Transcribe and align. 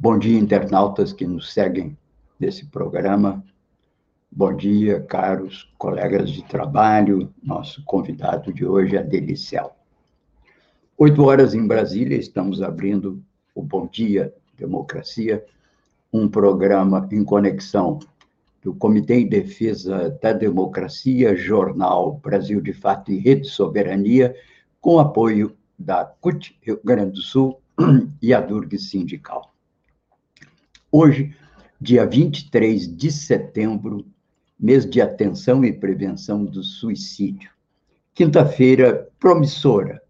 Bom 0.00 0.16
dia, 0.16 0.38
internautas 0.38 1.12
que 1.12 1.26
nos 1.26 1.52
seguem 1.52 1.98
nesse 2.38 2.64
programa. 2.66 3.44
Bom 4.30 4.54
dia, 4.54 5.00
caros 5.00 5.68
colegas 5.76 6.30
de 6.30 6.44
trabalho. 6.44 7.34
Nosso 7.42 7.82
convidado 7.84 8.52
de 8.52 8.64
hoje 8.64 8.96
é 8.96 9.02
Delicial. 9.02 9.76
Oito 10.96 11.24
horas 11.24 11.52
em 11.52 11.66
Brasília, 11.66 12.16
estamos 12.16 12.62
abrindo 12.62 13.20
o 13.56 13.60
Bom 13.60 13.88
Dia 13.88 14.32
Democracia, 14.56 15.44
um 16.12 16.28
programa 16.28 17.08
em 17.10 17.24
conexão 17.24 17.98
do 18.62 18.72
Comitê 18.72 19.14
em 19.14 19.28
Defesa 19.28 20.16
da 20.22 20.32
Democracia, 20.32 21.34
Jornal 21.34 22.20
Brasil 22.22 22.60
de 22.60 22.72
Fato 22.72 23.10
e 23.10 23.18
Rede 23.18 23.48
Soberania, 23.48 24.32
com 24.80 25.00
apoio 25.00 25.56
da 25.76 26.04
CUT 26.04 26.56
Rio 26.62 26.80
Grande 26.84 27.14
do 27.14 27.20
Sul 27.20 27.60
e 28.22 28.32
a 28.32 28.40
Durg 28.40 28.78
Sindical. 28.78 29.57
Hoje, 30.90 31.36
dia 31.78 32.06
23 32.06 32.96
de 32.96 33.12
setembro, 33.12 34.06
mês 34.58 34.88
de 34.88 35.02
atenção 35.02 35.62
e 35.62 35.70
prevenção 35.70 36.46
do 36.46 36.62
suicídio. 36.64 37.50
Quinta-feira 38.14 39.06
promissora, 39.20 40.02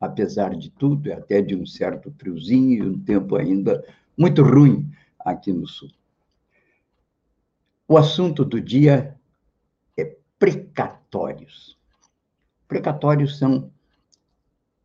apesar 0.00 0.56
de 0.56 0.70
tudo, 0.70 1.12
até 1.12 1.40
de 1.40 1.54
um 1.54 1.64
certo 1.64 2.12
friozinho 2.18 2.84
e 2.84 2.88
um 2.88 2.98
tempo 2.98 3.36
ainda 3.36 3.86
muito 4.18 4.42
ruim 4.42 4.90
aqui 5.20 5.52
no 5.52 5.68
sul. 5.68 5.92
O 7.86 7.96
assunto 7.96 8.44
do 8.44 8.60
dia 8.60 9.16
é 9.96 10.16
precatórios. 10.36 11.78
Precatórios 12.66 13.38
são 13.38 13.70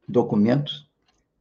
documentos 0.08 0.88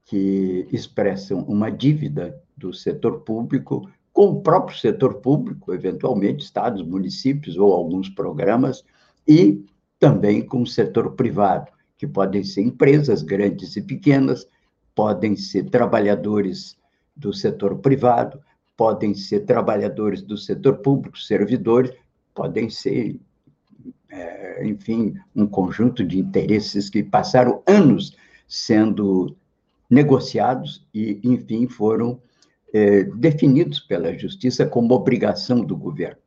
que 0.07 0.67
expressam 0.73 1.41
uma 1.43 1.71
dívida 1.71 2.43
do 2.57 2.73
setor 2.73 3.21
público 3.21 3.87
com 4.19 4.31
o 4.31 4.41
próprio 4.41 4.77
setor 4.77 5.21
público, 5.21 5.73
eventualmente 5.73 6.45
estados, 6.45 6.83
municípios 6.83 7.57
ou 7.57 7.73
alguns 7.73 8.09
programas, 8.09 8.85
e 9.29 9.65
também 9.97 10.45
com 10.45 10.63
o 10.63 10.67
setor 10.67 11.13
privado, 11.13 11.71
que 11.97 12.05
podem 12.05 12.43
ser 12.43 12.63
empresas 12.63 13.23
grandes 13.23 13.77
e 13.77 13.81
pequenas, 13.81 14.45
podem 14.93 15.37
ser 15.37 15.71
trabalhadores 15.71 16.77
do 17.17 17.33
setor 17.33 17.79
privado, 17.79 18.43
podem 18.77 19.15
ser 19.15 19.45
trabalhadores 19.45 20.21
do 20.21 20.37
setor 20.37 20.79
público, 20.79 21.17
servidores, 21.17 21.93
podem 22.35 22.69
ser, 22.69 23.21
é, 24.11 24.67
enfim, 24.67 25.15
um 25.33 25.47
conjunto 25.47 26.05
de 26.05 26.19
interesses 26.19 26.91
que 26.91 27.05
passaram 27.05 27.63
anos 27.69 28.17
sendo 28.49 29.37
negociados 29.89 30.85
e, 30.93 31.21
enfim, 31.23 31.69
foram 31.69 32.21
é, 32.73 33.05
definidos 33.05 33.81
pela 33.81 34.17
Justiça 34.17 34.67
como 34.67 34.95
obrigação 34.95 35.61
do 35.61 35.77
governo. 35.77 36.19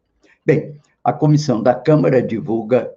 Bem, 0.46 0.80
a 1.04 1.14
comissão 1.14 1.62
da 1.62 1.74
Câmara 1.74 2.22
divulga 2.22 2.92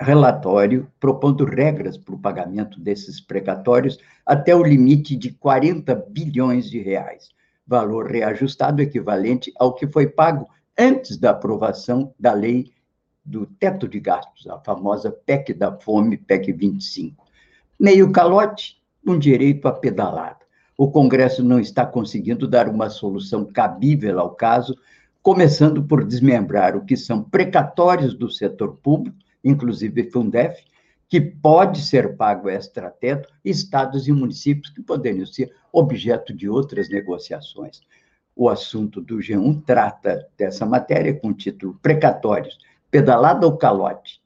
relatório 0.00 0.90
propondo 0.98 1.44
regras 1.44 1.96
para 1.96 2.14
o 2.14 2.18
pagamento 2.18 2.80
desses 2.80 3.20
precatórios 3.20 3.98
até 4.26 4.54
o 4.54 4.62
limite 4.62 5.16
de 5.16 5.32
40 5.32 5.94
bilhões 6.08 6.68
de 6.68 6.80
reais, 6.80 7.28
valor 7.66 8.10
reajustado 8.10 8.82
equivalente 8.82 9.52
ao 9.56 9.74
que 9.74 9.86
foi 9.86 10.08
pago 10.08 10.48
antes 10.76 11.16
da 11.16 11.30
aprovação 11.30 12.12
da 12.18 12.32
lei 12.32 12.72
do 13.24 13.46
teto 13.46 13.88
de 13.88 14.00
gastos, 14.00 14.46
a 14.48 14.58
famosa 14.58 15.10
PEC 15.10 15.54
da 15.54 15.72
fome, 15.72 16.16
PEC 16.16 16.52
25. 16.52 17.24
Meio 17.78 18.10
calote, 18.12 18.76
um 19.06 19.18
direito 19.18 19.66
a 19.68 19.72
pedalada 19.72 20.43
o 20.76 20.90
Congresso 20.90 21.42
não 21.42 21.60
está 21.60 21.86
conseguindo 21.86 22.48
dar 22.48 22.68
uma 22.68 22.90
solução 22.90 23.44
cabível 23.44 24.18
ao 24.18 24.34
caso, 24.34 24.76
começando 25.22 25.82
por 25.84 26.04
desmembrar 26.04 26.76
o 26.76 26.84
que 26.84 26.96
são 26.96 27.22
precatórios 27.22 28.14
do 28.14 28.28
setor 28.28 28.76
público, 28.82 29.16
inclusive 29.42 30.10
Fundef, 30.10 30.64
que 31.08 31.20
pode 31.20 31.80
ser 31.80 32.16
pago 32.16 32.48
extra-teto, 32.48 33.32
estados 33.44 34.08
e 34.08 34.12
municípios 34.12 34.70
que 34.70 34.82
poderiam 34.82 35.26
ser 35.26 35.54
objeto 35.72 36.34
de 36.34 36.48
outras 36.48 36.88
negociações. 36.88 37.80
O 38.34 38.48
assunto 38.48 39.00
do 39.00 39.18
G1 39.18 39.62
trata 39.64 40.26
dessa 40.36 40.66
matéria 40.66 41.14
com 41.14 41.28
o 41.28 41.34
título 41.34 41.78
Precatórios, 41.80 42.58
pedalada 42.90 43.46
ou 43.46 43.56
calote? 43.56 44.20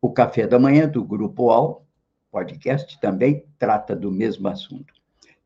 O 0.00 0.10
Café 0.10 0.46
da 0.46 0.58
Manhã, 0.58 0.88
do 0.88 1.04
Grupo 1.04 1.50
AL, 1.50 1.84
podcast, 2.30 2.98
também 2.98 3.44
trata 3.58 3.94
do 3.94 4.10
mesmo 4.10 4.48
assunto. 4.48 4.95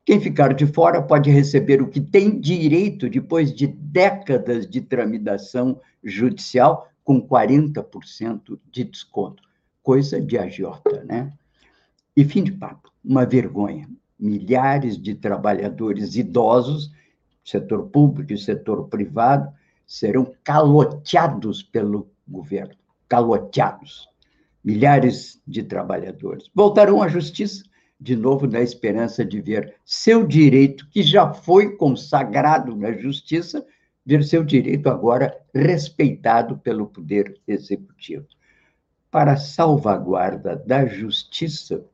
Quem 0.04 0.20
ficar 0.20 0.54
de 0.54 0.66
fora 0.66 1.02
pode 1.02 1.30
receber 1.30 1.82
o 1.82 1.88
que 1.88 2.00
tem 2.00 2.40
direito 2.40 3.08
depois 3.08 3.52
de 3.52 3.66
décadas 3.66 4.66
de 4.68 4.80
tramitação 4.80 5.80
judicial 6.02 6.88
com 7.04 7.20
40% 7.20 8.58
de 8.70 8.84
desconto. 8.84 9.42
Coisa 9.82 10.20
de 10.20 10.38
agiota, 10.38 11.04
né? 11.04 11.32
E 12.16 12.24
fim 12.24 12.42
de 12.42 12.52
papo, 12.52 12.90
uma 13.04 13.26
vergonha. 13.26 13.88
Milhares 14.18 15.00
de 15.00 15.14
trabalhadores 15.14 16.16
idosos, 16.16 16.92
setor 17.44 17.88
público 17.88 18.32
e 18.32 18.38
setor 18.38 18.88
privado, 18.88 19.52
serão 19.86 20.32
caloteados 20.44 21.62
pelo 21.62 22.10
governo. 22.26 22.74
Caloteados. 23.08 24.08
Milhares 24.62 25.40
de 25.46 25.62
trabalhadores. 25.62 26.50
Voltarão 26.54 27.02
à 27.02 27.08
justiça 27.08 27.64
de 28.00 28.16
novo 28.16 28.46
na 28.46 28.60
esperança 28.60 29.24
de 29.24 29.40
ver 29.40 29.74
seu 29.84 30.26
direito, 30.26 30.88
que 30.88 31.02
já 31.02 31.34
foi 31.34 31.76
consagrado 31.76 32.74
na 32.74 32.92
justiça, 32.92 33.64
ver 34.06 34.24
seu 34.24 34.42
direito 34.42 34.88
agora 34.88 35.36
respeitado 35.54 36.56
pelo 36.58 36.86
Poder 36.86 37.38
Executivo. 37.46 38.26
Para 39.10 39.36
salvaguarda 39.36 40.56
da 40.56 40.86
justiça, 40.86 41.84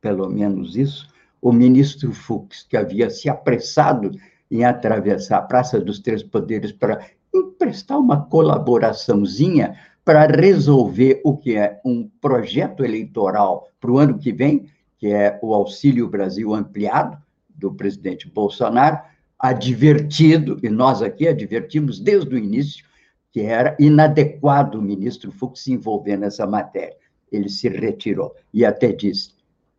pelo 0.00 0.28
menos 0.28 0.76
isso, 0.76 1.08
o 1.40 1.52
ministro 1.52 2.12
Fux, 2.12 2.64
que 2.68 2.76
havia 2.76 3.08
se 3.08 3.28
apressado 3.28 4.10
em 4.50 4.64
atravessar 4.64 5.38
a 5.38 5.42
Praça 5.42 5.80
dos 5.80 6.00
Três 6.00 6.22
Poderes 6.22 6.72
para 6.72 7.00
emprestar 7.32 7.98
uma 7.98 8.24
colaboraçãozinha 8.26 9.78
para 10.04 10.26
resolver 10.26 11.20
o 11.24 11.36
que 11.36 11.56
é 11.56 11.80
um 11.84 12.08
projeto 12.20 12.84
eleitoral 12.84 13.68
para 13.78 13.90
o 13.90 13.98
ano 13.98 14.18
que 14.18 14.32
vem, 14.32 14.66
que 14.98 15.08
é 15.08 15.38
o 15.40 15.54
Auxílio 15.54 16.08
Brasil 16.08 16.52
ampliado 16.52 17.16
do 17.48 17.72
presidente 17.72 18.28
Bolsonaro, 18.28 18.98
advertido, 19.38 20.58
e 20.62 20.68
nós 20.68 21.00
aqui 21.00 21.28
advertimos 21.28 22.00
desde 22.00 22.34
o 22.34 22.38
início, 22.38 22.84
que 23.30 23.40
era 23.40 23.76
inadequado 23.78 24.78
o 24.78 24.82
ministro 24.82 25.30
Fux 25.30 25.62
se 25.62 25.72
envolver 25.72 26.16
nessa 26.16 26.46
matéria. 26.46 26.96
Ele 27.30 27.48
se 27.48 27.68
retirou 27.68 28.34
e 28.52 28.64
até 28.64 28.92
disse: 28.92 29.32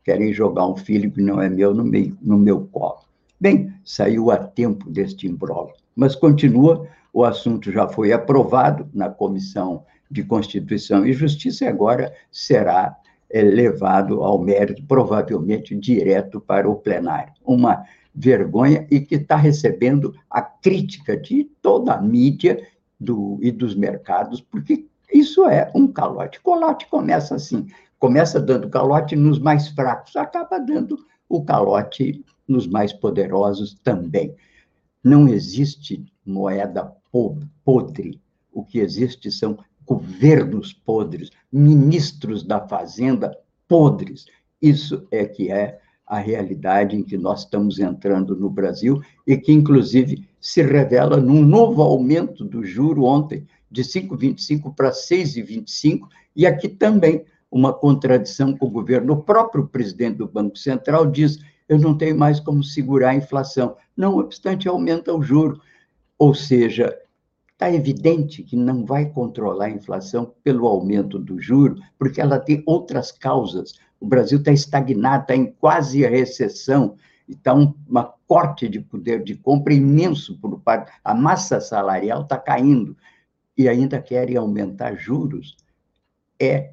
querem 0.04 0.32
jogar 0.32 0.68
um 0.68 0.78
filho 0.78 1.12
que 1.12 1.22
não 1.22 1.42
é 1.42 1.50
meu 1.50 1.74
no, 1.74 1.84
meio, 1.84 2.18
no 2.22 2.38
meu 2.38 2.68
colo. 2.68 3.02
Bem, 3.40 3.74
saiu 3.84 4.32
a 4.32 4.38
tempo 4.38 4.90
deste 4.90 5.28
imbróglio, 5.28 5.76
mas 5.96 6.16
continua, 6.16 6.88
o 7.12 7.24
assunto 7.24 7.72
já 7.72 7.88
foi 7.88 8.12
aprovado 8.12 8.88
na 8.94 9.10
Comissão 9.10 9.84
de 10.12 10.24
Constituição 10.24 11.06
e 11.06 11.14
Justiça 11.14 11.66
e 11.66 11.68
agora 11.68 12.14
será 12.32 12.98
é, 13.30 13.42
levado 13.42 14.24
ao 14.24 14.40
mérito, 14.40 14.84
provavelmente 14.86 15.76
direto 15.76 16.42
para 16.42 16.70
o 16.70 16.76
plenário. 16.76 17.34
Uma 17.46 17.84
vergonha 18.14 18.88
e 18.90 19.00
que 19.00 19.16
está 19.16 19.36
recebendo 19.36 20.14
a 20.30 20.42
crítica 20.42 21.16
de 21.16 21.46
toda 21.62 21.94
a 21.94 22.02
mídia 22.02 22.68
do, 23.00 23.40
e 23.42 23.52
dos 23.52 23.76
mercados, 23.76 24.42
porque 24.42 24.86
isso 25.14 25.46
é 25.46 25.72
um 25.74 25.88
calote. 25.88 26.42
Calote 26.42 26.88
começa 26.88 27.36
assim, 27.36 27.68
começa 27.98 28.40
dando 28.40 28.70
calote 28.70 29.16
nos 29.16 29.40
mais 29.40 29.70
fracos, 29.70 30.16
acaba 30.16 30.60
dando 30.60 30.98
o 31.28 31.44
calote 31.44 32.24
nos 32.48 32.68
mais 32.68 32.92
poderosos 32.92 33.76
também. 33.84 34.36
Não 35.04 35.28
existe 35.28 36.04
moeda 36.26 36.94
podre. 37.64 38.20
O 38.52 38.64
que 38.64 38.80
existe 38.80 39.32
são 39.32 39.58
governos 39.90 40.72
podres, 40.72 41.32
ministros 41.52 42.44
da 42.44 42.62
Fazenda 42.68 43.36
podres. 43.68 44.26
Isso 44.62 45.08
é 45.10 45.26
que 45.26 45.52
é 45.52 45.80
a 46.06 46.20
realidade 46.20 46.96
em 46.96 47.02
que 47.02 47.18
nós 47.18 47.42
estamos 47.42 47.80
entrando 47.80 48.36
no 48.36 48.50
Brasil 48.50 49.02
e 49.26 49.36
que, 49.36 49.52
inclusive, 49.52 50.28
se 50.40 50.62
revela 50.62 51.18
num 51.18 51.44
novo 51.44 51.82
aumento 51.82 52.46
do 52.46 52.64
juro 52.64 53.04
ontem, 53.04 53.48
de 53.72 53.84
5,25 53.84 54.76
para 54.76 54.92
6,25, 54.92 56.08
e 56.36 56.46
aqui 56.46 56.70
também 56.70 57.26
uma 57.52 57.74
contradição 57.74 58.56
com 58.56 58.68
o 58.68 58.72
governo. 58.72 59.14
O 59.14 59.24
próprio 59.24 59.68
presidente 59.68 60.18
do 60.18 60.28
Banco 60.28 60.58
Central 60.58 61.08
diz: 61.08 61.40
eu 61.68 61.80
não 61.80 61.98
tenho 61.98 62.18
mais 62.18 62.40
como 62.40 62.64
segurar 62.64 63.10
a 63.10 63.16
inflação. 63.16 63.76
Não 63.96 64.18
obstante, 64.18 64.68
aumenta 64.68 65.14
o 65.14 65.22
juro. 65.22 65.62
Ou 66.18 66.34
seja, 66.34 66.96
está 67.60 67.70
evidente 67.70 68.42
que 68.42 68.56
não 68.56 68.86
vai 68.86 69.10
controlar 69.10 69.66
a 69.66 69.70
inflação 69.70 70.34
pelo 70.42 70.66
aumento 70.66 71.20
do 71.20 71.42
juro, 71.42 71.76
porque 71.98 72.22
ela 72.22 72.40
tem 72.40 72.64
outras 72.66 73.12
causas. 73.12 73.74
O 74.00 74.08
Brasil 74.08 74.40
está 74.40 74.54
estagnado, 74.54 75.24
está 75.24 75.36
em 75.36 75.52
quase 75.52 76.08
recessão, 76.08 76.96
está 77.28 77.54
um 77.54 77.74
uma 77.86 78.14
corte 78.26 78.70
de 78.70 78.80
poder 78.80 79.22
de 79.26 79.36
compra 79.36 79.74
imenso 79.74 80.38
por 80.40 80.58
parte. 80.62 80.90
A 81.04 81.14
massa 81.14 81.60
salarial 81.60 82.22
está 82.22 82.38
caindo 82.38 82.96
e 83.58 83.68
ainda 83.68 84.02
querem 84.02 84.38
aumentar 84.38 84.96
juros. 84.96 85.58
É 86.40 86.72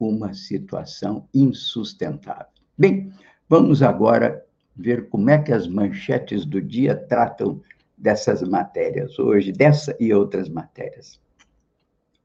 uma 0.00 0.34
situação 0.34 1.28
insustentável. 1.32 2.46
Bem, 2.76 3.12
vamos 3.48 3.84
agora 3.84 4.44
ver 4.74 5.08
como 5.08 5.30
é 5.30 5.38
que 5.38 5.52
as 5.52 5.68
manchetes 5.68 6.44
do 6.44 6.60
dia 6.60 6.96
tratam 6.96 7.62
dessas 7.96 8.42
matérias 8.42 9.18
hoje, 9.18 9.52
dessa 9.52 9.96
e 9.98 10.12
outras 10.12 10.48
matérias. 10.48 11.20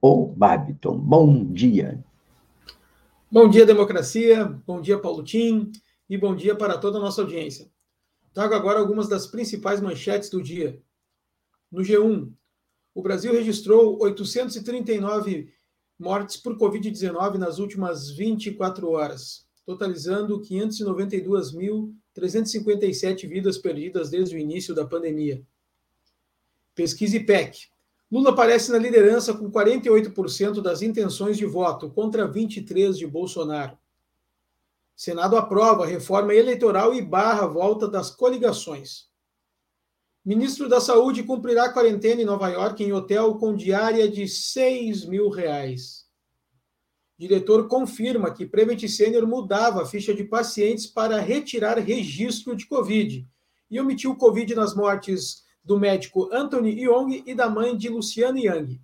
Ou 0.02 0.28
Babiton, 0.28 0.98
bom 0.98 1.46
dia. 1.46 2.04
Bom 3.32 3.50
dia, 3.50 3.66
democracia. 3.66 4.46
Bom 4.66 4.82
dia, 4.82 4.98
Paulo 4.98 5.24
Tim. 5.24 5.72
E 6.10 6.18
bom 6.18 6.36
dia 6.36 6.56
para 6.56 6.78
toda 6.78 6.98
a 6.98 7.02
nossa 7.02 7.22
audiência. 7.22 7.70
Trago 8.34 8.56
agora 8.56 8.80
algumas 8.80 9.08
das 9.08 9.28
principais 9.28 9.82
manchetes 9.82 10.30
do 10.30 10.42
dia. 10.42 10.82
No 11.72 11.82
G1, 11.82 12.32
o 12.96 13.02
Brasil 13.02 13.32
registrou 13.32 14.02
839 14.02 15.54
mortes 16.00 16.38
por 16.38 16.58
Covid-19 16.58 17.36
nas 17.36 17.60
últimas 17.60 18.10
24 18.10 18.90
horas, 18.90 19.46
totalizando 19.66 20.42
592.357 20.42 23.28
vidas 23.28 23.58
perdidas 23.58 24.10
desde 24.10 24.36
o 24.36 24.40
início 24.40 24.74
da 24.74 24.86
pandemia. 24.86 25.46
Pesquisa 26.80 27.18
IPEC. 27.18 27.68
Lula 28.10 28.30
aparece 28.30 28.72
na 28.72 28.78
liderança 28.78 29.34
com 29.34 29.52
48% 29.52 30.62
das 30.62 30.82
intenções 30.82 31.36
de 31.36 31.46
voto, 31.46 31.90
contra 31.90 32.26
23% 32.26 32.94
de 32.94 33.06
Bolsonaro. 33.06 33.78
Senado 34.96 35.36
aprova 35.36 35.86
reforma 35.86 36.34
eleitoral 36.34 36.96
e 36.96 37.02
barra 37.02 37.46
volta 37.48 37.86
das 37.86 38.10
coligações. 38.10 39.10
Ministro 40.24 40.70
da 40.70 40.80
Saúde 40.80 41.22
cumprirá 41.22 41.68
quarentena 41.68 42.22
em 42.22 42.26
Nova 42.26 42.48
York 42.48 42.82
em 42.82 42.94
hotel 42.94 43.36
com 43.36 43.54
diária 43.54 44.10
de 44.10 44.26
6 44.26 45.04
mil 45.04 45.28
reais. 45.28 46.06
Diretor 47.18 47.68
confirma 47.68 48.34
que 48.34 48.46
Prevent 48.46 48.88
Senior 48.88 49.28
mudava 49.28 49.82
a 49.82 49.86
ficha 49.86 50.14
de 50.14 50.24
pacientes 50.24 50.88
para 50.88 51.20
retirar 51.20 51.78
registro 51.78 52.56
de 52.56 52.66
Covid 52.66 53.28
e 53.70 53.82
omitiu 53.82 54.16
Covid 54.16 54.56
nas 54.56 54.74
mortes 54.74 55.49
do 55.70 55.80
médico 55.80 56.28
Anthony 56.34 56.82
Young 56.82 57.24
e 57.28 57.36
da 57.36 57.48
mãe 57.48 57.78
de 57.78 57.90
Luciano 57.90 58.40
Young. 58.40 58.82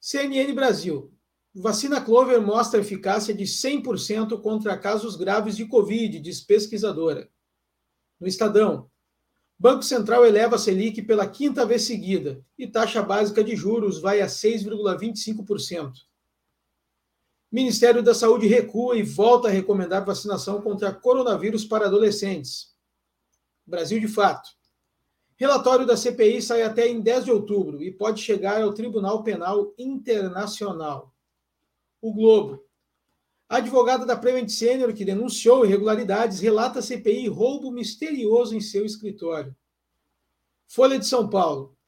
CNN 0.00 0.54
Brasil. 0.54 1.12
Vacina 1.54 2.00
Clover 2.00 2.40
mostra 2.40 2.80
eficácia 2.80 3.34
de 3.34 3.44
100% 3.44 4.40
contra 4.40 4.78
casos 4.78 5.16
graves 5.16 5.54
de 5.54 5.66
Covid, 5.66 6.18
diz 6.18 6.40
pesquisadora. 6.40 7.30
No 8.18 8.26
Estadão. 8.26 8.90
Banco 9.58 9.82
Central 9.82 10.24
eleva 10.24 10.56
a 10.56 10.58
Selic 10.58 11.02
pela 11.02 11.28
quinta 11.28 11.66
vez 11.66 11.82
seguida 11.82 12.42
e 12.56 12.66
taxa 12.66 13.02
básica 13.02 13.44
de 13.44 13.54
juros 13.54 14.00
vai 14.00 14.22
a 14.22 14.26
6,25%. 14.28 15.92
Ministério 17.52 18.02
da 18.02 18.14
Saúde 18.14 18.46
recua 18.46 18.96
e 18.96 19.02
volta 19.02 19.48
a 19.48 19.50
recomendar 19.50 20.06
vacinação 20.06 20.62
contra 20.62 20.94
coronavírus 20.94 21.66
para 21.66 21.84
adolescentes. 21.84 22.74
Brasil 23.66 24.00
de 24.00 24.08
fato. 24.08 24.57
Relatório 25.38 25.86
da 25.86 25.96
CPI 25.96 26.42
sai 26.42 26.62
até 26.62 26.88
em 26.88 27.00
10 27.00 27.26
de 27.26 27.30
outubro 27.30 27.80
e 27.80 27.92
pode 27.92 28.20
chegar 28.20 28.60
ao 28.60 28.72
Tribunal 28.72 29.22
Penal 29.22 29.72
Internacional. 29.78 31.14
O 32.02 32.12
Globo. 32.12 32.64
A 33.48 33.58
advogada 33.58 34.04
da 34.04 34.16
Prevent 34.16 34.48
Senior, 34.48 34.92
que 34.92 35.04
denunciou 35.04 35.64
irregularidades, 35.64 36.40
relata 36.40 36.82
CPI 36.82 37.28
roubo 37.28 37.70
misterioso 37.70 38.56
em 38.56 38.60
seu 38.60 38.84
escritório. 38.84 39.54
Folha 40.66 40.98
de 40.98 41.06
São 41.06 41.30
Paulo. 41.30 41.78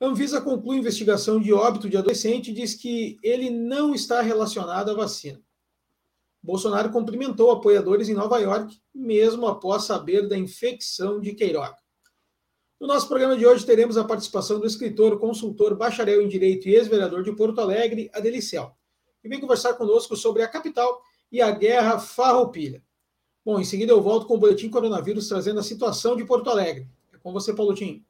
Anvisa 0.00 0.40
conclui 0.40 0.78
investigação 0.78 1.40
de 1.40 1.52
óbito 1.52 1.90
de 1.90 1.96
adolescente 1.96 2.52
e 2.52 2.54
diz 2.54 2.74
que 2.74 3.18
ele 3.24 3.50
não 3.50 3.92
está 3.92 4.22
relacionado 4.22 4.92
à 4.92 4.94
vacina. 4.94 5.42
Bolsonaro 6.40 6.92
cumprimentou 6.92 7.50
apoiadores 7.50 8.08
em 8.08 8.14
Nova 8.14 8.38
York, 8.38 8.80
mesmo 8.94 9.48
após 9.48 9.82
saber 9.82 10.28
da 10.28 10.38
infecção 10.38 11.20
de 11.20 11.34
Queiroga. 11.34 11.83
No 12.84 12.88
nosso 12.88 13.08
programa 13.08 13.34
de 13.34 13.46
hoje 13.46 13.64
teremos 13.64 13.96
a 13.96 14.04
participação 14.04 14.60
do 14.60 14.66
escritor, 14.66 15.18
consultor, 15.18 15.74
bacharel 15.74 16.20
em 16.20 16.28
Direito 16.28 16.68
e 16.68 16.74
ex-vereador 16.74 17.22
de 17.22 17.32
Porto 17.32 17.58
Alegre, 17.58 18.10
Adelicel, 18.12 18.76
que 19.22 19.26
vem 19.26 19.40
conversar 19.40 19.72
conosco 19.72 20.14
sobre 20.14 20.42
a 20.42 20.48
capital 20.48 21.00
e 21.32 21.40
a 21.40 21.50
guerra 21.50 21.98
farroupilha. 21.98 22.82
Bom, 23.42 23.58
em 23.58 23.64
seguida 23.64 23.90
eu 23.90 24.02
volto 24.02 24.26
com 24.26 24.34
o 24.34 24.38
Boletim 24.38 24.68
Coronavírus 24.68 25.30
trazendo 25.30 25.60
a 25.60 25.62
situação 25.62 26.14
de 26.14 26.26
Porto 26.26 26.50
Alegre. 26.50 26.86
É 27.10 27.16
com 27.16 27.32
você, 27.32 27.54
Paulo 27.54 27.72
Tim. 27.74 28.04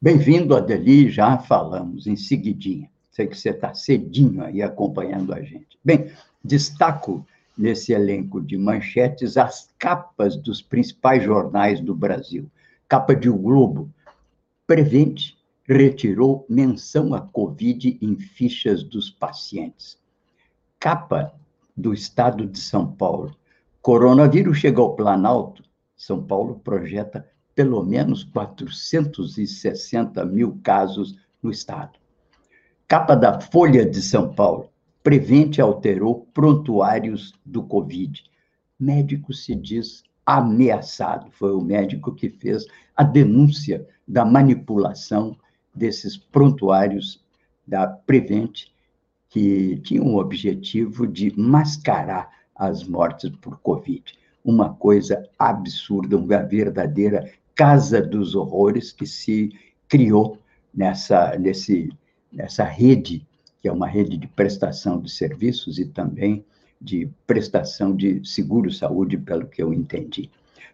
Bem-vindo, 0.00 0.56
Adeli, 0.56 1.10
já 1.10 1.36
falamos 1.36 2.06
em 2.06 2.16
seguidinha. 2.16 2.90
Sei 3.10 3.26
que 3.26 3.36
você 3.36 3.50
está 3.50 3.74
cedinho 3.74 4.42
aí 4.42 4.62
acompanhando 4.62 5.34
a 5.34 5.42
gente. 5.42 5.78
Bem, 5.84 6.10
destaco 6.42 7.22
nesse 7.58 7.92
elenco 7.92 8.40
de 8.40 8.56
manchetes 8.56 9.36
as 9.36 9.68
capas 9.78 10.36
dos 10.36 10.62
principais 10.62 11.22
jornais 11.22 11.80
do 11.80 11.94
Brasil– 11.94 12.50
Capa 12.92 13.16
de 13.16 13.30
O 13.30 13.38
Globo. 13.38 13.90
Prevente 14.66 15.38
retirou 15.66 16.44
menção 16.46 17.14
a 17.14 17.22
Covid 17.22 17.98
em 18.02 18.18
fichas 18.18 18.82
dos 18.84 19.08
pacientes. 19.08 19.98
Capa 20.78 21.32
do 21.74 21.94
Estado 21.94 22.46
de 22.46 22.58
São 22.58 22.92
Paulo. 22.92 23.34
Coronavírus 23.80 24.58
chega 24.58 24.82
ao 24.82 24.94
Planalto. 24.94 25.64
São 25.96 26.22
Paulo 26.22 26.60
projeta 26.62 27.26
pelo 27.54 27.82
menos 27.82 28.24
460 28.24 30.22
mil 30.26 30.60
casos 30.62 31.16
no 31.42 31.50
Estado. 31.50 31.98
Capa 32.86 33.14
da 33.14 33.40
Folha 33.40 33.88
de 33.88 34.02
São 34.02 34.34
Paulo. 34.34 34.68
Prevente 35.02 35.62
alterou 35.62 36.28
prontuários 36.34 37.32
do 37.42 37.62
Covid. 37.62 38.22
Médico 38.78 39.32
se 39.32 39.54
diz 39.54 40.04
ameaçado. 40.26 41.30
Foi 41.32 41.52
o 41.52 41.60
médico 41.60 42.14
que 42.14 42.28
fez 42.28 42.66
a 42.96 43.02
denúncia 43.02 43.86
da 44.06 44.24
manipulação 44.24 45.36
desses 45.74 46.16
prontuários 46.16 47.22
da 47.66 47.86
Prevent, 47.86 48.66
que 49.28 49.76
tinham 49.78 50.06
o 50.06 50.18
objetivo 50.18 51.06
de 51.06 51.32
mascarar 51.38 52.30
as 52.54 52.84
mortes 52.84 53.30
por 53.40 53.58
Covid. 53.60 54.02
Uma 54.44 54.74
coisa 54.74 55.26
absurda, 55.38 56.18
uma 56.18 56.42
verdadeira 56.42 57.32
casa 57.54 58.02
dos 58.02 58.34
horrores 58.34 58.92
que 58.92 59.06
se 59.06 59.52
criou 59.88 60.38
nessa, 60.74 61.38
nesse, 61.38 61.90
nessa 62.32 62.64
rede, 62.64 63.26
que 63.60 63.68
é 63.68 63.72
uma 63.72 63.86
rede 63.86 64.16
de 64.16 64.26
prestação 64.26 65.00
de 65.00 65.10
serviços 65.10 65.78
e 65.78 65.86
também 65.86 66.44
de 66.82 67.08
prestação 67.26 67.94
de 67.94 68.20
seguro-saúde, 68.24 69.16
pelo 69.16 69.46
que 69.46 69.62
eu 69.62 69.72
entendi. 69.72 70.28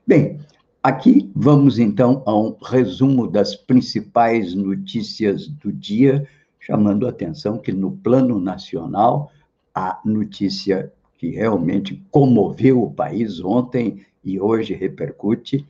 Bem, 0.07 0.41
aqui 0.83 1.31
vamos 1.35 1.79
então 1.79 2.23
a 2.25 2.35
um 2.35 2.57
resumo 2.63 3.27
das 3.27 3.55
principais 3.55 4.55
notícias 4.55 5.47
do 5.47 5.71
dia, 5.71 6.27
chamando 6.59 7.07
a 7.07 7.11
atenção 7.11 7.59
que 7.59 7.73
no 7.73 7.93
plano 7.93 8.41
nacional, 8.41 9.31
a 9.75 10.01
notícia 10.05 10.93
que 11.19 11.31
realmente 11.31 12.03
comoveu 12.11 12.83
o 12.83 12.93
país 12.93 13.41
ontem 13.41 14.07
e 14.25 14.41
hoje 14.41 14.75
repercute 14.75 15.67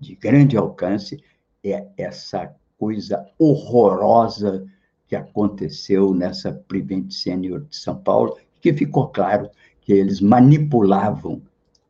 de 0.00 0.14
grande 0.14 0.56
alcance 0.56 1.22
é 1.64 1.86
essa 1.96 2.54
coisa 2.78 3.26
horrorosa 3.38 4.66
que 5.08 5.16
aconteceu 5.16 6.14
nessa 6.14 6.52
Prevent 6.52 7.10
Senior 7.10 7.60
de 7.60 7.76
São 7.76 7.96
Paulo, 7.96 8.36
que 8.60 8.72
ficou 8.72 9.08
claro 9.08 9.48
que 9.86 9.92
eles 9.92 10.20
manipulavam 10.20 11.40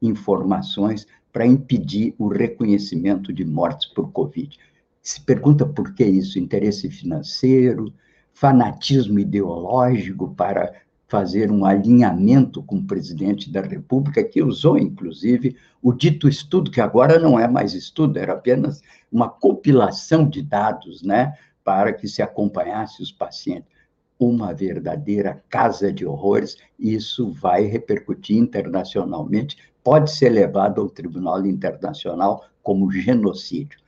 informações 0.02 1.06
para 1.32 1.46
impedir 1.46 2.14
o 2.18 2.28
reconhecimento 2.28 3.32
de 3.32 3.42
mortes 3.42 3.88
por 3.88 4.12
Covid. 4.12 4.54
Se 5.02 5.18
pergunta 5.22 5.64
por 5.64 5.94
que 5.94 6.04
isso? 6.04 6.38
Interesse 6.38 6.90
financeiro, 6.90 7.90
fanatismo 8.34 9.18
ideológico 9.18 10.34
para 10.34 10.74
fazer 11.08 11.50
um 11.50 11.64
alinhamento 11.64 12.62
com 12.62 12.76
o 12.76 12.86
presidente 12.86 13.50
da 13.50 13.62
República, 13.62 14.22
que 14.22 14.42
usou, 14.42 14.76
inclusive, 14.76 15.56
o 15.80 15.90
dito 15.90 16.28
estudo, 16.28 16.70
que 16.70 16.82
agora 16.82 17.18
não 17.18 17.40
é 17.40 17.48
mais 17.48 17.72
estudo, 17.72 18.18
era 18.18 18.34
apenas 18.34 18.82
uma 19.10 19.30
compilação 19.30 20.28
de 20.28 20.42
dados, 20.42 21.02
né, 21.02 21.32
para 21.64 21.94
que 21.94 22.06
se 22.06 22.20
acompanhasse 22.20 23.02
os 23.02 23.10
pacientes. 23.10 23.75
Uma 24.18 24.54
verdadeira 24.54 25.42
casa 25.50 25.92
de 25.92 26.06
horrores, 26.06 26.56
isso 26.78 27.30
vai 27.32 27.64
repercutir 27.64 28.38
internacionalmente, 28.38 29.58
pode 29.84 30.10
ser 30.10 30.30
levado 30.30 30.80
ao 30.80 30.88
Tribunal 30.88 31.44
Internacional 31.46 32.44
como 32.62 32.90
genocídio. 32.90 33.78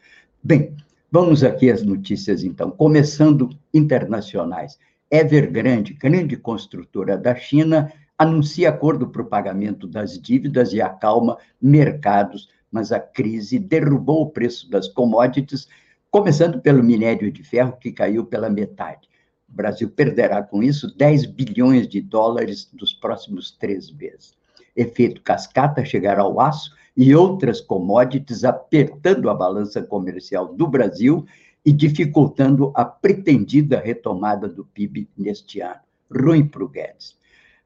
Bem, 0.43 0.77
vamos 1.11 1.43
aqui 1.43 1.71
às 1.71 1.83
notícias, 1.83 2.45
então, 2.45 2.71
começando 2.71 3.49
internacionais. 3.73 4.79
Evergrande, 5.11 5.95
grande 5.95 6.37
construtora 6.37 7.17
da 7.17 7.35
China, 7.35 7.91
anuncia 8.19 8.69
acordo 8.69 9.09
para 9.09 9.23
o 9.23 9.27
pagamento 9.27 9.87
das 9.87 10.21
dívidas 10.21 10.75
e 10.75 10.83
acalma 10.83 11.39
mercados, 11.61 12.51
mas 12.71 12.93
a 12.93 13.01
crise 13.01 13.59
derrubou 13.59 14.23
o 14.23 14.31
preço 14.31 14.71
das 14.71 14.89
commodities, 14.89 15.67
começando 16.11 16.61
pelo 16.61 16.85
minério 16.85 17.33
de 17.33 17.43
ferro, 17.43 17.79
que 17.81 17.91
caiu 17.91 18.27
pela 18.27 18.51
metade. 18.51 19.08
O 19.49 19.53
Brasil 19.53 19.91
perderá 19.91 20.43
com 20.43 20.63
isso 20.63 20.95
10 20.97 21.27
bilhões 21.27 21.89
de 21.89 22.01
dólares 22.01 22.69
dos 22.73 22.93
próximos 22.93 23.51
três 23.51 23.91
meses. 23.91 24.37
Efeito 24.77 25.23
cascata 25.23 25.85
chegará 25.85 26.23
ao 26.23 26.41
aço 26.41 26.77
e 26.97 27.15
outras 27.15 27.61
commodities, 27.61 28.45
apertando 28.45 29.31
a 29.31 29.35
balança 29.35 29.83
comercial 29.83 30.55
do 30.55 30.67
Brasil 30.67 31.25
e 31.65 31.73
dificultando 31.73 32.73
a 32.75 32.85
pretendida 32.85 33.81
retomada 33.81 34.49
do 34.49 34.65
PIB 34.65 35.09
neste 35.17 35.61
ano. 35.61 35.81
Ruim 36.11 36.47
para 36.47 36.65
o 36.65 36.69
Guedes. 36.69 37.17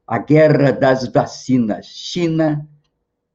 A 0.05 0.17
guerra 0.17 0.71
das 0.71 1.07
vacinas. 1.07 1.85
China 1.85 2.67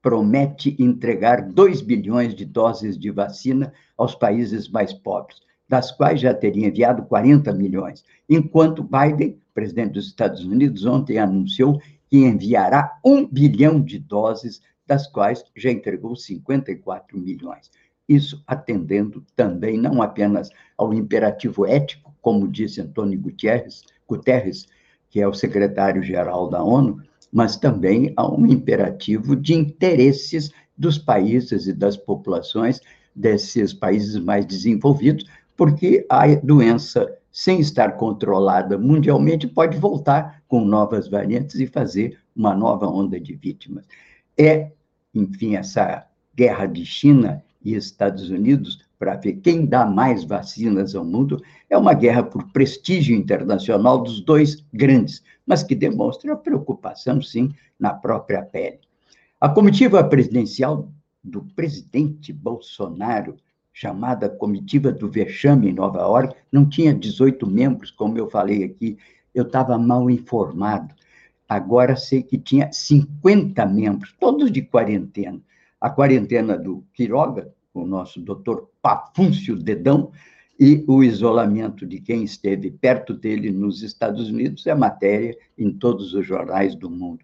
promete 0.02 0.76
entregar 0.78 1.42
2 1.42 1.80
bilhões 1.80 2.34
de 2.34 2.44
doses 2.44 2.98
de 2.98 3.10
vacina 3.10 3.72
aos 3.96 4.14
países 4.14 4.68
mais 4.68 4.92
pobres, 4.92 5.40
das 5.68 5.90
quais 5.90 6.20
já 6.20 6.32
teria 6.32 6.68
enviado 6.68 7.02
40 7.02 7.52
milhões, 7.52 8.04
enquanto 8.28 8.82
Biden, 8.82 9.38
presidente 9.52 9.92
dos 9.92 10.06
Estados 10.06 10.44
Unidos, 10.44 10.86
ontem 10.86 11.18
anunciou 11.18 11.80
que 12.08 12.16
enviará 12.16 12.98
1 13.04 13.26
bilhão 13.26 13.80
de 13.80 13.98
doses, 13.98 14.62
das 14.86 15.06
quais 15.06 15.44
já 15.54 15.70
entregou 15.70 16.16
54 16.16 17.18
milhões. 17.18 17.70
Isso 18.08 18.42
atendendo 18.46 19.22
também 19.36 19.76
não 19.76 20.00
apenas 20.00 20.48
ao 20.78 20.94
imperativo 20.94 21.66
ético, 21.66 22.14
como 22.22 22.48
disse 22.48 22.80
Antônio 22.80 23.20
Guterres, 23.20 23.84
Guterres 24.06 24.66
que 25.10 25.20
é 25.20 25.28
o 25.28 25.34
secretário-geral 25.34 26.48
da 26.48 26.62
ONU, 26.62 27.02
mas 27.32 27.56
também 27.56 28.12
a 28.16 28.26
um 28.30 28.46
imperativo 28.46 29.36
de 29.36 29.54
interesses 29.54 30.50
dos 30.76 30.98
países 30.98 31.66
e 31.66 31.72
das 31.72 31.96
populações 31.96 32.80
desses 33.14 33.74
países 33.74 34.16
mais 34.16 34.46
desenvolvidos, 34.46 35.26
porque 35.58 36.06
a 36.08 36.24
doença, 36.36 37.12
sem 37.32 37.58
estar 37.58 37.96
controlada 37.96 38.78
mundialmente, 38.78 39.48
pode 39.48 39.76
voltar 39.76 40.40
com 40.46 40.64
novas 40.64 41.08
variantes 41.08 41.56
e 41.56 41.66
fazer 41.66 42.18
uma 42.34 42.54
nova 42.54 42.86
onda 42.86 43.18
de 43.18 43.34
vítimas. 43.34 43.84
É, 44.38 44.70
enfim, 45.12 45.56
essa 45.56 46.06
guerra 46.34 46.66
de 46.66 46.86
China 46.86 47.42
e 47.60 47.74
Estados 47.74 48.30
Unidos 48.30 48.86
para 48.98 49.16
ver 49.16 49.34
quem 49.34 49.64
dá 49.64 49.86
mais 49.86 50.24
vacinas 50.24 50.94
ao 50.94 51.04
mundo, 51.04 51.40
é 51.70 51.78
uma 51.78 51.94
guerra 51.94 52.22
por 52.22 52.50
prestígio 52.50 53.16
internacional 53.16 54.02
dos 54.02 54.20
dois 54.20 54.64
grandes, 54.72 55.22
mas 55.46 55.62
que 55.62 55.74
demonstra 55.74 56.32
a 56.32 56.36
preocupação, 56.36 57.22
sim, 57.22 57.54
na 57.78 57.94
própria 57.94 58.42
pele. 58.42 58.80
A 59.40 59.48
comitiva 59.48 60.02
presidencial 60.02 60.90
do 61.22 61.42
presidente 61.54 62.32
Bolsonaro, 62.32 63.36
chamada 63.80 64.28
Comitiva 64.28 64.90
do 64.90 65.08
Vexame 65.08 65.68
em 65.68 65.74
Nova 65.74 66.00
York, 66.00 66.34
não 66.50 66.68
tinha 66.68 66.92
18 66.92 67.46
membros, 67.46 67.90
como 67.90 68.18
eu 68.18 68.28
falei 68.28 68.64
aqui, 68.64 68.98
eu 69.34 69.44
estava 69.44 69.78
mal 69.78 70.10
informado. 70.10 70.94
Agora 71.48 71.94
sei 71.94 72.22
que 72.22 72.36
tinha 72.36 72.72
50 72.72 73.64
membros, 73.66 74.14
todos 74.18 74.50
de 74.50 74.62
quarentena 74.62 75.40
a 75.80 75.88
quarentena 75.88 76.58
do 76.58 76.84
Quiroga, 76.92 77.52
o 77.72 77.86
nosso 77.86 78.20
doutor 78.20 78.68
Pafúncio 78.82 79.56
Dedão, 79.56 80.10
e 80.58 80.84
o 80.88 81.04
isolamento 81.04 81.86
de 81.86 82.00
quem 82.00 82.24
esteve 82.24 82.68
perto 82.68 83.14
dele 83.14 83.48
nos 83.48 83.80
Estados 83.84 84.28
Unidos 84.28 84.66
é 84.66 84.74
matéria 84.74 85.38
em 85.56 85.70
todos 85.70 86.14
os 86.14 86.26
jornais 86.26 86.74
do 86.74 86.90
mundo. 86.90 87.20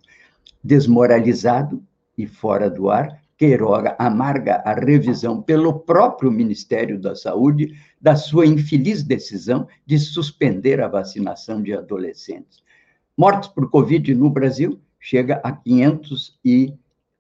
Desmoralizado 0.63 1.83
e 2.17 2.29
fora 2.29 2.71
do 2.71 2.89
ar, 2.89 3.21
Queiroga 3.45 3.95
amarga 3.99 4.63
a 4.65 4.73
revisão 4.73 5.43
pelo 5.43 5.81
próprio 5.81 6.31
Ministério 6.31 6.99
da 6.99 7.15
Saúde 7.15 7.79
da 8.01 8.17
sua 8.17 8.47
infeliz 8.47 9.03
decisão 9.03 9.69
de 9.85 9.99
suspender 9.99 10.81
a 10.81 10.89
vacinação 10.89 11.63
de 11.63 11.75
adolescentes. 11.75 12.63
Mortes 13.15 13.51
por 13.51 13.69
Covid 13.69 14.15
no 14.15 14.31
Brasil 14.31 14.81
chega 14.99 15.43
a 15.45 15.53
500 15.53 16.39
e 16.43 16.73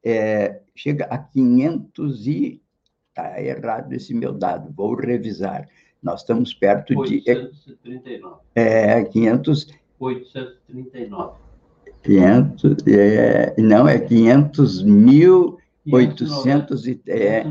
é, 0.03 0.61
chega 0.75 1.05
a 1.11 1.19
500 1.19 2.27
e 2.27 2.63
está 3.11 3.43
errado 3.43 3.93
esse 3.93 4.15
meu 4.15 4.33
dado, 4.33 4.73
vou 4.75 4.95
revisar. 4.95 5.69
Nós 6.03 6.21
estamos 6.21 6.55
perto 6.55 6.99
839. 6.99 8.37
de 8.55 8.61
é 8.61 9.05
500 9.05 9.75
839. 10.01 11.37
500 12.03 12.87
é, 12.87 13.55
não 13.59 13.87
é 13.87 13.99
500 13.99 14.83
mil 14.83 15.59
800 15.91 16.87
e, 16.87 17.01
é, 17.07 17.43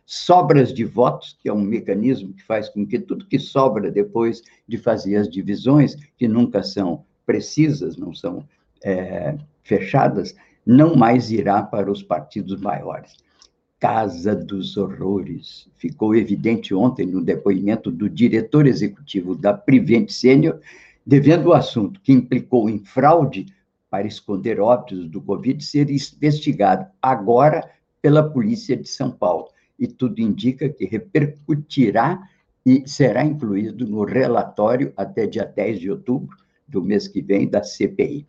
Sobras 0.08 0.74
de 0.74 0.84
votos, 0.84 1.38
que 1.40 1.48
é 1.48 1.54
um 1.54 1.62
mecanismo 1.62 2.34
que 2.34 2.44
faz 2.44 2.68
com 2.68 2.84
que 2.84 2.98
tudo 2.98 3.28
que 3.28 3.38
sobra 3.38 3.92
depois 3.92 4.42
de 4.68 4.76
fazer 4.76 5.18
as 5.18 5.30
divisões, 5.30 5.96
que 6.18 6.28
nunca 6.28 6.64
são 6.64 7.06
precisas, 7.28 7.96
não 7.96 8.12
são 8.12 8.44
é, 8.84 9.38
fechadas, 9.62 10.36
não 10.66 10.96
mais 10.96 11.30
irá 11.32 11.62
para 11.62 11.92
os 11.92 12.02
partidos 12.02 12.60
maiores. 12.60 13.16
Casa 13.80 14.36
dos 14.36 14.76
Horrores. 14.76 15.70
Ficou 15.78 16.16
evidente 16.16 16.74
ontem 16.74 17.06
no 17.06 17.24
depoimento 17.24 17.92
do 17.92 18.10
diretor 18.10 18.66
executivo 18.66 19.36
da 19.36 19.54
Prevent 19.54 20.10
Senior, 20.10 20.60
devendo 21.06 21.50
o 21.50 21.54
assunto 21.54 22.02
que 22.02 22.12
implicou 22.12 22.68
em 22.68 22.80
fraude 22.80 23.46
para 23.94 24.08
esconder 24.08 24.60
óbitos 24.60 25.08
do 25.08 25.22
Covid 25.22 25.64
ser 25.64 25.92
investigado 25.92 26.88
agora 27.00 27.70
pela 28.02 28.28
Polícia 28.28 28.76
de 28.76 28.90
São 28.90 29.12
Paulo. 29.12 29.50
E 29.78 29.86
tudo 29.86 30.20
indica 30.20 30.68
que 30.68 30.84
repercutirá 30.84 32.20
e 32.66 32.90
será 32.90 33.24
incluído 33.24 33.86
no 33.86 34.04
relatório 34.04 34.92
até 34.98 35.28
dia 35.28 35.46
10 35.46 35.80
de 35.80 35.92
outubro 35.92 36.36
do 36.68 36.82
mês 36.82 37.08
que 37.08 37.22
vem 37.22 37.48
da 37.48 37.62
CPI. 37.62 38.26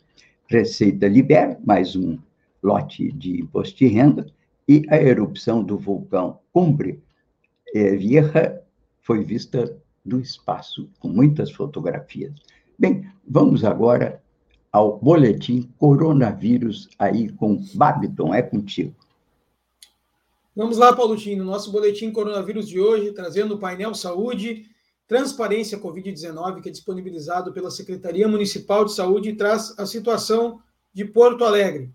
Receita 0.51 1.09
libera 1.09 1.59
mais 1.65 1.97
um 1.97 2.19
lote 2.63 3.11
de 3.13 3.41
imposto 3.41 3.79
de 3.79 3.87
renda 3.87 4.27
e 4.69 4.85
a 4.91 5.01
erupção 5.01 5.65
do 5.65 5.79
vulcão 5.79 6.41
Cumbre 6.53 7.03
eh, 7.75 7.97
Vieja 7.97 8.63
foi 9.01 9.25
vista 9.25 9.75
do 10.05 10.21
espaço, 10.21 10.91
com 11.01 11.09
muitas 11.09 11.51
fotografias. 11.51 12.35
Bem, 12.79 13.07
vamos 13.27 13.65
agora 13.65 14.23
ao 14.75 14.99
boletim 14.99 15.73
coronavírus 15.79 16.89
aí 16.99 17.31
com 17.31 17.65
Babiton, 17.75 18.35
é 18.35 18.43
contigo. 18.43 18.93
Vamos 20.57 20.79
lá, 20.79 20.93
Paulo 20.93 21.17
Tino, 21.17 21.45
nosso 21.45 21.71
boletim 21.71 22.11
coronavírus 22.11 22.69
de 22.69 22.81
hoje, 22.81 23.13
trazendo 23.13 23.55
o 23.55 23.59
painel 23.61 23.95
Saúde, 23.95 24.67
Transparência 25.07 25.79
Covid-19, 25.79 26.61
que 26.61 26.69
é 26.69 26.73
disponibilizado 26.73 27.53
pela 27.53 27.71
Secretaria 27.71 28.27
Municipal 28.27 28.85
de 28.85 28.93
Saúde 28.93 29.29
e 29.29 29.37
traz 29.37 29.79
a 29.79 29.87
situação 29.87 30.61
de 30.93 31.05
Porto 31.05 31.45
Alegre. 31.45 31.95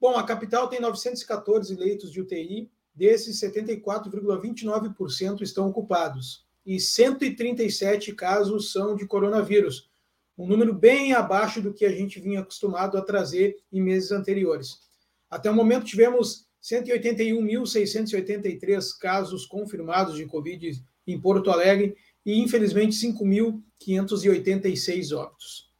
Bom, 0.00 0.16
a 0.16 0.24
capital 0.24 0.66
tem 0.66 0.80
914 0.80 1.72
leitos 1.76 2.10
de 2.10 2.20
UTI, 2.20 2.68
desses 2.92 3.40
74,29% 3.40 5.40
estão 5.40 5.68
ocupados 5.68 6.44
e 6.66 6.80
137 6.80 8.12
casos 8.12 8.72
são 8.72 8.96
de 8.96 9.06
coronavírus, 9.06 9.91
um 10.42 10.46
número 10.46 10.74
bem 10.74 11.12
abaixo 11.12 11.62
do 11.62 11.72
que 11.72 11.84
a 11.84 11.92
gente 11.92 12.18
vinha 12.18 12.40
acostumado 12.40 12.98
a 12.98 13.02
trazer 13.02 13.54
em 13.72 13.80
meses 13.80 14.10
anteriores. 14.10 14.80
Até 15.30 15.48
o 15.48 15.54
momento 15.54 15.84
tivemos 15.84 16.48
181.683 16.60 18.98
casos 18.98 19.46
confirmados 19.46 20.16
de 20.16 20.26
Covid 20.26 20.82
em 21.06 21.20
Porto 21.20 21.48
Alegre 21.48 21.94
e, 22.26 22.40
infelizmente, 22.40 22.96
5.586 22.96 25.16
óbitos. 25.16 25.70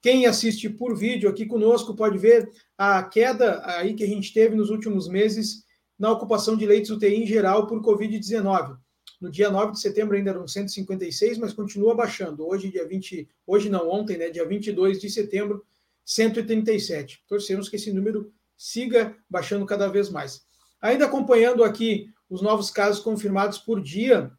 Quem 0.00 0.24
assiste 0.24 0.70
por 0.70 0.96
vídeo 0.96 1.28
aqui 1.28 1.44
conosco 1.44 1.94
pode 1.94 2.16
ver 2.16 2.50
a 2.78 3.02
queda 3.02 3.60
aí 3.66 3.92
que 3.92 4.04
a 4.04 4.08
gente 4.08 4.32
teve 4.32 4.56
nos 4.56 4.70
últimos 4.70 5.06
meses 5.06 5.66
na 5.98 6.10
ocupação 6.10 6.56
de 6.56 6.64
leitos 6.64 6.90
UTI 6.90 7.14
em 7.14 7.26
geral 7.26 7.66
por 7.66 7.82
Covid-19. 7.82 8.78
No 9.20 9.30
dia 9.30 9.50
9 9.50 9.72
de 9.72 9.80
setembro 9.80 10.16
ainda 10.16 10.30
eram 10.30 10.46
156, 10.46 11.38
mas 11.38 11.52
continua 11.52 11.94
baixando. 11.94 12.46
Hoje, 12.46 12.70
dia 12.70 12.86
20, 12.86 13.28
hoje 13.46 13.68
não, 13.68 13.90
ontem, 13.90 14.16
né, 14.16 14.30
dia 14.30 14.46
22 14.46 15.00
de 15.00 15.10
setembro, 15.10 15.64
137. 16.04 17.24
Torcemos 17.26 17.68
que 17.68 17.76
esse 17.76 17.92
número 17.92 18.32
siga 18.56 19.16
baixando 19.28 19.66
cada 19.66 19.88
vez 19.88 20.08
mais. 20.08 20.42
Ainda 20.80 21.06
acompanhando 21.06 21.64
aqui 21.64 22.10
os 22.30 22.40
novos 22.42 22.70
casos 22.70 23.02
confirmados 23.02 23.58
por 23.58 23.82
dia, 23.82 24.30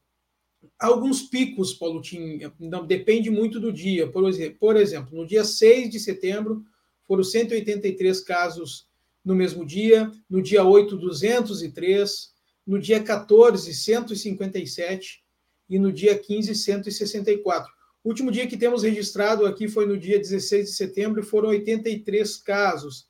alguns 0.78 1.24
picos, 1.24 1.74
Paulo 1.74 2.02
Tim, 2.02 2.40
não 2.60 2.86
depende 2.86 3.30
muito 3.30 3.60
do 3.60 3.74
dia. 3.74 4.10
Por 4.10 4.28
exemplo, 4.28 4.58
por 4.60 4.76
exemplo, 4.76 5.18
no 5.18 5.28
dia 5.28 5.44
6 5.44 5.90
de 5.90 6.00
setembro 6.00 6.64
foram 7.08 7.24
183 7.24 8.22
casos 8.22 8.88
no 9.24 9.36
mesmo 9.36 9.66
dia, 9.66 10.12
no 10.30 10.42
dia 10.42 10.64
8 10.64 10.96
203, 10.96 12.34
no 12.70 12.78
dia 12.78 13.02
14, 13.02 13.74
157 13.74 15.24
e 15.68 15.80
no 15.80 15.92
dia 15.92 16.16
15, 16.16 16.54
164. 16.54 17.74
O 18.04 18.10
último 18.10 18.30
dia 18.32 18.46
que 18.46 18.56
temos 18.56 18.84
registrado 18.84 19.48
aqui 19.48 19.68
foi 19.68 19.88
no 19.88 19.98
dia 19.98 20.20
16 20.20 20.70
de 20.70 20.76
setembro 20.76 21.24
foram 21.24 21.50
83 21.50 22.38
casos. 22.38 23.10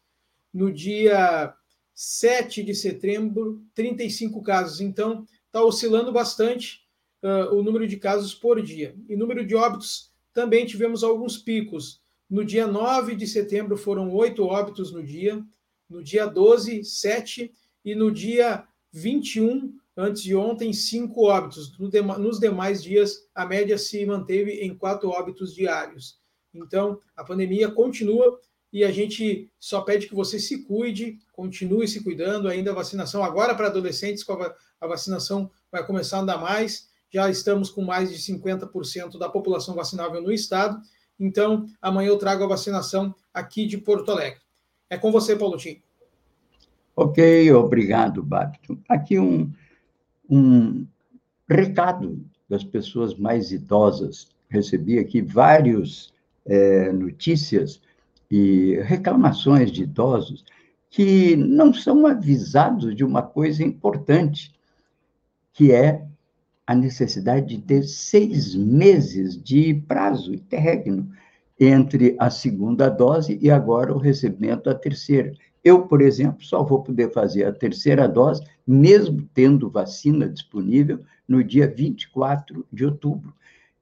No 0.53 0.71
dia 0.71 1.53
7 1.93 2.63
de 2.63 2.73
setembro, 2.73 3.61
35 3.75 4.41
casos. 4.41 4.79
Então, 4.79 5.25
está 5.47 5.61
oscilando 5.61 6.09
bastante 6.09 6.87
uh, 7.21 7.53
o 7.53 7.61
número 7.61 7.85
de 7.85 7.97
casos 7.97 8.33
por 8.33 8.61
dia. 8.61 8.95
E 9.09 9.15
número 9.17 9.45
de 9.45 9.55
óbitos, 9.55 10.09
também 10.33 10.65
tivemos 10.65 11.03
alguns 11.03 11.37
picos. 11.37 12.01
No 12.29 12.45
dia 12.45 12.65
9 12.65 13.13
de 13.13 13.27
setembro 13.27 13.75
foram 13.75 14.09
oito 14.13 14.45
óbitos 14.45 14.93
no 14.93 15.03
dia, 15.03 15.43
no 15.89 16.01
dia 16.01 16.25
12, 16.25 16.85
7, 16.85 17.51
e 17.83 17.93
no 17.93 18.09
dia 18.09 18.65
21, 18.91 19.73
antes 19.95 20.23
de 20.23 20.35
ontem, 20.35 20.73
cinco 20.73 21.25
óbitos. 21.27 21.77
Nos 21.77 22.39
demais 22.39 22.81
dias, 22.81 23.27
a 23.35 23.45
média 23.45 23.77
se 23.77 24.05
manteve 24.05 24.51
em 24.61 24.75
quatro 24.75 25.09
óbitos 25.09 25.53
diários. 25.53 26.19
Então, 26.53 26.99
a 27.15 27.23
pandemia 27.23 27.69
continua 27.69 28.39
e 28.71 28.83
a 28.83 28.91
gente 28.91 29.51
só 29.59 29.81
pede 29.81 30.07
que 30.07 30.15
você 30.15 30.39
se 30.39 30.63
cuide, 30.63 31.19
continue 31.31 31.87
se 31.87 32.03
cuidando. 32.03 32.47
Ainda 32.47 32.71
a 32.71 32.75
vacinação, 32.75 33.23
agora 33.23 33.55
para 33.55 33.67
adolescentes, 33.67 34.25
a 34.79 34.87
vacinação 34.87 35.49
vai 35.71 35.85
começar 35.85 36.17
a 36.17 36.21
andar 36.21 36.37
mais. 36.37 36.89
Já 37.11 37.29
estamos 37.29 37.69
com 37.69 37.83
mais 37.83 38.11
de 38.11 38.17
50% 38.17 39.17
da 39.17 39.29
população 39.29 39.73
vacinável 39.75 40.21
no 40.21 40.31
estado. 40.31 40.79
Então, 41.19 41.65
amanhã 41.81 42.09
eu 42.09 42.17
trago 42.17 42.43
a 42.43 42.47
vacinação 42.47 43.13
aqui 43.33 43.65
de 43.65 43.77
Porto 43.77 44.11
Alegre. 44.11 44.39
É 44.89 44.97
com 44.97 45.11
você, 45.11 45.35
Paulo 45.35 45.57
Tim. 45.57 45.81
Ok, 47.01 47.49
obrigado, 47.53 48.21
Babton. 48.21 48.77
Aqui 48.89 49.17
um, 49.17 49.49
um 50.29 50.85
recado 51.49 52.21
das 52.49 52.61
pessoas 52.61 53.15
mais 53.15 53.53
idosas. 53.53 54.27
Recebi 54.49 54.99
aqui 54.99 55.21
várias 55.21 56.11
é, 56.45 56.91
notícias 56.91 57.81
e 58.29 58.77
reclamações 58.83 59.71
de 59.71 59.83
idosos 59.83 60.43
que 60.89 61.37
não 61.37 61.73
são 61.73 62.05
avisados 62.05 62.93
de 62.93 63.05
uma 63.05 63.21
coisa 63.21 63.63
importante, 63.63 64.53
que 65.53 65.71
é 65.71 66.05
a 66.67 66.75
necessidade 66.75 67.55
de 67.55 67.61
ter 67.61 67.83
seis 67.83 68.53
meses 68.55 69.41
de 69.41 69.73
prazo 69.87 70.33
interregno 70.33 71.09
entre 71.57 72.17
a 72.19 72.29
segunda 72.29 72.89
dose 72.89 73.39
e 73.41 73.49
agora 73.49 73.93
o 73.93 73.97
recebimento 73.97 74.65
da 74.65 74.75
terceira. 74.75 75.31
Eu, 75.63 75.83
por 75.83 76.01
exemplo, 76.01 76.43
só 76.43 76.63
vou 76.63 76.81
poder 76.81 77.11
fazer 77.11 77.45
a 77.45 77.51
terceira 77.51 78.07
dose, 78.07 78.43
mesmo 78.65 79.27
tendo 79.33 79.69
vacina 79.69 80.27
disponível, 80.29 80.99
no 81.27 81.43
dia 81.43 81.67
24 81.67 82.65
de 82.71 82.85
outubro. 82.85 83.33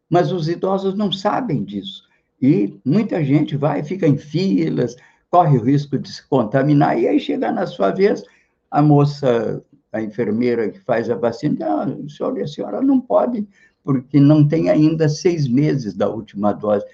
Mas 0.10 0.32
os 0.32 0.48
idosos 0.48 0.96
não 0.96 1.12
sabem 1.12 1.64
disso. 1.64 2.08
E 2.42 2.80
muita 2.86 3.24
gente 3.24 3.56
vai, 3.56 3.84
fica 3.84 4.08
em 4.08 4.18
filas, 4.18 4.96
corre 5.30 5.58
o 5.58 5.64
risco 5.64 5.98
de 5.98 6.12
se 6.12 6.26
contaminar, 6.28 7.00
e 7.00 7.08
aí 7.08 7.20
chega 7.20 7.52
na 7.52 7.66
sua 7.66 7.92
vez, 7.92 8.24
a 8.70 8.82
moça, 8.82 9.64
a 9.92 10.02
enfermeira 10.02 10.70
que 10.70 10.80
faz 10.80 11.10
a 11.10 11.16
vacina, 11.16 11.66
ah, 11.66 12.10
senhora, 12.10 12.44
a 12.44 12.48
senhora 12.48 12.82
não 12.82 13.00
pode, 13.00 13.48
porque 13.84 14.20
não 14.20 14.48
tem 14.48 14.70
ainda 14.70 15.08
seis 15.08 15.48
meses 15.48 15.94
da 15.94 16.10
última 16.10 16.52
dose. 16.54 16.86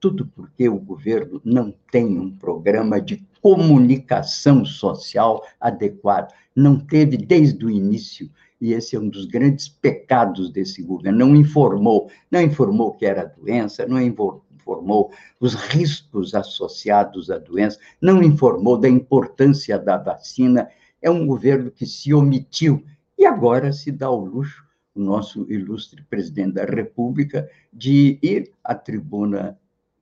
Tudo 0.00 0.26
porque 0.26 0.66
o 0.66 0.78
governo 0.78 1.42
não 1.44 1.74
tem 1.92 2.18
um 2.18 2.34
programa 2.34 2.98
de 3.00 3.22
comunicação 3.42 4.64
social 4.64 5.44
adequado. 5.60 6.32
Não 6.56 6.78
teve 6.78 7.18
desde 7.18 7.64
o 7.64 7.70
início, 7.70 8.30
e 8.60 8.72
esse 8.72 8.96
é 8.96 8.98
um 8.98 9.08
dos 9.08 9.26
grandes 9.26 9.68
pecados 9.68 10.50
desse 10.50 10.82
governo. 10.82 11.18
Não 11.18 11.36
informou, 11.36 12.10
não 12.30 12.40
informou 12.40 12.94
que 12.94 13.04
era 13.04 13.24
doença, 13.24 13.86
não 13.86 14.00
informou 14.00 15.12
os 15.38 15.54
riscos 15.54 16.34
associados 16.34 17.30
à 17.30 17.38
doença, 17.38 17.78
não 18.00 18.22
informou 18.22 18.78
da 18.78 18.88
importância 18.88 19.78
da 19.78 19.98
vacina. 19.98 20.68
É 21.02 21.10
um 21.10 21.26
governo 21.26 21.70
que 21.70 21.86
se 21.86 22.12
omitiu 22.12 22.82
e 23.18 23.26
agora 23.26 23.70
se 23.72 23.92
dá 23.92 24.10
o 24.10 24.24
luxo, 24.24 24.64
o 24.94 25.00
nosso 25.00 25.50
ilustre 25.50 26.02
presidente 26.04 26.54
da 26.54 26.64
República, 26.64 27.48
de 27.72 28.18
ir 28.22 28.50
à 28.64 28.74
tribuna 28.74 29.58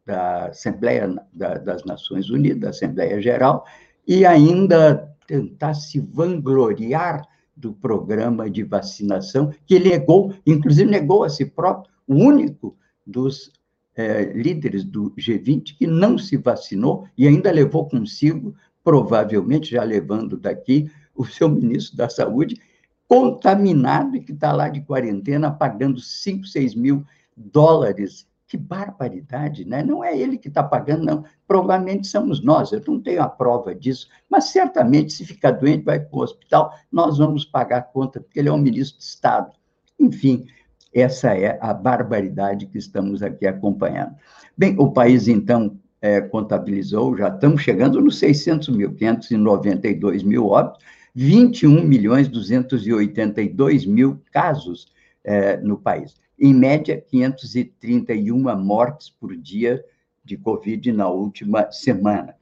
da 0.08 0.46
Assembleia 0.46 1.22
das 1.34 1.84
Nações 1.84 2.30
Unidas, 2.30 2.60
da 2.60 2.70
Assembleia 2.70 3.20
Geral, 3.20 3.66
e 4.06 4.24
ainda 4.24 5.14
tentar 5.26 5.74
se 5.74 6.00
vangloriar 6.00 7.28
do 7.54 7.74
programa 7.74 8.48
de 8.48 8.62
vacinação 8.62 9.52
que 9.66 9.78
negou, 9.78 10.32
inclusive 10.46 10.90
negou 10.90 11.24
a 11.24 11.28
si 11.28 11.44
próprio, 11.44 11.92
o 12.06 12.14
único 12.14 12.74
dos 13.06 13.52
é, 13.94 14.32
líderes 14.32 14.82
do 14.82 15.10
G20 15.10 15.76
que 15.76 15.86
não 15.86 16.16
se 16.16 16.38
vacinou 16.38 17.06
e 17.16 17.28
ainda 17.28 17.50
levou 17.50 17.86
consigo, 17.86 18.54
provavelmente 18.82 19.72
já 19.72 19.82
levando 19.82 20.38
daqui, 20.38 20.90
o 21.14 21.26
seu 21.26 21.50
ministro 21.50 21.98
da 21.98 22.08
Saúde, 22.08 22.56
contaminado 23.06 24.16
e 24.16 24.20
que 24.20 24.32
está 24.32 24.52
lá 24.52 24.70
de 24.70 24.80
quarentena, 24.80 25.50
pagando 25.50 26.00
5, 26.00 26.46
6 26.46 26.74
mil 26.74 27.04
dólares 27.36 28.26
que 28.48 28.56
barbaridade, 28.56 29.66
né? 29.66 29.82
Não 29.82 30.02
é 30.02 30.18
ele 30.18 30.38
que 30.38 30.48
está 30.48 30.62
pagando, 30.62 31.04
não. 31.04 31.24
Provavelmente 31.46 32.06
somos 32.06 32.42
nós, 32.42 32.72
eu 32.72 32.82
não 32.88 32.98
tenho 32.98 33.22
a 33.22 33.28
prova 33.28 33.74
disso, 33.74 34.08
mas 34.28 34.44
certamente, 34.44 35.12
se 35.12 35.24
ficar 35.26 35.50
doente, 35.50 35.84
vai 35.84 36.00
para 36.00 36.18
o 36.18 36.22
hospital, 36.22 36.72
nós 36.90 37.18
vamos 37.18 37.44
pagar 37.44 37.78
a 37.78 37.82
conta, 37.82 38.20
porque 38.20 38.38
ele 38.38 38.48
é 38.48 38.52
um 38.52 38.58
ministro 38.58 38.98
de 38.98 39.04
Estado. 39.04 39.52
Enfim, 40.00 40.46
essa 40.94 41.36
é 41.36 41.58
a 41.60 41.74
barbaridade 41.74 42.66
que 42.66 42.78
estamos 42.78 43.22
aqui 43.22 43.46
acompanhando. 43.46 44.16
Bem, 44.56 44.74
o 44.78 44.90
país, 44.90 45.28
então, 45.28 45.78
é, 46.00 46.22
contabilizou, 46.22 47.16
já 47.18 47.28
estamos 47.28 47.60
chegando 47.60 48.00
nos 48.00 48.18
600 48.18 48.68
mil, 48.70 48.94
592 48.94 50.22
mil 50.22 50.46
óbitos, 50.46 50.82
21 51.14 51.82
milhões 51.82 52.28
282 52.28 53.84
mil 53.84 54.22
casos 54.32 54.90
é, 55.22 55.58
no 55.58 55.76
país. 55.76 56.14
Em 56.40 56.54
média, 56.54 57.04
531 57.08 58.56
mortes 58.56 59.10
por 59.10 59.36
dia 59.36 59.84
de 60.24 60.36
Covid 60.36 60.92
na 60.92 61.08
última 61.08 61.70
semana, 61.72 62.36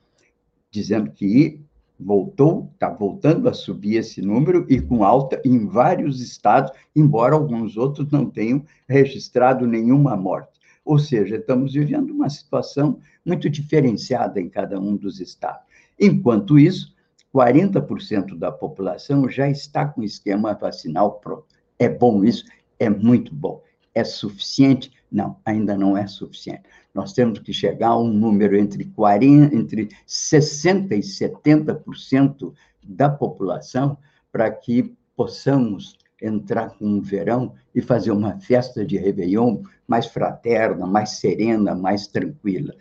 dizendo 0.71 1.11
que 1.11 1.61
voltou, 1.99 2.71
está 2.75 2.91
voltando 2.91 3.49
a 3.49 3.55
subir 3.55 3.97
esse 3.97 4.21
número 4.21 4.67
e 4.69 4.81
com 4.81 5.03
alta 5.03 5.41
em 5.45 5.67
vários 5.67 6.21
estados, 6.21 6.71
embora 6.95 7.35
alguns 7.35 7.79
outros 7.79 8.11
não 8.11 8.29
tenham 8.29 8.63
registrado 8.87 9.67
nenhuma 9.67 10.15
morte. 10.15 10.61
Ou 10.85 10.99
seja, 10.99 11.37
estamos 11.37 11.73
vivendo 11.73 12.11
uma 12.11 12.29
situação 12.29 13.01
muito 13.25 13.49
diferenciada 13.49 14.39
em 14.39 14.49
cada 14.49 14.79
um 14.79 14.95
dos 14.95 15.21
estados. 15.21 15.63
Enquanto 15.99 16.59
isso, 16.59 16.95
40% 17.35 18.39
da 18.39 18.53
população 18.53 19.29
já 19.29 19.49
está 19.49 19.87
com 19.87 20.03
o 20.03 20.05
esquema 20.05 20.55
vacinal 20.55 21.19
pronto. 21.19 21.47
É 21.79 21.89
bom 21.89 22.23
isso? 22.23 22.45
É 22.79 22.91
muito 22.91 23.35
bom. 23.35 23.63
É 23.97 24.05
suficiente? 24.05 24.93
Não, 25.11 25.39
ainda 25.43 25.75
não 25.77 25.97
é 25.97 26.07
suficiente. 26.07 26.65
Nós 26.95 27.15
temos 27.15 27.39
que 27.39 27.51
chegar 27.51 27.89
a 27.89 27.99
um 27.99 28.13
número 28.13 28.55
entre, 28.55 28.85
40, 28.85 29.57
entre 29.57 29.89
60% 30.07 30.93
e 30.93 30.99
70% 30.99 32.53
da 32.87 33.09
população 33.09 33.97
para 34.31 34.51
que 34.51 34.95
possamos 35.17 35.97
entrar 36.21 36.71
com 36.77 36.85
um 36.85 37.01
verão 37.01 37.55
e 37.75 37.81
fazer 37.81 38.11
uma 38.11 38.39
festa 38.39 38.85
de 38.85 38.99
Réveillon 38.99 39.63
mais 39.89 40.07
fraterna, 40.07 40.87
mais 40.87 41.13
serena, 41.13 41.75
mais 41.75 42.07
tranquila. 42.07 42.75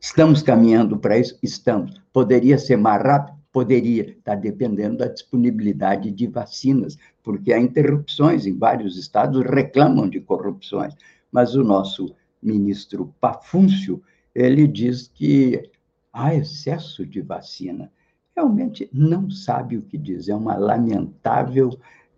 Estamos 0.00 0.42
caminhando 0.42 0.98
para 0.98 1.18
isso? 1.18 1.38
Estamos. 1.42 2.00
Poderia 2.12 2.58
ser 2.58 2.76
mais 2.76 3.02
rápido? 3.02 3.35
Poderia. 3.56 4.10
Está 4.10 4.34
dependendo 4.34 4.98
da 4.98 5.08
disponibilidade 5.08 6.10
de 6.10 6.26
vacinas, 6.26 6.98
porque 7.22 7.54
há 7.54 7.58
interrupções 7.58 8.44
em 8.44 8.54
vários 8.54 8.98
estados, 8.98 9.42
reclamam 9.46 10.10
de 10.10 10.20
corrupções. 10.20 10.94
Mas 11.32 11.54
o 11.54 11.64
nosso 11.64 12.14
ministro 12.42 13.14
Pafúncio, 13.18 14.02
ele 14.34 14.68
diz 14.68 15.08
que 15.08 15.70
há 16.12 16.34
excesso 16.34 17.06
de 17.06 17.22
vacina. 17.22 17.90
Realmente 18.36 18.90
não 18.92 19.30
sabe 19.30 19.78
o 19.78 19.82
que 19.82 19.96
diz. 19.96 20.28
É 20.28 20.34
uma 20.34 20.58
lamentável 20.58 21.70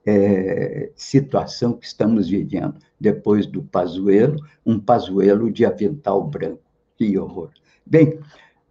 é, 0.05 0.91
situação 0.97 1.73
que 1.73 1.87
estamos 1.87 2.29
vivendo. 2.29 2.79
Depois 2.99 3.47
do 3.47 3.63
Pazuelo, 3.63 4.45
um 4.67 4.77
Pazuelo 4.77 5.53
de 5.53 5.65
avental 5.65 6.21
branco. 6.21 6.65
Que 6.97 7.17
horror. 7.17 7.53
Bem, 7.87 8.19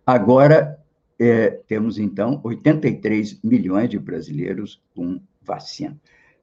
agora 0.06 0.76
é, 1.19 1.49
temos, 1.49 1.97
então, 1.97 2.39
83 2.43 3.41
milhões 3.43 3.89
de 3.89 3.97
brasileiros 3.97 4.82
com 4.95 5.19
vacina. 5.41 5.97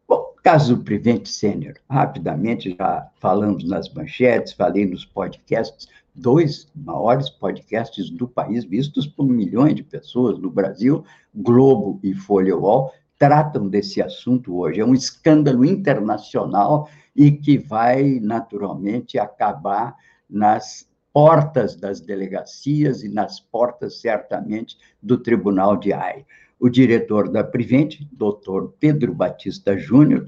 Bom, 0.07 0.35
caso 0.43 0.77
do 0.77 0.83
Prevent 0.83 1.27
Senior, 1.27 1.75
rapidamente 1.89 2.77
já 2.77 3.09
falamos 3.21 3.65
nas 3.65 3.93
manchetes, 3.93 4.53
falei 4.53 4.85
nos 4.85 5.05
podcasts, 5.05 5.89
dois 6.15 6.69
maiores 6.75 7.31
podcasts 7.31 8.11
do 8.11 8.29
país, 8.29 8.65
vistos 8.65 9.07
por 9.07 9.27
milhões 9.27 9.75
de 9.75 9.83
pessoas 9.83 10.39
no 10.39 10.51
Brasil, 10.51 11.05
Globo 11.35 11.99
e 12.03 12.15
Folha 12.15 12.57
UOL, 12.57 12.93
tratam 13.19 13.69
desse 13.69 14.03
assunto 14.03 14.57
hoje. 14.57 14.81
É 14.81 14.85
um 14.85 14.95
escândalo 14.95 15.65
internacional 15.65 16.89
e 17.17 17.31
que 17.31 17.57
vai, 17.57 18.19
naturalmente, 18.21 19.19
acabar 19.19 19.97
nas 20.29 20.87
portas 21.15 21.77
das 21.77 22.01
delegacias 22.01 23.05
e 23.05 23.09
nas 23.09 23.39
portas, 23.39 24.01
certamente, 24.01 24.77
do 25.01 25.17
Tribunal 25.17 25.77
de 25.77 25.93
Haia. 25.93 26.27
O 26.59 26.69
diretor 26.69 27.31
da 27.31 27.45
Prevent, 27.45 28.01
doutor 28.11 28.75
Pedro 28.81 29.15
Batista 29.15 29.79
Júnior, 29.79 30.27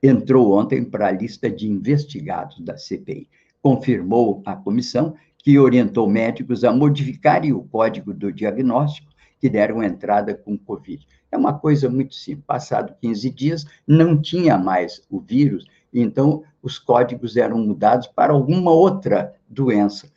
entrou 0.00 0.56
ontem 0.56 0.84
para 0.84 1.08
a 1.08 1.10
lista 1.10 1.50
de 1.50 1.66
investigados 1.66 2.60
da 2.60 2.78
CPI. 2.78 3.28
Confirmou 3.60 4.40
a 4.46 4.54
comissão 4.54 5.16
que 5.36 5.58
orientou 5.58 6.08
médicos 6.08 6.62
a 6.62 6.72
modificarem 6.72 7.52
o 7.52 7.64
código 7.64 8.14
do 8.14 8.32
diagnóstico 8.32 9.10
que 9.40 9.48
deram 9.48 9.82
entrada 9.82 10.32
com 10.32 10.56
Covid. 10.56 11.04
É 11.32 11.36
uma 11.36 11.58
coisa 11.58 11.88
muito 11.88 12.14
simples. 12.14 12.46
Passado 12.46 12.94
15 13.00 13.30
dias, 13.30 13.66
não 13.84 14.20
tinha 14.20 14.56
mais 14.56 15.02
o 15.10 15.18
vírus, 15.18 15.66
então 15.92 16.44
os 16.62 16.78
códigos 16.78 17.36
eram 17.36 17.58
mudados 17.58 18.06
para 18.06 18.32
alguma 18.32 18.70
outra 18.70 19.34
doença 19.48 20.08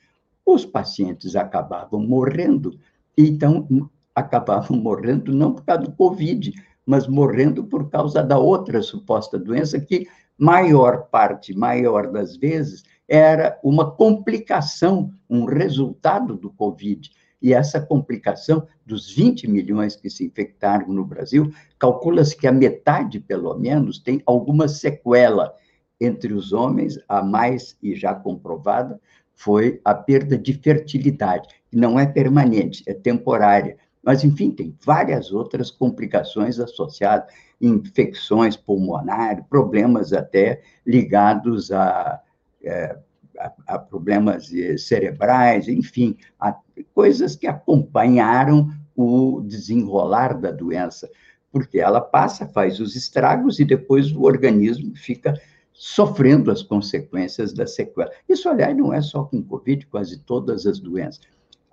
os 0.45 0.65
pacientes 0.65 1.36
acabavam 1.36 1.99
morrendo, 1.99 2.77
então 3.17 3.67
acabavam 4.13 4.77
morrendo 4.77 5.34
não 5.34 5.53
por 5.53 5.63
causa 5.63 5.84
do 5.84 5.91
Covid, 5.91 6.53
mas 6.86 7.08
morrendo 7.08 7.63
por 7.63 7.89
causa 7.89 8.21
da 8.21 8.38
outra 8.38 8.82
suposta 8.82 9.39
doença 9.39 9.79
que 9.79 10.08
maior 10.38 11.08
parte, 11.10 11.58
maior 11.58 12.12
das 12.12 12.36
vezes, 12.36 12.84
era 13.08 13.60
uma 13.63 13.91
complicação, 13.91 15.12
um 15.29 15.45
resultado 15.45 16.36
do 16.36 16.49
Covid. 16.51 17.12
E 17.41 17.53
essa 17.53 17.79
complicação, 17.82 18.65
dos 18.86 19.12
20 19.13 19.49
milhões 19.49 19.95
que 19.95 20.10
se 20.10 20.25
infectaram 20.25 20.88
no 20.88 21.03
Brasil, 21.03 21.53
calcula-se 21.77 22.38
que 22.38 22.47
a 22.47 22.51
metade, 22.51 23.19
pelo 23.19 23.53
menos, 23.56 23.99
tem 23.99 24.21
alguma 24.25 24.67
sequela. 24.67 25.53
Entre 25.99 26.34
os 26.34 26.51
homens, 26.53 26.97
a 27.08 27.21
mais 27.21 27.77
e 27.82 27.95
já 27.95 28.15
comprovada, 28.15 28.99
foi 29.35 29.81
a 29.83 29.93
perda 29.93 30.37
de 30.37 30.53
fertilidade, 30.53 31.47
que 31.69 31.77
não 31.77 31.99
é 31.99 32.05
permanente, 32.05 32.83
é 32.87 32.93
temporária. 32.93 33.77
Mas, 34.01 34.23
enfim, 34.23 34.51
tem 34.51 34.75
várias 34.85 35.31
outras 35.31 35.71
complicações 35.71 36.59
associadas, 36.59 37.33
infecções 37.59 38.57
pulmonares, 38.57 39.45
problemas 39.49 40.11
até 40.11 40.61
ligados 40.85 41.71
a, 41.71 42.19
é, 42.61 42.97
a, 43.39 43.53
a 43.67 43.79
problemas 43.79 44.53
eh, 44.53 44.77
cerebrais, 44.77 45.67
enfim, 45.67 46.17
a 46.39 46.55
coisas 46.93 47.35
que 47.35 47.47
acompanharam 47.47 48.69
o 48.95 49.41
desenrolar 49.41 50.39
da 50.39 50.51
doença, 50.51 51.09
porque 51.51 51.79
ela 51.79 52.01
passa, 52.01 52.47
faz 52.47 52.79
os 52.79 52.95
estragos 52.95 53.59
e 53.59 53.65
depois 53.65 54.11
o 54.11 54.23
organismo 54.23 54.95
fica 54.95 55.33
sofrendo 55.73 56.51
as 56.51 56.62
consequências 56.62 57.51
da 57.51 57.65
sequela. 57.65 58.12
Isso, 58.29 58.47
aliás, 58.47 58.75
não 58.77 58.93
é 58.93 59.01
só 59.01 59.23
com 59.23 59.41
Covid, 59.41 59.86
quase 59.88 60.19
todas 60.19 60.65
as 60.65 60.79
doenças. 60.79 61.21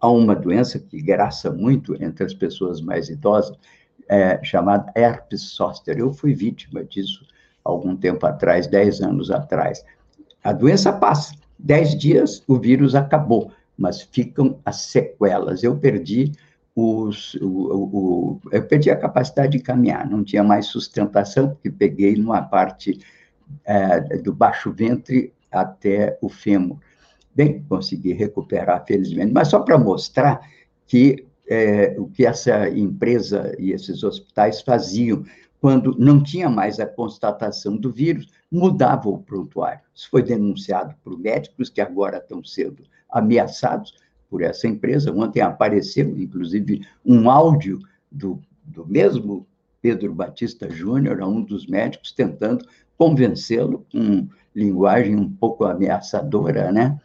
Há 0.01 0.09
uma 0.11 0.35
doença 0.35 0.79
que 0.79 1.01
graça 1.01 1.51
muito 1.51 1.95
entre 2.03 2.25
as 2.25 2.33
pessoas 2.33 2.81
mais 2.81 3.11
idosas, 3.11 3.57
é, 4.09 4.43
chamada 4.43 4.91
herpes 4.97 5.55
zoster. 5.57 5.99
Eu 5.99 6.13
fui 6.13 6.35
vítima 6.35 6.83
disso 6.83 7.25
algum 7.63 7.95
tempo 7.95 8.27
atrás, 8.27 8.67
10 8.67 9.03
anos 9.03 9.31
atrás. 9.31 9.85
A 10.43 10.53
doença 10.53 10.93
passa, 10.93 11.35
10 11.59 11.99
dias 11.99 12.43
o 12.49 12.59
vírus 12.59 12.95
acabou, 12.95 13.53
mas 13.77 14.01
ficam 14.01 14.59
as 14.65 14.83
sequelas. 14.83 15.63
Eu 15.63 15.77
perdi 15.77 16.33
os, 16.75 17.35
o, 17.35 17.47
o, 17.47 18.41
eu 18.51 18.67
perdi 18.67 18.91
a 18.91 18.97
capacidade 18.97 19.53
de 19.53 19.63
caminhar, 19.63 20.09
não 20.09 20.25
tinha 20.25 20.43
mais 20.43 20.67
sustentação, 20.67 21.51
porque 21.51 21.71
peguei 21.71 22.17
numa 22.17 22.41
parte 22.43 22.99
é, 23.65 24.01
do 24.19 24.33
baixo 24.33 24.73
ventre 24.73 25.33
até 25.51 26.19
o 26.21 26.29
fêmur. 26.29 26.79
Bem, 27.35 27.65
consegui 27.69 28.13
recuperar, 28.13 28.85
felizmente, 28.87 29.33
mas 29.33 29.49
só 29.49 29.61
para 29.61 29.79
mostrar 29.79 30.41
que 30.87 31.27
é, 31.49 31.97
o 31.99 32.07
que 32.07 32.25
essa 32.25 32.69
empresa 32.69 33.55
e 33.59 33.73
esses 33.73 34.05
hospitais 34.05 34.61
faziam 34.61 35.25
quando 35.61 35.95
não 35.99 36.23
tinha 36.23 36.49
mais 36.49 36.81
a 36.81 36.87
constatação 36.87 37.77
do 37.77 37.91
vírus, 37.93 38.29
mudava 38.51 39.09
o 39.09 39.19
prontuário. 39.19 39.81
Isso 39.95 40.09
foi 40.11 40.23
denunciado 40.23 40.95
por 41.05 41.19
médicos 41.19 41.69
que 41.69 41.81
agora 41.81 42.17
estão 42.17 42.43
sendo 42.43 42.83
ameaçados 43.11 43.95
por 44.29 44.43
essa 44.43 44.67
empresa. 44.67 45.13
Ontem 45.13 45.41
apareceu, 45.41 46.19
inclusive, 46.19 46.87
um 47.05 47.29
áudio 47.29 47.79
do, 48.11 48.41
do 48.65 48.87
mesmo 48.87 49.47
Pedro 49.83 50.15
Batista 50.15 50.71
Júnior, 50.71 51.21
um 51.23 51.43
dos 51.43 51.67
médicos, 51.67 52.13
tentando 52.13 52.65
convencê-lo, 53.01 53.87
com 53.91 54.29
linguagem 54.55 55.17
um 55.17 55.27
pouco 55.27 55.65
ameaçadora, 55.65 56.71
né, 56.71 57.01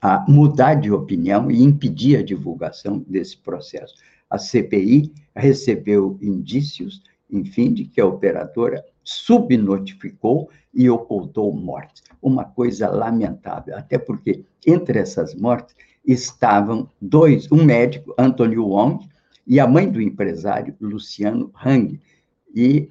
a 0.00 0.24
mudar 0.28 0.74
de 0.74 0.92
opinião 0.92 1.50
e 1.50 1.60
impedir 1.60 2.16
a 2.16 2.22
divulgação 2.22 3.04
desse 3.08 3.36
processo. 3.38 3.92
A 4.30 4.38
CPI 4.38 5.12
recebeu 5.34 6.16
indícios, 6.22 7.02
enfim, 7.28 7.72
de 7.72 7.86
que 7.86 8.00
a 8.00 8.06
operadora 8.06 8.84
subnotificou 9.02 10.48
e 10.72 10.88
ocultou 10.88 11.52
mortes. 11.52 12.04
Uma 12.22 12.44
coisa 12.44 12.88
lamentável, 12.88 13.76
até 13.76 13.98
porque 13.98 14.44
entre 14.64 15.00
essas 15.00 15.34
mortes 15.34 15.74
estavam 16.06 16.88
dois, 17.00 17.50
um 17.50 17.64
médico, 17.64 18.14
Anthony 18.16 18.58
Wong, 18.58 19.08
e 19.44 19.58
a 19.58 19.66
mãe 19.66 19.90
do 19.90 20.00
empresário, 20.00 20.76
Luciano 20.80 21.52
Hang. 21.64 22.00
E 22.54 22.88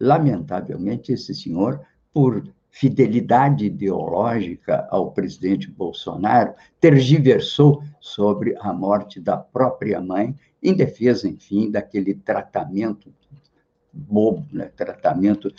lamentavelmente, 0.00 1.12
esse 1.12 1.34
senhor, 1.34 1.80
por 2.12 2.42
fidelidade 2.70 3.66
ideológica 3.66 4.86
ao 4.90 5.10
presidente 5.10 5.68
Bolsonaro, 5.70 6.54
tergiversou 6.80 7.82
sobre 8.00 8.56
a 8.60 8.72
morte 8.72 9.20
da 9.20 9.36
própria 9.36 10.00
mãe, 10.00 10.34
em 10.62 10.72
defesa, 10.72 11.28
enfim, 11.28 11.70
daquele 11.70 12.14
tratamento 12.14 13.12
bobo, 13.92 14.46
né? 14.52 14.70
tratamento 14.76 15.52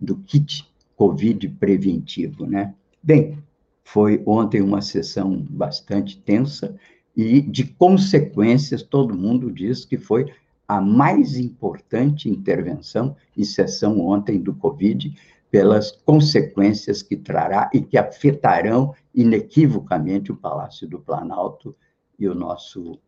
do 0.00 0.16
kit 0.16 0.68
Covid 0.96 1.48
preventivo. 1.50 2.46
Né? 2.46 2.74
Bem, 3.02 3.38
foi 3.84 4.22
ontem 4.26 4.60
uma 4.60 4.80
sessão 4.80 5.38
bastante 5.48 6.18
tensa 6.18 6.74
e 7.16 7.40
de 7.40 7.64
consequências, 7.64 8.82
todo 8.82 9.16
mundo 9.16 9.50
diz 9.50 9.84
que 9.84 9.96
foi 9.96 10.32
a 10.68 10.80
mais 10.80 11.36
importante 11.36 12.28
intervenção 12.28 13.16
e 13.36 13.44
sessão 13.44 14.00
ontem 14.00 14.40
do 14.40 14.54
Covid, 14.54 15.14
pelas 15.50 15.92
consequências 15.92 17.02
que 17.02 17.16
trará 17.16 17.70
e 17.72 17.80
que 17.80 17.96
afetarão 17.96 18.94
inequivocamente 19.14 20.32
o 20.32 20.36
Palácio 20.36 20.88
do 20.88 20.98
Planalto 20.98 21.74
e 22.18 22.28
o 22.28 22.34
nosso 22.34 22.98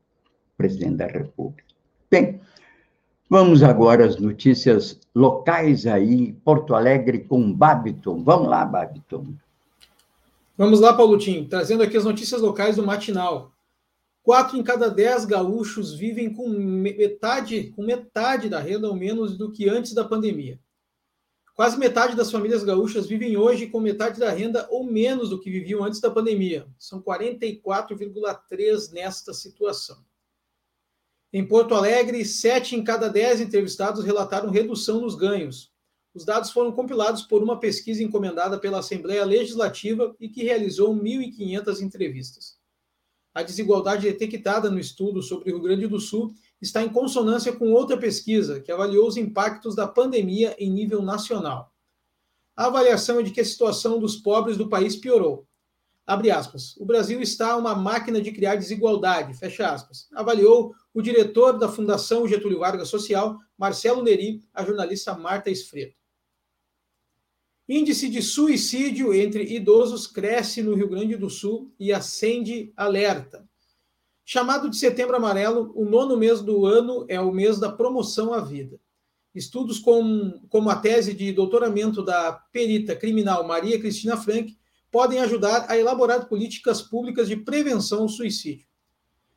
presidente 0.57 0.97
da 0.97 1.07
República. 1.07 1.75
Bem, 2.11 2.41
vamos 3.29 3.63
agora 3.63 4.07
às 4.07 4.19
notícias 4.19 4.99
locais 5.15 5.87
aí, 5.87 6.33
Porto 6.33 6.75
Alegre 6.75 7.21
com 7.21 7.53
Babiton. 7.53 8.23
Vamos 8.23 8.49
lá, 8.49 8.65
Babiton. 8.65 9.35
Vamos 10.57 10.81
lá, 10.81 10.95
Paulotinho, 10.95 11.47
trazendo 11.47 11.83
aqui 11.83 11.97
as 11.97 12.05
notícias 12.05 12.41
locais 12.41 12.77
do 12.77 12.87
matinal. 12.87 13.53
Quatro 14.29 14.59
em 14.59 14.63
cada 14.63 14.91
dez 14.91 15.25
gaúchos 15.25 15.95
vivem 15.95 16.31
com 16.31 16.51
metade, 16.51 17.71
com 17.71 17.83
metade 17.83 18.51
da 18.51 18.61
renda 18.61 18.87
ou 18.87 18.95
menos 18.95 19.39
do 19.39 19.51
que 19.51 19.67
antes 19.71 19.95
da 19.95 20.05
pandemia. 20.05 20.61
Quase 21.55 21.79
metade 21.79 22.15
das 22.15 22.31
famílias 22.31 22.63
gaúchas 22.63 23.07
vivem 23.07 23.39
hoje 23.39 23.69
com 23.69 23.81
metade 23.81 24.21
da 24.21 24.31
renda 24.31 24.69
ou 24.71 24.85
menos 24.85 25.31
do 25.31 25.41
que 25.41 25.51
viviam 25.51 25.83
antes 25.83 25.99
da 25.99 26.11
pandemia. 26.11 26.69
São 26.79 27.01
44,3 27.01 28.93
nesta 28.93 29.33
situação. 29.33 29.97
Em 31.33 31.49
Porto 31.49 31.75
Alegre, 31.75 32.23
sete 32.23 32.77
em 32.77 32.85
cada 32.85 33.09
dez 33.09 33.41
entrevistados 33.41 34.05
relataram 34.05 34.51
redução 34.51 35.01
nos 35.01 35.15
ganhos. 35.15 35.73
Os 36.13 36.27
dados 36.27 36.51
foram 36.51 36.71
compilados 36.71 37.23
por 37.23 37.43
uma 37.43 37.59
pesquisa 37.59 38.03
encomendada 38.03 38.59
pela 38.59 38.81
Assembleia 38.81 39.25
Legislativa 39.25 40.15
e 40.21 40.29
que 40.29 40.43
realizou 40.45 40.95
1.500 40.95 41.81
entrevistas. 41.81 42.58
A 43.39 43.43
desigualdade 43.45 44.03
detectada 44.03 44.69
no 44.69 44.81
estudo 44.81 45.23
sobre 45.23 45.49
o 45.49 45.55
Rio 45.55 45.63
Grande 45.63 45.87
do 45.87 46.01
Sul 46.01 46.35
está 46.61 46.83
em 46.83 46.89
consonância 46.89 47.53
com 47.53 47.71
outra 47.71 47.97
pesquisa 47.97 48.59
que 48.59 48.73
avaliou 48.73 49.07
os 49.07 49.17
impactos 49.17 49.77
da 49.77 49.87
pandemia 49.87 50.57
em 50.59 50.69
nível 50.69 51.01
nacional. 51.03 51.73
A 52.57 52.67
avaliação 52.67 53.21
é 53.21 53.23
de 53.23 53.31
que 53.31 53.41
a 53.41 53.45
situação 53.45 54.01
dos 54.01 54.17
pobres 54.17 54.57
do 54.57 54.69
país 54.69 54.97
piorou. 54.97 55.47
Abre 56.05 56.33
aspas. 56.33 56.77
O 56.79 56.85
Brasil 56.85 57.21
está 57.21 57.57
uma 57.57 57.77
máquina 57.77 58.21
de 58.21 58.33
criar 58.33 58.57
desigualdade, 58.57 59.35
fecha 59.35 59.69
aspas. 59.69 60.09
Avaliou 60.13 60.75
o 60.93 61.01
diretor 61.01 61.61
da 61.61 61.69
Fundação 61.69 62.27
Getúlio 62.27 62.59
Vargas 62.59 62.89
Social, 62.89 63.39
Marcelo 63.57 64.03
Neri, 64.03 64.43
a 64.53 64.65
jornalista 64.65 65.15
Marta 65.15 65.49
Esfreto. 65.49 65.95
Índice 67.69 68.09
de 68.09 68.23
suicídio 68.23 69.13
entre 69.13 69.45
idosos 69.45 70.07
cresce 70.07 70.63
no 70.63 70.75
Rio 70.75 70.89
Grande 70.89 71.17
do 71.17 71.29
Sul 71.29 71.71
e 71.79 71.93
acende 71.93 72.73
alerta. 72.75 73.47
Chamado 74.25 74.71
de 74.71 74.77
Setembro 74.79 75.17
Amarelo, 75.17 75.71
o 75.75 75.85
nono 75.85 76.17
mês 76.17 76.41
do 76.41 76.65
ano 76.65 77.05
é 77.09 77.21
o 77.21 77.31
mês 77.31 77.59
da 77.59 77.71
promoção 77.71 78.33
à 78.33 78.41
vida. 78.41 78.81
Estudos 79.35 79.79
com, 79.79 80.41
como 80.49 80.71
a 80.71 80.77
tese 80.77 81.13
de 81.13 81.31
doutoramento 81.31 82.03
da 82.03 82.33
perita 82.33 82.97
criminal 82.97 83.47
Maria 83.47 83.79
Cristina 83.79 84.17
Frank 84.17 84.57
podem 84.91 85.19
ajudar 85.21 85.67
a 85.69 85.77
elaborar 85.77 86.27
políticas 86.27 86.81
públicas 86.81 87.29
de 87.29 87.37
prevenção 87.37 88.01
ao 88.01 88.09
suicídio. 88.09 88.67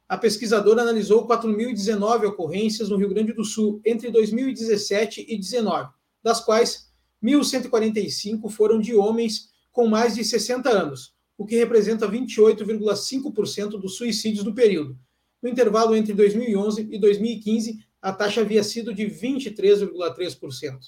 A 0.07 0.17
pesquisadora 0.17 0.83
analisou 0.83 1.27
4.019 1.27 2.29
ocorrências 2.29 2.87
no 2.87 2.95
Rio 2.95 3.09
Grande 3.09 3.33
do 3.33 3.43
Sul 3.43 3.81
entre 3.85 4.09
2017 4.09 5.21
e 5.21 5.35
2019, 5.35 5.89
das 6.23 6.39
quais 6.39 6.90
1.145 7.23 8.49
foram 8.49 8.79
de 8.79 8.95
homens 8.95 9.49
com 9.71 9.87
mais 9.87 10.15
de 10.15 10.23
60 10.23 10.69
anos, 10.69 11.13
o 11.37 11.45
que 11.45 11.55
representa 11.55 12.09
28,5% 12.09 13.69
dos 13.79 13.95
suicídios 13.95 14.43
do 14.43 14.53
período. 14.53 14.97
No 15.41 15.49
intervalo 15.49 15.95
entre 15.95 16.13
2011 16.13 16.87
e 16.91 16.99
2015, 16.99 17.83
a 18.01 18.11
taxa 18.11 18.41
havia 18.41 18.63
sido 18.63 18.93
de 18.93 19.05
23,3%. 19.05 20.79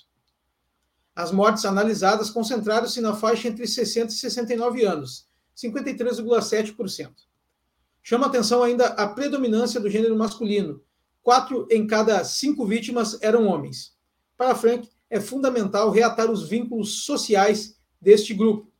As 1.16 1.32
mortes 1.32 1.64
analisadas 1.66 2.30
concentraram-se 2.30 3.00
na 3.00 3.16
faixa 3.16 3.48
entre 3.48 3.68
60 3.68 4.12
e 4.12 4.16
69 4.16 4.84
anos, 4.84 5.28
53,7%. 5.56 7.12
Chama 8.02 8.26
atenção 8.26 8.64
ainda 8.64 8.88
a 8.88 9.08
predominância 9.08 9.80
do 9.80 9.90
gênero 9.90 10.18
masculino. 10.18 10.82
Quatro 11.22 11.68
em 11.72 11.88
cada 11.88 12.24
cinco 12.24 12.66
vítimas 12.66 13.18
eram 13.22 13.48
homens. 13.48 13.96
Para 14.36 14.56
Frank, 14.56 14.90
é 15.10 15.20
fundamental 15.20 15.92
reatar 15.92 16.32
os 16.32 16.48
vínculos 16.48 17.06
sociais 17.06 17.78
deste 18.02 18.34
grupo, 18.34 18.74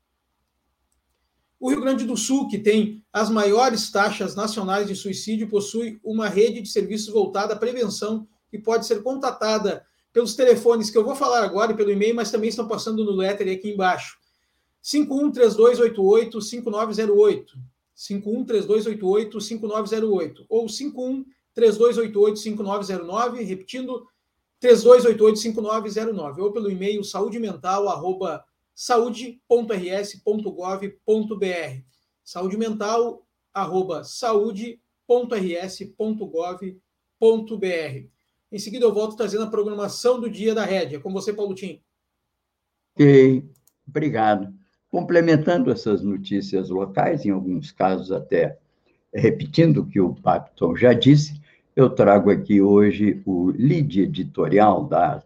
o 1.64 1.70
Rio 1.70 1.80
Grande 1.80 2.04
do 2.04 2.18
Sul, 2.18 2.50
que 2.50 2.60
tem 2.60 3.02
as 3.14 3.30
maiores 3.30 3.90
taxas 3.90 4.36
nacionais 4.36 4.86
de 4.86 4.98
suicídio, 4.98 5.48
possui 5.48 5.98
uma 6.04 6.28
rede 6.28 6.62
de 6.62 6.68
serviços 6.68 7.08
voltada 7.08 7.54
à 7.54 7.56
prevenção 7.56 8.28
que 8.52 8.60
pode 8.60 8.86
ser 8.86 9.02
contatada 9.02 9.86
pelos 10.12 10.36
telefones 10.36 10.90
que 10.90 10.98
eu 10.98 11.06
vou 11.06 11.16
falar 11.16 11.42
agora 11.42 11.72
e 11.72 11.76
pelo 11.78 11.90
e-mail, 11.90 12.16
mas 12.16 12.30
também 12.30 12.50
estão 12.50 12.68
passando 12.68 13.06
no 13.06 13.12
letter 13.12 13.50
aqui 13.50 13.72
embaixo. 13.72 14.18
513288-5908. 14.84 17.46
513288-5908. 17.96 20.46
Ou 20.50 20.66
513288-5909, 20.66 23.46
repetindo, 23.46 24.06
3288-5909. 24.64 26.40
Ou 26.40 26.52
pelo 26.52 26.72
e-mail 26.72 27.04
saudemental.com 27.04 28.40
saúde.rs.gov.br. 28.76 29.64
Saúde. 34.04 34.80
Em 38.52 38.60
seguida, 38.60 38.86
eu 38.86 38.94
volto 38.94 39.16
trazendo 39.16 39.44
a 39.44 39.50
programação 39.50 40.20
do 40.20 40.30
dia 40.30 40.54
da 40.56 40.66
Rédia. 40.66 41.00
Com 41.00 41.12
você, 41.12 41.34
Paulo 41.34 41.56
Tim. 41.56 41.82
Ok, 42.94 43.44
obrigado. 43.88 44.54
Complementando 44.90 45.72
essas 45.72 46.04
notícias 46.04 46.70
locais, 46.70 47.26
em 47.26 47.32
alguns 47.32 47.72
casos 47.72 48.12
até 48.12 48.60
repetindo 49.14 49.82
o 49.82 49.88
que 49.88 50.00
o 50.00 50.14
Papton 50.16 50.76
já 50.76 50.94
disse, 50.94 51.40
eu 51.76 51.90
trago 51.90 52.30
aqui 52.30 52.62
hoje 52.62 53.22
o 53.26 53.52
lead 53.52 54.02
editorial 54.02 54.86
da, 54.86 55.24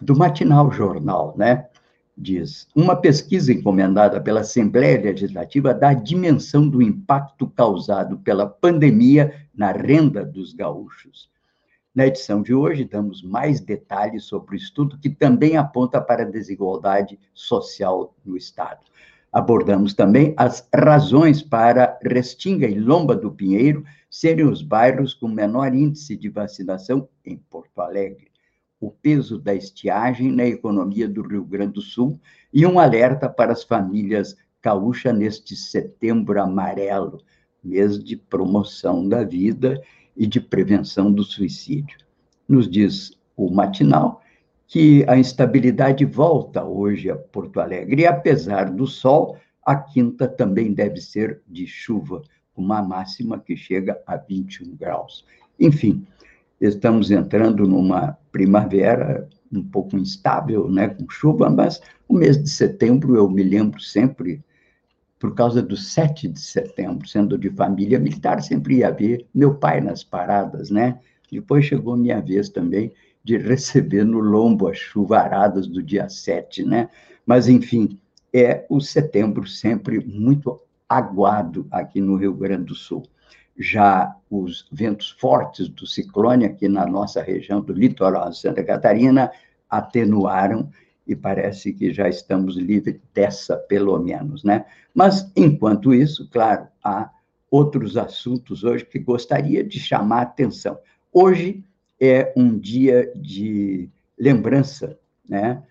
do 0.00 0.16
Matinal 0.16 0.70
Jornal, 0.70 1.34
né? 1.36 1.68
diz: 2.16 2.68
uma 2.74 2.94
pesquisa 2.94 3.52
encomendada 3.52 4.20
pela 4.20 4.40
Assembleia 4.40 5.00
Legislativa 5.00 5.74
dá 5.74 5.92
dimensão 5.92 6.68
do 6.68 6.82
impacto 6.82 7.46
causado 7.48 8.18
pela 8.18 8.46
pandemia 8.46 9.34
na 9.54 9.72
renda 9.72 10.24
dos 10.24 10.52
gaúchos. 10.52 11.30
Na 11.94 12.06
edição 12.06 12.40
de 12.40 12.54
hoje, 12.54 12.84
damos 12.84 13.22
mais 13.22 13.60
detalhes 13.60 14.24
sobre 14.24 14.54
o 14.54 14.56
estudo 14.56 14.98
que 14.98 15.10
também 15.10 15.56
aponta 15.56 16.00
para 16.00 16.22
a 16.22 16.30
desigualdade 16.30 17.18
social 17.34 18.14
no 18.24 18.36
Estado. 18.36 18.80
Abordamos 19.30 19.92
também 19.92 20.32
as 20.36 20.66
razões 20.74 21.42
para 21.42 21.91
Restinga 22.04 22.66
e 22.66 22.78
Lomba 22.78 23.14
do 23.14 23.30
Pinheiro 23.30 23.84
serem 24.10 24.46
os 24.46 24.62
bairros 24.62 25.14
com 25.14 25.28
menor 25.28 25.74
índice 25.74 26.16
de 26.16 26.28
vacinação 26.28 27.08
em 27.24 27.36
Porto 27.36 27.80
Alegre 27.80 28.32
o 28.82 28.90
peso 28.90 29.38
da 29.38 29.54
estiagem 29.54 30.32
na 30.32 30.44
economia 30.44 31.08
do 31.08 31.22
Rio 31.22 31.44
Grande 31.44 31.74
do 31.74 31.80
Sul 31.80 32.20
e 32.52 32.66
um 32.66 32.80
alerta 32.80 33.28
para 33.28 33.52
as 33.52 33.62
famílias 33.62 34.36
gaúchas 34.60 35.16
neste 35.16 35.54
setembro 35.54 36.42
amarelo, 36.42 37.22
mês 37.62 38.02
de 38.02 38.16
promoção 38.16 39.08
da 39.08 39.22
vida 39.22 39.80
e 40.16 40.26
de 40.26 40.40
prevenção 40.40 41.12
do 41.12 41.22
suicídio. 41.22 41.96
Nos 42.48 42.68
diz 42.68 43.16
o 43.36 43.48
matinal 43.48 44.20
que 44.66 45.04
a 45.06 45.16
instabilidade 45.16 46.04
volta 46.04 46.64
hoje 46.64 47.08
a 47.08 47.16
Porto 47.16 47.60
Alegre 47.60 48.02
e, 48.02 48.06
apesar 48.06 48.68
do 48.68 48.86
sol, 48.86 49.38
a 49.64 49.76
quinta 49.76 50.26
também 50.26 50.72
deve 50.72 51.00
ser 51.00 51.40
de 51.48 51.66
chuva, 51.66 52.22
uma 52.56 52.82
máxima 52.82 53.38
que 53.38 53.56
chega 53.56 54.00
a 54.06 54.16
21 54.16 54.76
graus. 54.76 55.24
Enfim, 55.58 56.06
estamos 56.60 57.10
entrando 57.10 57.66
numa 57.66 58.16
primavera 58.30 59.28
um 59.52 59.62
pouco 59.62 59.96
instável, 59.96 60.70
né, 60.70 60.88
com 60.88 61.08
chuva, 61.08 61.50
mas 61.50 61.80
o 62.08 62.14
mês 62.14 62.42
de 62.42 62.48
setembro 62.48 63.16
eu 63.16 63.28
me 63.28 63.42
lembro 63.42 63.80
sempre, 63.80 64.42
por 65.18 65.34
causa 65.34 65.62
do 65.62 65.76
7 65.76 66.26
de 66.28 66.40
setembro, 66.40 67.06
sendo 67.06 67.38
de 67.38 67.50
família 67.50 67.98
militar, 67.98 68.42
sempre 68.42 68.78
ia 68.78 68.90
ver 68.90 69.26
meu 69.34 69.54
pai 69.54 69.80
nas 69.80 70.02
paradas, 70.02 70.70
né? 70.70 70.98
Depois 71.30 71.64
chegou 71.64 71.96
minha 71.96 72.20
vez 72.20 72.48
também 72.48 72.92
de 73.22 73.36
receber 73.38 74.04
no 74.04 74.18
lombo 74.18 74.68
as 74.68 74.78
chuvaradas 74.78 75.66
do 75.66 75.82
dia 75.82 76.08
7, 76.08 76.64
né? 76.64 76.88
Mas, 77.24 77.46
enfim, 77.46 77.98
é 78.32 78.64
o 78.68 78.80
setembro 78.80 79.46
sempre 79.46 80.00
muito 80.04 80.60
aguado 80.88 81.66
aqui 81.70 82.00
no 82.00 82.16
Rio 82.16 82.34
Grande 82.34 82.64
do 82.64 82.74
Sul. 82.74 83.02
Já 83.58 84.14
os 84.30 84.66
ventos 84.72 85.10
fortes 85.10 85.68
do 85.68 85.86
ciclone 85.86 86.44
aqui 86.44 86.68
na 86.68 86.86
nossa 86.86 87.22
região 87.22 87.60
do 87.60 87.72
litoral 87.72 88.30
de 88.30 88.38
Santa 88.38 88.64
Catarina 88.64 89.30
atenuaram 89.68 90.70
e 91.06 91.14
parece 91.14 91.72
que 91.72 91.92
já 91.92 92.08
estamos 92.08 92.56
livres 92.56 92.98
dessa, 93.12 93.56
pelo 93.56 93.98
menos, 93.98 94.44
né? 94.44 94.64
Mas, 94.94 95.30
enquanto 95.36 95.92
isso, 95.92 96.28
claro, 96.30 96.68
há 96.82 97.10
outros 97.50 97.96
assuntos 97.96 98.64
hoje 98.64 98.84
que 98.84 98.98
gostaria 98.98 99.62
de 99.62 99.78
chamar 99.78 100.18
a 100.18 100.22
atenção. 100.22 100.78
Hoje 101.12 101.62
é 102.00 102.32
um 102.36 102.58
dia 102.58 103.12
de 103.14 103.90
lembrança, 104.18 104.98
né, 105.28 105.62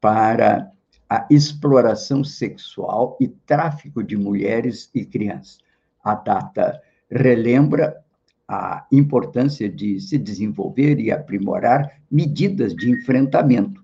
para 0.00 0.70
a 1.08 1.26
exploração 1.30 2.24
sexual 2.24 3.16
e 3.20 3.28
tráfico 3.28 4.02
de 4.02 4.16
mulheres 4.16 4.90
e 4.94 5.04
crianças. 5.04 5.58
A 6.02 6.14
data 6.14 6.80
relembra 7.10 8.02
a 8.48 8.86
importância 8.92 9.68
de 9.68 10.00
se 10.00 10.18
desenvolver 10.18 10.98
e 10.98 11.10
aprimorar 11.10 12.00
medidas 12.10 12.74
de 12.74 12.90
enfrentamento 12.90 13.82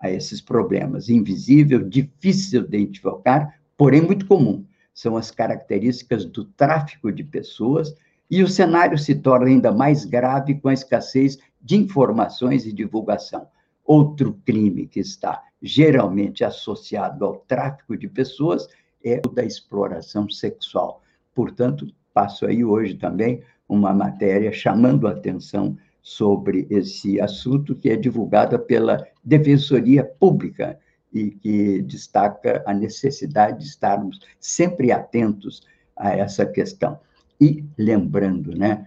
a 0.00 0.10
esses 0.10 0.40
problemas. 0.40 1.08
Invisível, 1.08 1.88
difícil 1.88 2.62
de 2.62 2.76
identificar, 2.78 3.60
porém 3.76 4.00
muito 4.00 4.26
comum. 4.26 4.64
São 4.94 5.16
as 5.16 5.30
características 5.30 6.24
do 6.24 6.44
tráfico 6.44 7.10
de 7.12 7.24
pessoas 7.24 7.94
e 8.30 8.42
o 8.42 8.48
cenário 8.48 8.98
se 8.98 9.14
torna 9.14 9.46
ainda 9.46 9.72
mais 9.72 10.04
grave 10.04 10.54
com 10.56 10.68
a 10.68 10.74
escassez 10.74 11.38
de 11.60 11.76
informações 11.76 12.66
e 12.66 12.72
divulgação. 12.72 13.48
Outro 13.84 14.38
crime 14.44 14.86
que 14.86 15.00
está 15.00 15.42
geralmente 15.60 16.44
associado 16.44 17.24
ao 17.24 17.36
tráfico 17.36 17.96
de 17.96 18.08
pessoas 18.08 18.68
é 19.04 19.20
o 19.26 19.30
da 19.30 19.44
exploração 19.44 20.28
sexual. 20.28 21.02
Portanto, 21.34 21.86
passo 22.12 22.46
aí 22.46 22.64
hoje 22.64 22.94
também 22.94 23.42
uma 23.68 23.92
matéria 23.92 24.50
chamando 24.52 25.06
a 25.06 25.12
atenção 25.12 25.76
sobre 26.02 26.66
esse 26.70 27.20
assunto, 27.20 27.74
que 27.74 27.90
é 27.90 27.96
divulgada 27.96 28.58
pela 28.58 29.06
Defensoria 29.22 30.04
Pública 30.04 30.78
e 31.12 31.30
que 31.30 31.82
destaca 31.82 32.62
a 32.66 32.72
necessidade 32.72 33.60
de 33.60 33.66
estarmos 33.66 34.20
sempre 34.40 34.90
atentos 34.90 35.66
a 35.96 36.10
essa 36.10 36.46
questão. 36.46 36.98
E 37.40 37.64
lembrando, 37.76 38.56
né, 38.56 38.86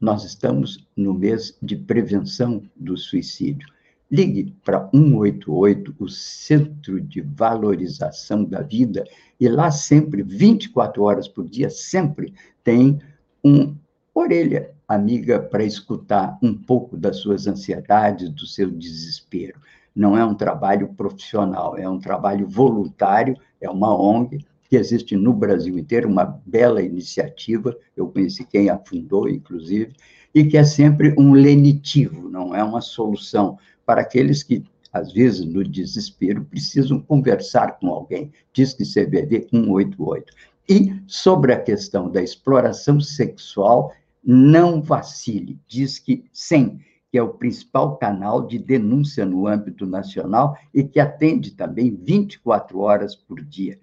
nós 0.00 0.24
estamos 0.24 0.86
no 0.96 1.14
mês 1.14 1.56
de 1.62 1.76
prevenção 1.76 2.62
do 2.74 2.96
suicídio. 2.96 3.68
Ligue 4.10 4.54
para 4.64 4.88
188, 4.92 5.94
o 5.98 6.08
Centro 6.08 7.00
de 7.00 7.20
Valorização 7.20 8.44
da 8.44 8.62
Vida, 8.62 9.04
e 9.40 9.48
lá 9.48 9.70
sempre, 9.70 10.22
24 10.22 11.02
horas 11.02 11.26
por 11.26 11.48
dia, 11.48 11.68
sempre 11.68 12.32
tem 12.62 13.00
um 13.44 13.74
orelha 14.14 14.70
amiga 14.88 15.40
para 15.40 15.64
escutar 15.64 16.38
um 16.40 16.54
pouco 16.54 16.96
das 16.96 17.16
suas 17.16 17.46
ansiedades, 17.46 18.30
do 18.30 18.46
seu 18.46 18.70
desespero. 18.70 19.60
Não 19.94 20.16
é 20.16 20.24
um 20.24 20.34
trabalho 20.34 20.88
profissional, 20.94 21.76
é 21.76 21.88
um 21.88 21.98
trabalho 21.98 22.48
voluntário, 22.48 23.36
é 23.60 23.68
uma 23.68 23.92
ONG 23.98 24.44
que 24.68 24.76
existe 24.76 25.16
no 25.16 25.32
Brasil 25.32 25.78
inteiro, 25.78 26.08
uma 26.08 26.40
bela 26.44 26.82
iniciativa, 26.82 27.76
eu 27.96 28.08
conheci 28.08 28.44
quem 28.44 28.68
a 28.68 28.78
fundou, 28.78 29.28
inclusive, 29.28 29.92
e 30.34 30.44
que 30.44 30.56
é 30.56 30.64
sempre 30.64 31.14
um 31.18 31.32
lenitivo, 31.32 32.28
não 32.28 32.54
é 32.54 32.62
uma 32.62 32.80
solução 32.80 33.58
para 33.86 34.02
aqueles 34.02 34.42
que, 34.42 34.64
às 34.92 35.12
vezes, 35.12 35.44
no 35.44 35.62
desespero, 35.62 36.44
precisam 36.44 37.00
conversar 37.00 37.78
com 37.78 37.88
alguém. 37.88 38.32
Diz 38.52 38.74
que 38.74 38.84
CVV 38.84 39.48
188. 39.50 40.34
E 40.68 41.00
sobre 41.06 41.52
a 41.52 41.62
questão 41.62 42.10
da 42.10 42.20
exploração 42.20 43.00
sexual, 43.00 43.94
não 44.22 44.82
vacile. 44.82 45.60
Diz 45.68 46.00
que 46.00 46.24
sim, 46.32 46.80
que 47.10 47.16
é 47.16 47.22
o 47.22 47.34
principal 47.34 47.96
canal 47.96 48.44
de 48.44 48.58
denúncia 48.58 49.24
no 49.24 49.46
âmbito 49.46 49.86
nacional 49.86 50.58
e 50.74 50.82
que 50.82 50.98
atende 50.98 51.52
também 51.52 51.94
24 51.94 52.80
horas 52.80 53.14
por 53.14 53.40
dia. 53.44 53.78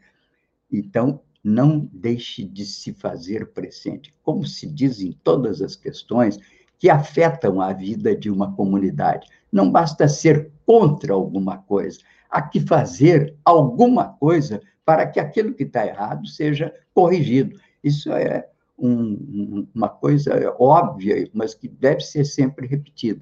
Então, 0.70 1.22
não 1.42 1.90
deixe 1.92 2.44
de 2.44 2.66
se 2.66 2.94
fazer 2.94 3.48
presente. 3.54 4.14
Como 4.22 4.46
se 4.46 4.68
diz 4.68 5.02
em 5.02 5.12
todas 5.24 5.62
as 5.62 5.76
questões 5.76 6.40
que 6.80 6.90
afetam 6.90 7.62
a 7.62 7.72
vida 7.72 8.16
de 8.16 8.30
uma 8.30 8.54
comunidade. 8.54 9.28
Não 9.52 9.72
basta 9.72 10.08
ser 10.08 10.52
contra 10.66 11.14
alguma 11.14 11.58
coisa, 11.58 12.00
há 12.30 12.42
que 12.42 12.60
fazer 12.60 13.36
alguma 13.46 14.06
coisa 14.06 14.62
para 14.86 15.08
que 15.08 15.20
aquilo 15.20 15.54
que 15.54 15.64
está 15.64 15.86
errado 15.86 16.28
seja 16.28 16.74
corrigido. 16.94 17.60
Isso 17.84 18.12
é 18.12 18.48
um, 18.78 19.68
uma 19.74 19.90
coisa 19.90 20.56
óbvia, 20.60 21.30
mas 21.34 21.54
que 21.54 21.68
deve 21.68 22.02
ser 22.02 22.26
sempre 22.26 22.68
repetida. 22.68 23.22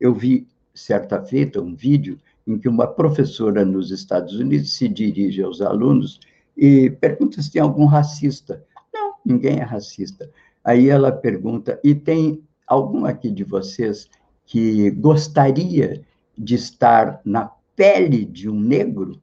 Eu 0.00 0.14
vi, 0.14 0.46
certa 0.74 1.22
feita, 1.22 1.60
um 1.60 1.74
vídeo 1.74 2.18
em 2.46 2.58
que 2.58 2.68
uma 2.68 2.86
professora 2.86 3.64
nos 3.64 3.90
Estados 3.90 4.34
Unidos 4.34 4.74
se 4.74 4.88
dirige 4.88 5.42
aos 5.42 5.60
alunos 5.60 6.20
e 6.56 6.90
pergunta 6.90 7.40
se 7.40 7.52
tem 7.52 7.62
algum 7.62 7.84
racista. 7.84 8.64
Não, 8.92 9.14
ninguém 9.24 9.58
é 9.58 9.62
racista. 9.62 10.30
Aí 10.64 10.88
ela 10.88 11.12
pergunta: 11.12 11.78
e 11.84 11.94
tem 11.94 12.42
algum 12.68 13.04
aqui 13.04 13.30
de 13.30 13.44
vocês 13.44 14.08
que 14.44 14.90
gostaria 14.90 16.02
de 16.36 16.54
estar 16.54 17.20
na 17.24 17.50
pele 17.74 18.24
de 18.24 18.48
um 18.48 18.60
negro? 18.60 19.20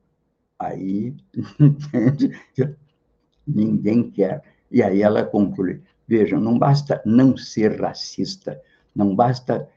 Aí? 0.60 1.15
Ninguém 3.47 4.10
quer. 4.10 4.41
E 4.71 4.81
aí 4.81 5.01
ela 5.01 5.23
conclui: 5.23 5.81
vejam, 6.08 6.39
não 6.39 6.58
basta 6.58 7.01
não 7.05 7.38
ser 7.38 7.79
racista, 7.79 8.60
não 8.95 9.15
basta 9.15 9.69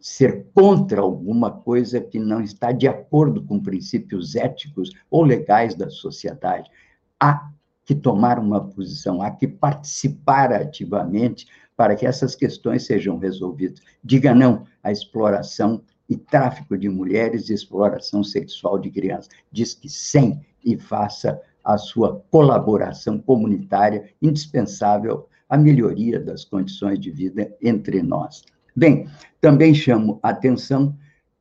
ser 0.00 0.46
contra 0.54 1.00
alguma 1.00 1.50
coisa 1.50 2.00
que 2.00 2.18
não 2.18 2.40
está 2.40 2.70
de 2.70 2.86
acordo 2.86 3.42
com 3.42 3.60
princípios 3.60 4.36
éticos 4.36 4.92
ou 5.10 5.24
legais 5.24 5.74
da 5.74 5.90
sociedade. 5.90 6.70
Há 7.18 7.50
que 7.84 7.94
tomar 7.94 8.38
uma 8.38 8.62
posição, 8.62 9.22
há 9.22 9.30
que 9.30 9.48
participar 9.48 10.52
ativamente 10.52 11.46
para 11.78 11.94
que 11.94 12.04
essas 12.04 12.34
questões 12.34 12.84
sejam 12.86 13.18
resolvidas. 13.18 13.80
Diga 14.02 14.34
não 14.34 14.66
à 14.82 14.90
exploração 14.90 15.80
e 16.08 16.16
tráfico 16.16 16.76
de 16.76 16.88
mulheres 16.88 17.48
e 17.48 17.54
exploração 17.54 18.24
sexual 18.24 18.80
de 18.80 18.90
crianças. 18.90 19.28
Diz 19.52 19.74
que 19.74 19.88
sim 19.88 20.40
e 20.64 20.76
faça 20.76 21.40
a 21.64 21.78
sua 21.78 22.20
colaboração 22.32 23.20
comunitária 23.20 24.10
indispensável 24.20 25.28
à 25.48 25.56
melhoria 25.56 26.18
das 26.18 26.44
condições 26.44 26.98
de 26.98 27.12
vida 27.12 27.54
entre 27.62 28.02
nós. 28.02 28.42
Bem, 28.74 29.08
também 29.40 29.72
chamo 29.72 30.18
a 30.20 30.30
atenção 30.30 30.96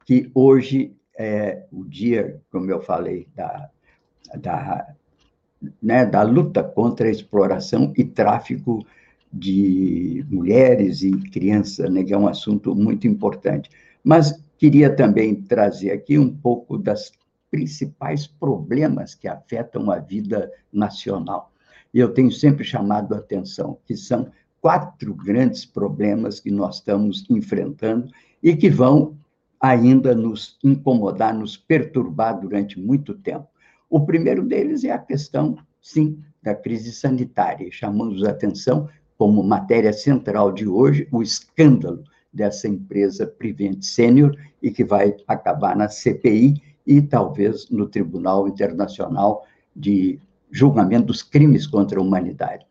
que 0.06 0.30
hoje 0.36 0.95
é 1.17 1.63
o 1.71 1.84
dia, 1.84 2.39
como 2.52 2.69
eu 2.69 2.80
falei, 2.80 3.28
da, 3.36 3.71
da, 4.36 4.93
né, 5.82 6.06
da 6.06 6.21
luta 6.21 6.63
contra 6.63 7.08
a 7.08 7.12
exploração 7.12 7.91
e 7.97 8.04
tráfico 8.04 8.86
de 9.32 10.26
mulheres 10.30 11.02
e 11.02 11.12
crianças, 11.12 11.90
né, 11.92 12.04
que 12.04 12.13
é 12.13 12.18
um 12.18 12.28
assunto 12.28 12.76
muito 12.76 13.08
importante. 13.08 13.70
Mas 14.04 14.42
queria 14.58 14.90
também 14.96 15.36
trazer 15.36 15.92
aqui 15.92 16.18
um 16.18 16.34
pouco 16.34 16.78
das 16.78 17.12
principais 17.50 18.28
problemas 18.28 19.16
que 19.16 19.28
afetam 19.28 19.92
a 19.92 20.00
vida 20.00 20.52
nacional. 20.72 21.52
E 21.94 22.00
eu 22.00 22.13
tenho 22.13 22.32
sempre 22.32 22.63
chamado 22.63 23.13
a 23.13 23.18
atenção 23.18 23.78
que 23.86 23.96
são 23.96 24.32
quatro 24.62 25.13
grandes 25.13 25.66
problemas 25.66 26.40
que 26.40 26.52
nós 26.52 26.76
estamos 26.76 27.26
enfrentando 27.30 28.12
e 28.42 28.56
que 28.56 28.70
vão 28.70 29.18
ainda 29.60 30.13
nos 30.13 30.58
incomodar, 30.63 31.34
nos 31.34 31.58
perturbar 31.58 32.40
durante 32.40 32.80
muito 32.80 33.13
tempo. 33.13 33.48
O 33.90 34.06
primeiro 34.06 34.44
deles 34.44 34.84
é 34.84 34.92
a 34.92 35.00
questão, 35.00 35.58
sim, 35.82 36.22
da 36.42 36.54
crise 36.54 36.92
sanitária. 36.92 37.70
Chamamos 37.72 38.24
a 38.24 38.32
atenção 38.32 38.90
como 39.18 39.44
matéria 39.44 39.92
central 39.92 40.52
de 40.52 40.68
hoje 40.68 41.08
o 41.12 41.22
escândalo 41.22 42.04
dessa 42.32 42.68
empresa 42.68 43.26
Prevent 43.26 43.82
Senior 43.82 44.36
e 44.62 44.70
que 44.70 44.84
vai 44.84 45.15
acabar 45.28 45.76
na 45.76 45.90
CPI 45.90 46.62
e 46.86 47.02
talvez 47.02 47.70
no 47.70 47.88
Tribunal 47.88 48.48
Internacional 48.48 49.46
de 49.76 50.20
Julgamento 50.52 51.08
dos 51.08 51.24
Crimes 51.24 51.68
contra 51.68 52.00
a 52.00 52.04
Humanidade. 52.04 52.65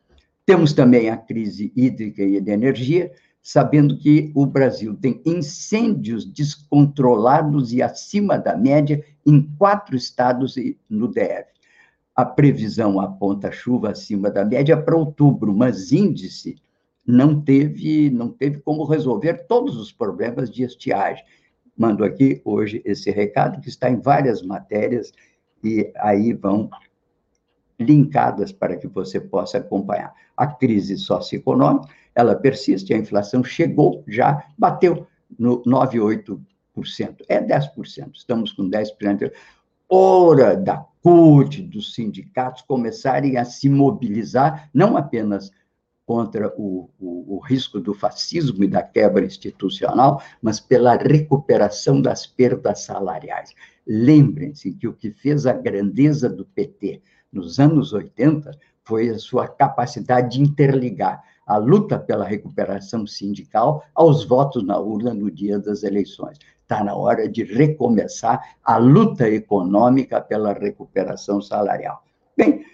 Temos 0.47 0.73
também 0.73 1.11
a 1.11 1.17
crise 1.17 1.73
hídrica 1.75 2.23
e 2.23 2.41
de 2.41 2.51
energia, 2.51 3.11
sabendo 3.43 3.99
que 3.99 4.31
o 4.35 4.47
Brasil 4.47 4.95
tem 4.95 5.21
incêndios 5.27 6.25
descontrolados 6.25 7.73
e 7.73 7.83
acima 7.83 8.39
da 8.39 8.57
média 8.57 9.05
em 9.27 9.43
quatro 9.59 9.97
estados 9.97 10.57
e 10.57 10.79
no 10.89 11.09
DF. 11.09 11.56
A 12.17 12.25
previsão 12.25 12.99
aponta 12.99 13.53
chuva 13.53 13.91
acima 13.91 14.31
da 14.31 14.45
média 14.45 14.77
para 14.77 14.97
outubro, 14.97 15.55
mas 15.55 15.93
índice 15.93 16.57
não 17.07 17.41
teve, 17.41 18.11
não 18.11 18.31
teve 18.31 18.59
como 18.61 18.85
resolver 18.85 19.47
todos 19.47 19.77
os 19.77 19.93
problemas 19.93 20.51
de 20.51 20.65
estiagem 20.65 21.23
mando 21.77 22.05
aqui 22.05 22.41
hoje 22.45 22.81
esse 22.85 23.11
recado, 23.11 23.61
que 23.61 23.69
está 23.69 23.91
em 23.91 24.01
várias 24.01 24.43
matérias, 24.43 25.13
e 25.63 25.93
aí 25.97 26.33
vão 26.33 26.71
linkadas 27.79 28.53
para 28.53 28.77
que 28.77 28.89
você 28.89 29.21
possa 29.21 29.59
acompanhar. 29.59 30.15
A 30.37 30.47
crise 30.47 30.97
socioeconômica, 30.97 31.89
ela 32.15 32.35
persiste, 32.35 32.95
a 32.95 32.99
inflação 32.99 33.45
chegou, 33.45 34.03
já 34.09 34.47
bateu 34.57 35.07
no 35.39 35.63
9,8%. 35.65 36.39
É 37.29 37.41
10%, 37.41 38.15
estamos 38.15 38.53
com 38.53 38.71
10%. 38.71 39.31
Hora 39.89 40.57
da 40.57 40.85
CUT, 41.07 41.63
dos 41.63 41.95
sindicatos 41.95 42.63
começarem 42.63 43.37
a 43.37 43.45
se 43.45 43.69
mobilizar, 43.69 44.69
não 44.75 44.97
apenas 44.97 45.53
contra 46.05 46.53
o, 46.59 46.91
o, 46.99 47.37
o, 47.37 47.39
risco 47.39 47.79
do 47.79 47.95
fascismo 47.95 48.65
e 48.65 48.67
da 48.67 48.83
quebra 48.83 49.25
institucional, 49.25 50.21
mas 50.43 50.59
pela 50.59 50.97
recuperação 50.97 52.03
das 52.03 52.27
perdas 52.27 52.81
salariais. 52.81 53.55
Lembrem-se 53.87 54.73
que 54.73 54.89
o 54.89 54.93
que 54.93 55.13
fez 55.13 55.47
a 55.47 55.53
grandeza 55.53 56.29
do 56.29 56.45
PT 56.45 57.01
nos 57.33 57.61
anos 57.61 57.93
80 57.93 58.51
foi 58.83 59.09
a 59.09 59.19
sua 59.21 59.47
capacidade 59.47 60.37
de 60.37 60.43
interligar 60.43 61.23
a 61.47 61.57
luta 61.57 62.01
pela 62.01 62.25
recuperação 62.25 63.07
sindical 63.07 63.85
aos 63.95 64.25
votos 64.25 64.67
na 64.67 64.77
urna 64.77 65.15
no 65.15 65.31
dia 65.31 65.61
das 65.61 65.85
eleições. 65.85 66.39
Está 66.67 66.83
na 66.83 66.97
hora 66.97 67.29
de 67.29 67.45
recomeçar 67.45 68.57
a 68.65 68.77
luta 68.77 69.31
econômica 69.31 70.21
pela 70.21 70.53
recuperação 70.53 71.41
salarial. 71.41 72.03
Bem, 72.37 72.65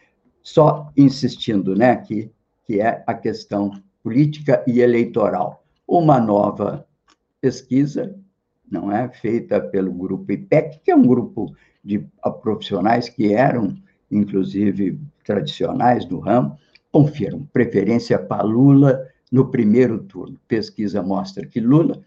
só 0.42 0.90
insistindo, 0.96 1.76
né, 1.76 1.96
que, 1.96 2.32
que 2.64 2.80
é 2.80 3.04
a 3.06 3.12
questão 3.12 3.70
política 4.02 4.64
e 4.66 4.80
eleitoral. 4.80 5.62
Uma 5.86 6.18
nova 6.18 6.86
pesquisa, 7.38 8.18
não 8.70 8.90
é, 8.90 9.10
feita 9.10 9.60
pelo 9.60 9.92
grupo 9.92 10.32
IPEC, 10.32 10.80
que 10.82 10.90
é 10.90 10.96
um 10.96 11.06
grupo 11.06 11.54
de 11.84 12.02
profissionais 12.40 13.10
que 13.10 13.34
eram, 13.34 13.76
inclusive, 14.10 14.98
tradicionais 15.22 16.06
do 16.06 16.18
ramo, 16.18 16.58
confirmam 16.90 17.46
preferência 17.52 18.18
para 18.18 18.42
Lula 18.42 19.06
no 19.30 19.50
primeiro 19.50 19.98
turno. 20.04 20.40
Pesquisa 20.48 21.02
mostra 21.02 21.46
que 21.46 21.60
Lula 21.60 22.02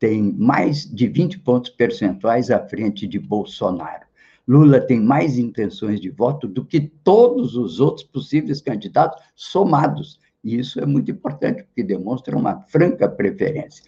tem 0.00 0.32
mais 0.32 0.84
de 0.84 1.06
20 1.06 1.38
pontos 1.40 1.70
percentuais 1.70 2.50
à 2.50 2.58
frente 2.58 3.06
de 3.06 3.18
Bolsonaro. 3.18 4.06
Lula 4.48 4.80
tem 4.80 4.98
mais 4.98 5.38
intenções 5.38 6.00
de 6.00 6.08
voto 6.10 6.48
do 6.48 6.64
que 6.64 6.80
todos 6.80 7.54
os 7.54 7.78
outros 7.78 8.06
possíveis 8.06 8.62
candidatos 8.62 9.22
somados. 9.36 10.18
E 10.42 10.58
isso 10.58 10.80
é 10.80 10.86
muito 10.86 11.10
importante, 11.10 11.64
porque 11.64 11.82
demonstra 11.82 12.36
uma 12.36 12.62
franca 12.62 13.08
preferência. 13.08 13.84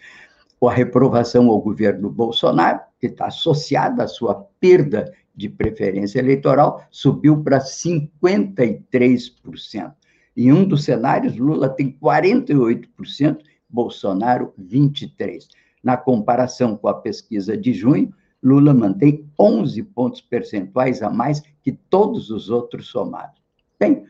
A 0.61 0.71
reprovação 0.71 1.49
ao 1.49 1.59
governo 1.59 2.09
Bolsonaro, 2.09 2.79
que 2.97 3.07
está 3.07 3.25
associada 3.25 4.03
à 4.03 4.07
sua 4.07 4.47
perda 4.61 5.11
de 5.35 5.49
preferência 5.49 6.19
eleitoral, 6.19 6.85
subiu 6.89 7.43
para 7.43 7.59
53%. 7.59 9.93
Em 10.37 10.53
um 10.53 10.65
dos 10.65 10.85
cenários, 10.85 11.35
Lula 11.35 11.67
tem 11.67 11.91
48%, 11.91 13.39
Bolsonaro 13.69 14.53
23%. 14.57 15.47
Na 15.83 15.97
comparação 15.97 16.77
com 16.77 16.87
a 16.87 16.93
pesquisa 16.93 17.57
de 17.57 17.73
junho, 17.73 18.13
Lula 18.41 18.73
mantém 18.73 19.25
11 19.39 19.83
pontos 19.83 20.21
percentuais 20.21 21.01
a 21.01 21.09
mais 21.09 21.41
que 21.61 21.71
todos 21.71 22.29
os 22.29 22.49
outros 22.49 22.87
somados. 22.87 23.41
Bem, 23.79 24.05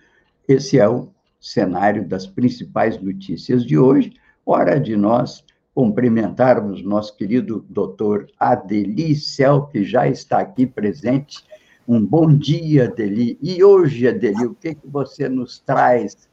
esse 0.48 0.80
é 0.80 0.88
o 0.88 1.10
cenário 1.40 2.08
das 2.08 2.26
principais 2.26 3.00
notícias 3.02 3.66
de 3.66 3.78
hoje. 3.78 4.14
Hora 4.46 4.80
de 4.80 4.96
nós 4.96 5.44
cumprimentarmos 5.74 6.84
nosso 6.84 7.16
querido 7.18 7.66
doutor 7.70 8.28
Adeli 8.40 9.16
Cel, 9.16 9.68
que 9.68 9.84
já 9.84 10.08
está 10.08 10.40
aqui 10.40 10.68
presente 10.68 11.44
um 11.88 12.06
bom 12.06 12.32
dia, 12.36 12.86
Adeli. 12.86 13.38
E 13.42 13.64
hoje, 13.64 14.08
Adeli, 14.08 14.46
o 14.46 14.54
que, 14.54 14.76
que 14.76 14.88
você 14.88 15.28
nos 15.28 15.60
traz 15.60 16.30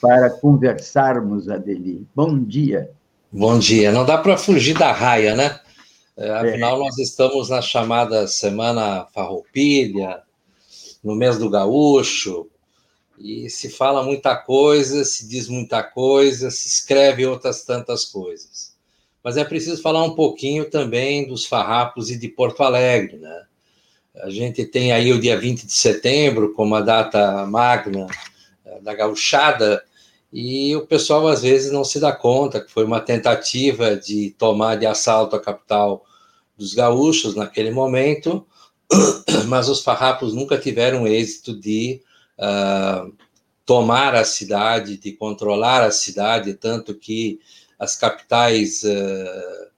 para 0.00 0.30
conversarmos, 0.30 1.48
Adeli? 1.48 2.06
Bom 2.14 2.38
dia. 2.42 2.90
Bom 3.30 3.58
dia. 3.58 3.92
Não 3.92 4.06
dá 4.06 4.16
para 4.16 4.38
fugir 4.38 4.72
da 4.72 4.90
raia, 4.90 5.36
né? 5.36 5.60
É, 6.16 6.30
afinal, 6.30 6.76
é. 6.76 6.78
nós 6.80 6.96
estamos 6.96 7.50
na 7.50 7.60
chamada 7.60 8.26
Semana 8.26 9.06
Farroupilha, 9.12 10.22
no 11.04 11.14
mês 11.14 11.38
do 11.38 11.50
Gaúcho, 11.50 12.48
e 13.18 13.50
se 13.50 13.68
fala 13.68 14.02
muita 14.02 14.34
coisa, 14.34 15.04
se 15.04 15.28
diz 15.28 15.46
muita 15.46 15.82
coisa, 15.82 16.50
se 16.50 16.68
escreve 16.68 17.26
outras 17.26 17.64
tantas 17.64 18.06
coisas. 18.06 18.74
Mas 19.22 19.36
é 19.36 19.44
preciso 19.44 19.82
falar 19.82 20.02
um 20.04 20.14
pouquinho 20.14 20.70
também 20.70 21.28
dos 21.28 21.44
farrapos 21.44 22.10
e 22.10 22.16
de 22.16 22.28
Porto 22.28 22.62
Alegre, 22.62 23.18
né? 23.18 23.42
A 24.22 24.30
gente 24.30 24.64
tem 24.64 24.90
aí 24.90 25.12
o 25.12 25.20
dia 25.20 25.38
20 25.38 25.66
de 25.66 25.72
setembro 25.72 26.54
como 26.54 26.74
a 26.74 26.80
data 26.80 27.44
magna 27.46 28.06
eh, 28.64 28.80
da 28.80 28.94
gauchada, 28.94 29.84
e 30.32 30.76
o 30.76 30.86
pessoal 30.86 31.26
às 31.28 31.42
vezes 31.42 31.72
não 31.72 31.84
se 31.84 31.98
dá 31.98 32.12
conta 32.12 32.60
que 32.60 32.70
foi 32.70 32.84
uma 32.84 33.00
tentativa 33.00 33.96
de 33.96 34.30
tomar 34.38 34.76
de 34.76 34.86
assalto 34.86 35.34
a 35.34 35.40
capital 35.40 36.04
dos 36.56 36.74
gaúchos 36.74 37.34
naquele 37.34 37.70
momento, 37.70 38.46
mas 39.48 39.68
os 39.68 39.82
farrapos 39.82 40.34
nunca 40.34 40.58
tiveram 40.58 41.06
êxito 41.06 41.58
de 41.58 42.02
uh, 42.38 43.12
tomar 43.64 44.14
a 44.14 44.24
cidade, 44.24 44.96
de 44.96 45.12
controlar 45.12 45.82
a 45.82 45.90
cidade, 45.90 46.54
tanto 46.54 46.94
que 46.94 47.40
as 47.78 47.96
capitais 47.96 48.82
uh, 48.82 49.68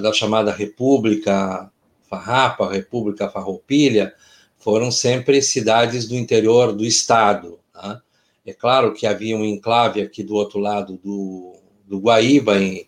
da 0.00 0.12
chamada 0.12 0.50
República 0.50 1.70
Farrapa, 2.08 2.72
República 2.72 3.28
Farroupilha, 3.28 4.14
foram 4.56 4.90
sempre 4.90 5.42
cidades 5.42 6.08
do 6.08 6.16
interior 6.16 6.72
do 6.72 6.84
estado. 6.84 7.60
Né? 7.74 8.00
É 8.46 8.52
claro 8.52 8.94
que 8.94 9.08
havia 9.08 9.36
um 9.36 9.44
enclave 9.44 10.00
aqui 10.00 10.22
do 10.22 10.36
outro 10.36 10.60
lado 10.60 10.96
do, 11.02 11.56
do 11.84 11.98
Guaíba, 11.98 12.56
em, 12.60 12.86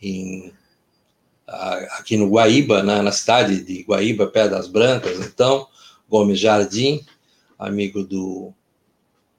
em 0.00 0.52
aqui 1.98 2.16
no 2.16 2.28
Guaíba, 2.28 2.80
né, 2.84 3.02
na 3.02 3.10
cidade 3.10 3.64
de 3.64 3.82
Guaíba, 3.82 4.28
Pedras 4.28 4.68
Brancas, 4.68 5.18
então, 5.26 5.66
Gomes 6.08 6.38
Jardim, 6.38 7.04
amigo 7.58 8.04
do 8.04 8.54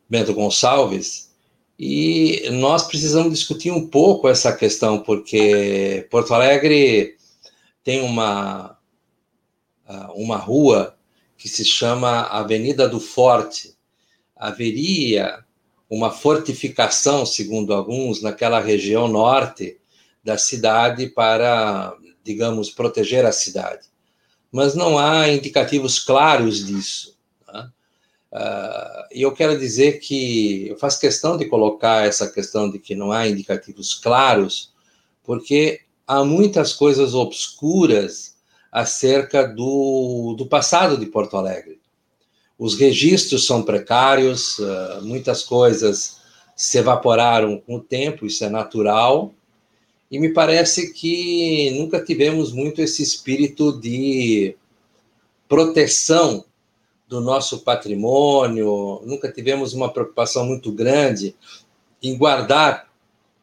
Bento 0.09 0.33
Gonçalves, 0.33 1.31
e 1.79 2.49
nós 2.51 2.83
precisamos 2.83 3.33
discutir 3.33 3.71
um 3.71 3.87
pouco 3.87 4.27
essa 4.27 4.51
questão, 4.51 4.99
porque 4.99 6.05
Porto 6.11 6.33
Alegre 6.33 7.15
tem 7.81 8.01
uma, 8.01 8.77
uma 10.13 10.35
rua 10.35 10.97
que 11.37 11.47
se 11.47 11.63
chama 11.63 12.23
Avenida 12.23 12.87
do 12.87 12.99
Forte. 12.99 13.73
Haveria 14.35 15.43
uma 15.91 16.09
fortificação, 16.09 17.25
segundo 17.25 17.73
alguns, 17.73 18.21
naquela 18.21 18.61
região 18.61 19.09
norte 19.09 19.77
da 20.23 20.37
cidade 20.37 21.07
para, 21.07 21.93
digamos, 22.23 22.69
proteger 22.69 23.25
a 23.25 23.33
cidade. 23.33 23.89
Mas 24.49 24.73
não 24.73 24.97
há 24.97 25.27
indicativos 25.27 25.99
claros 25.99 26.65
disso. 26.65 27.19
Uh, 28.31 29.03
e 29.11 29.21
eu 29.21 29.33
quero 29.33 29.59
dizer 29.59 29.99
que 29.99 30.69
eu 30.69 30.77
faço 30.77 31.01
questão 31.01 31.35
de 31.35 31.49
colocar 31.49 32.07
essa 32.07 32.31
questão 32.31 32.71
de 32.71 32.79
que 32.79 32.95
não 32.95 33.11
há 33.11 33.27
indicativos 33.27 33.93
claros, 33.93 34.71
porque 35.21 35.81
há 36.07 36.23
muitas 36.23 36.71
coisas 36.71 37.13
obscuras 37.13 38.37
acerca 38.71 39.45
do, 39.45 40.33
do 40.37 40.45
passado 40.45 40.95
de 40.95 41.05
Porto 41.07 41.35
Alegre. 41.35 41.80
Os 42.61 42.75
registros 42.75 43.47
são 43.47 43.63
precários, 43.63 44.59
uh, 44.59 45.01
muitas 45.01 45.41
coisas 45.41 46.17
se 46.55 46.77
evaporaram 46.77 47.59
com 47.59 47.77
o 47.77 47.81
tempo, 47.81 48.23
isso 48.23 48.45
é 48.45 48.49
natural, 48.51 49.33
e 50.11 50.19
me 50.19 50.31
parece 50.31 50.93
que 50.93 51.71
nunca 51.71 51.99
tivemos 52.05 52.51
muito 52.51 52.79
esse 52.79 53.01
espírito 53.01 53.79
de 53.79 54.55
proteção 55.49 56.45
do 57.07 57.19
nosso 57.19 57.61
patrimônio, 57.61 59.01
nunca 59.07 59.31
tivemos 59.31 59.73
uma 59.73 59.91
preocupação 59.91 60.45
muito 60.45 60.71
grande 60.71 61.35
em 61.99 62.15
guardar 62.15 62.91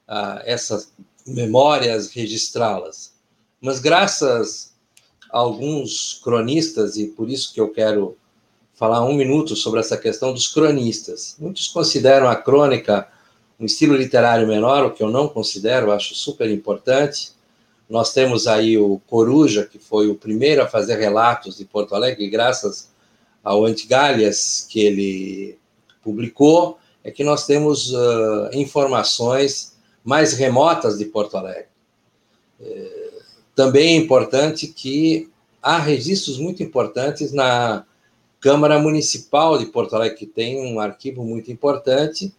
uh, 0.09 0.43
essas 0.45 0.93
memórias, 1.27 2.13
registrá-las. 2.13 3.13
Mas 3.61 3.81
graças 3.81 4.77
alguns 5.29 6.21
cronistas, 6.23 6.97
e 6.97 7.09
por 7.09 7.29
isso 7.29 7.53
que 7.53 7.61
eu 7.61 7.71
quero 7.71 8.17
falar 8.79 9.05
um 9.05 9.13
minuto 9.13 9.57
sobre 9.57 9.81
essa 9.81 9.97
questão 9.97 10.33
dos 10.33 10.47
cronistas. 10.47 11.35
Muitos 11.39 11.67
consideram 11.67 12.29
a 12.29 12.37
crônica 12.37 13.09
um 13.59 13.67
estilo 13.67 13.97
literário 13.97 14.47
menor, 14.47 14.85
o 14.85 14.93
que 14.93 15.03
eu 15.03 15.11
não 15.11 15.27
considero, 15.29 15.91
acho 15.91 16.15
super 16.15 16.49
importante. 16.49 17.33
Nós 17.91 18.13
temos 18.13 18.47
aí 18.47 18.79
o 18.79 19.01
Coruja, 19.09 19.65
que 19.65 19.81
foi 19.81 20.09
o 20.09 20.15
primeiro 20.15 20.63
a 20.63 20.69
fazer 20.69 20.97
relatos 20.97 21.57
de 21.57 21.65
Porto 21.65 21.97
Alegre, 21.97 22.31
graças 22.31 22.89
ao 23.43 23.65
Antigalhas 23.65 24.65
que 24.71 24.79
ele 24.79 25.59
publicou, 26.01 26.79
é 27.03 27.11
que 27.11 27.25
nós 27.25 27.47
temos 27.47 27.93
uh, 27.93 28.51
informações 28.53 29.77
mais 30.05 30.35
remotas 30.35 30.99
de 30.99 31.07
Porto 31.07 31.37
Alegre. 31.37 31.67
Também 33.57 33.95
é 33.95 33.97
importante 33.97 34.69
que 34.69 35.29
há 35.61 35.79
registros 35.79 36.39
muito 36.39 36.63
importantes 36.63 37.33
na 37.33 37.85
Câmara 38.41 38.79
Municipal 38.79 39.59
de 39.59 39.67
Porto 39.67 39.97
Alegre, 39.97 40.17
que 40.17 40.27
tem 40.27 40.61
um 40.61 40.79
arquivo 40.79 41.25
muito 41.25 41.51
importante, 41.51 42.33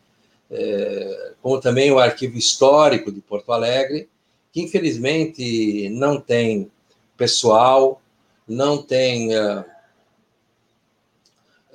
é, 0.49 1.33
como 1.41 1.59
também 1.59 1.91
o 1.91 1.99
Arquivo 1.99 2.37
Histórico 2.37 3.11
de 3.11 3.21
Porto 3.21 3.51
Alegre, 3.51 4.09
que 4.51 4.61
infelizmente 4.61 5.89
não 5.89 6.19
tem 6.19 6.71
pessoal, 7.15 8.01
não 8.47 8.81
tem 8.81 9.29
uh, 9.37 9.63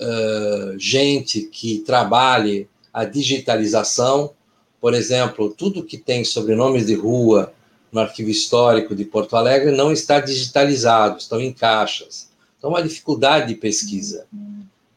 uh, 0.00 0.78
gente 0.78 1.42
que 1.42 1.80
trabalhe 1.80 2.68
a 2.92 3.04
digitalização. 3.04 4.32
Por 4.80 4.92
exemplo, 4.94 5.50
tudo 5.50 5.84
que 5.84 5.96
tem 5.96 6.24
sobrenomes 6.24 6.86
de 6.86 6.94
rua 6.94 7.52
no 7.92 8.00
Arquivo 8.00 8.30
Histórico 8.30 8.94
de 8.94 9.04
Porto 9.04 9.36
Alegre 9.36 9.70
não 9.70 9.92
está 9.92 10.18
digitalizado, 10.18 11.18
estão 11.18 11.40
em 11.40 11.52
caixas. 11.52 12.28
Então, 12.64 12.72
uma 12.72 12.82
dificuldade 12.82 13.48
de 13.48 13.56
pesquisa. 13.56 14.26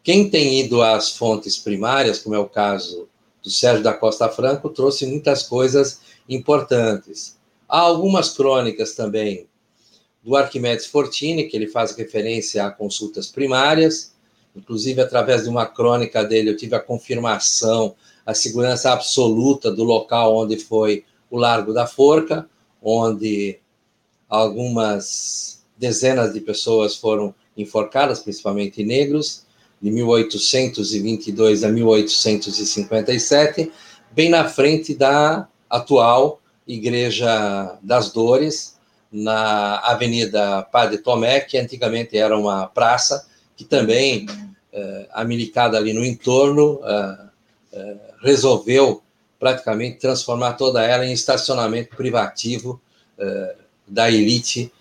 Quem 0.02 0.30
tem 0.30 0.62
ido 0.62 0.82
às 0.82 1.18
fontes 1.18 1.58
primárias, 1.58 2.18
como 2.18 2.34
é 2.34 2.40
o 2.40 2.48
caso 2.48 3.10
do 3.44 3.50
Sérgio 3.50 3.84
da 3.84 3.94
Costa 3.94 4.30
Franco, 4.30 4.70
trouxe 4.70 5.06
muitas 5.06 5.44
coisas 5.44 6.00
importantes. 6.30 7.38
Há 7.68 7.80
algumas 7.80 8.30
crônicas 8.30 8.96
também 8.96 9.50
do 10.24 10.38
Arquimedes 10.38 10.86
Fortini, 10.86 11.44
que 11.44 11.58
ele 11.58 11.68
faz 11.68 11.92
referência 11.92 12.66
a 12.66 12.72
consultas 12.72 13.28
primárias, 13.28 14.14
inclusive 14.56 15.02
através 15.02 15.44
de 15.44 15.50
uma 15.50 15.66
crônica 15.66 16.24
dele, 16.24 16.52
eu 16.52 16.56
tive 16.56 16.74
a 16.74 16.80
confirmação, 16.80 17.98
a 18.26 18.34
segurança 18.34 18.94
absoluta 18.94 19.70
do 19.70 19.84
local 19.84 20.38
onde 20.38 20.56
foi 20.56 21.04
o 21.30 21.38
Largo 21.38 21.74
da 21.74 21.86
Forca, 21.86 22.50
onde 22.82 23.60
algumas 24.30 25.62
dezenas 25.78 26.34
de 26.34 26.40
pessoas 26.40 26.96
foram 26.96 27.36
enforcadas, 27.58 28.20
principalmente 28.20 28.84
negros, 28.84 29.46
de 29.82 29.92
1822 29.92 31.64
a 31.64 31.70
1857, 31.70 33.72
bem 34.12 34.30
na 34.30 34.48
frente 34.48 34.96
da 34.96 35.48
atual 35.70 36.40
Igreja 36.68 37.78
das 37.82 38.12
Dores, 38.12 38.78
na 39.12 39.80
Avenida 39.80 40.64
Padre 40.64 40.98
Tomé, 40.98 41.40
que 41.40 41.58
antigamente 41.58 42.18
era 42.18 42.38
uma 42.38 42.68
praça, 42.68 43.26
que 43.56 43.64
também 43.64 44.26
eh, 44.74 45.08
a 45.12 45.24
milicada 45.24 45.78
ali 45.78 45.94
no 45.94 46.04
entorno 46.04 46.82
eh, 46.84 47.18
eh, 47.74 47.98
resolveu 48.22 49.02
praticamente 49.40 50.00
transformar 50.00 50.54
toda 50.54 50.84
ela 50.84 51.06
em 51.06 51.14
estacionamento 51.14 51.96
privativo 51.96 52.82
da 53.88 54.12
elite 54.12 54.72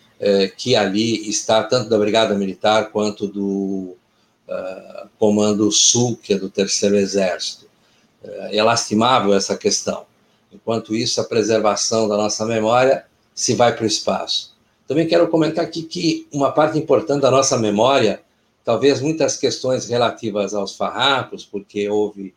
que 0.57 0.75
ali 0.75 1.29
está, 1.29 1.63
tanto 1.63 1.91
da 1.91 1.99
Brigada 1.99 2.35
Militar 2.35 2.91
quanto 2.91 3.27
do 3.27 3.97
Comando 5.19 5.71
Sul, 5.71 6.17
que 6.23 6.35
é 6.35 6.39
do 6.39 6.49
Terceiro 6.49 6.97
Exército. 6.97 7.67
é 8.51 8.63
lastimável 8.63 9.35
essa 9.35 9.57
questão. 9.57 10.07
Enquanto 10.53 10.95
isso, 10.95 11.21
a 11.21 11.25
preservação 11.25 12.09
da 12.09 12.17
nossa 12.17 12.45
memória 12.47 13.05
se 13.35 13.55
vai 13.55 13.75
para 13.75 13.85
o 13.85 13.87
espaço. 13.87 14.57
Também 14.87 15.07
quero 15.07 15.29
comentar 15.29 15.65
aqui 15.65 15.83
que 15.83 16.27
uma 16.33 16.53
parte 16.53 16.79
importante 16.79 17.23
da 17.23 17.31
nossa 17.31 17.59
memória, 17.59 18.23
talvez 18.65 19.01
muitas 19.01 19.37
questões 19.37 19.87
relativas 19.87 20.55
aos 20.55 20.77
farrapos, 20.77 21.45
porque 21.45 21.89
houve 21.89 22.35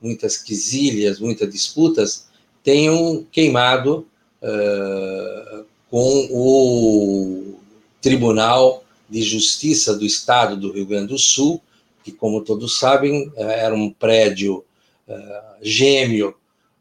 muitas 0.00 0.36
quesilhas, 0.36 1.20
muitas 1.20 1.48
disputas, 1.50 2.26
tenham 2.62 3.24
queimado 3.30 4.06
uh, 4.42 5.64
com 5.92 6.26
o 6.30 7.60
Tribunal 8.00 8.82
de 9.10 9.20
Justiça 9.20 9.94
do 9.94 10.06
Estado 10.06 10.56
do 10.56 10.72
Rio 10.72 10.86
Grande 10.86 11.08
do 11.08 11.18
Sul, 11.18 11.60
que, 12.02 12.10
como 12.10 12.42
todos 12.42 12.78
sabem, 12.78 13.30
era 13.36 13.74
um 13.74 13.90
prédio 13.90 14.64
uh, 15.06 15.14
gêmeo 15.60 16.34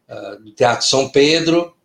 uh, 0.08 0.42
do 0.42 0.52
Teatro 0.52 0.88
São 0.88 1.10
Pedro, 1.10 1.76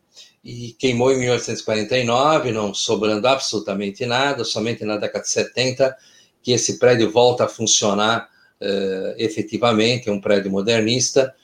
e 0.44 0.76
queimou 0.78 1.10
em 1.10 1.18
1849, 1.18 2.52
não 2.52 2.72
sobrando 2.72 3.26
absolutamente 3.26 4.06
nada, 4.06 4.44
somente 4.44 4.84
na 4.84 4.96
década 4.96 5.24
de 5.24 5.30
70 5.30 5.96
que 6.40 6.52
esse 6.52 6.78
prédio 6.78 7.10
volta 7.10 7.46
a 7.46 7.48
funcionar 7.48 8.28
uh, 8.60 9.14
efetivamente, 9.18 10.08
é 10.08 10.12
um 10.12 10.20
prédio 10.20 10.48
modernista, 10.48 11.34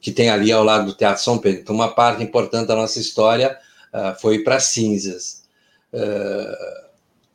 que 0.00 0.10
tem 0.10 0.28
ali 0.28 0.52
ao 0.52 0.64
lado 0.64 0.86
do 0.86 0.94
Teatro 0.94 1.22
São 1.22 1.38
Pedro. 1.38 1.60
Então, 1.62 1.74
uma 1.74 1.94
parte 1.94 2.22
importante 2.22 2.66
da 2.66 2.76
nossa 2.76 2.98
história 2.98 3.56
uh, 3.92 4.18
foi 4.20 4.40
para 4.40 4.60
cinzas. 4.60 5.42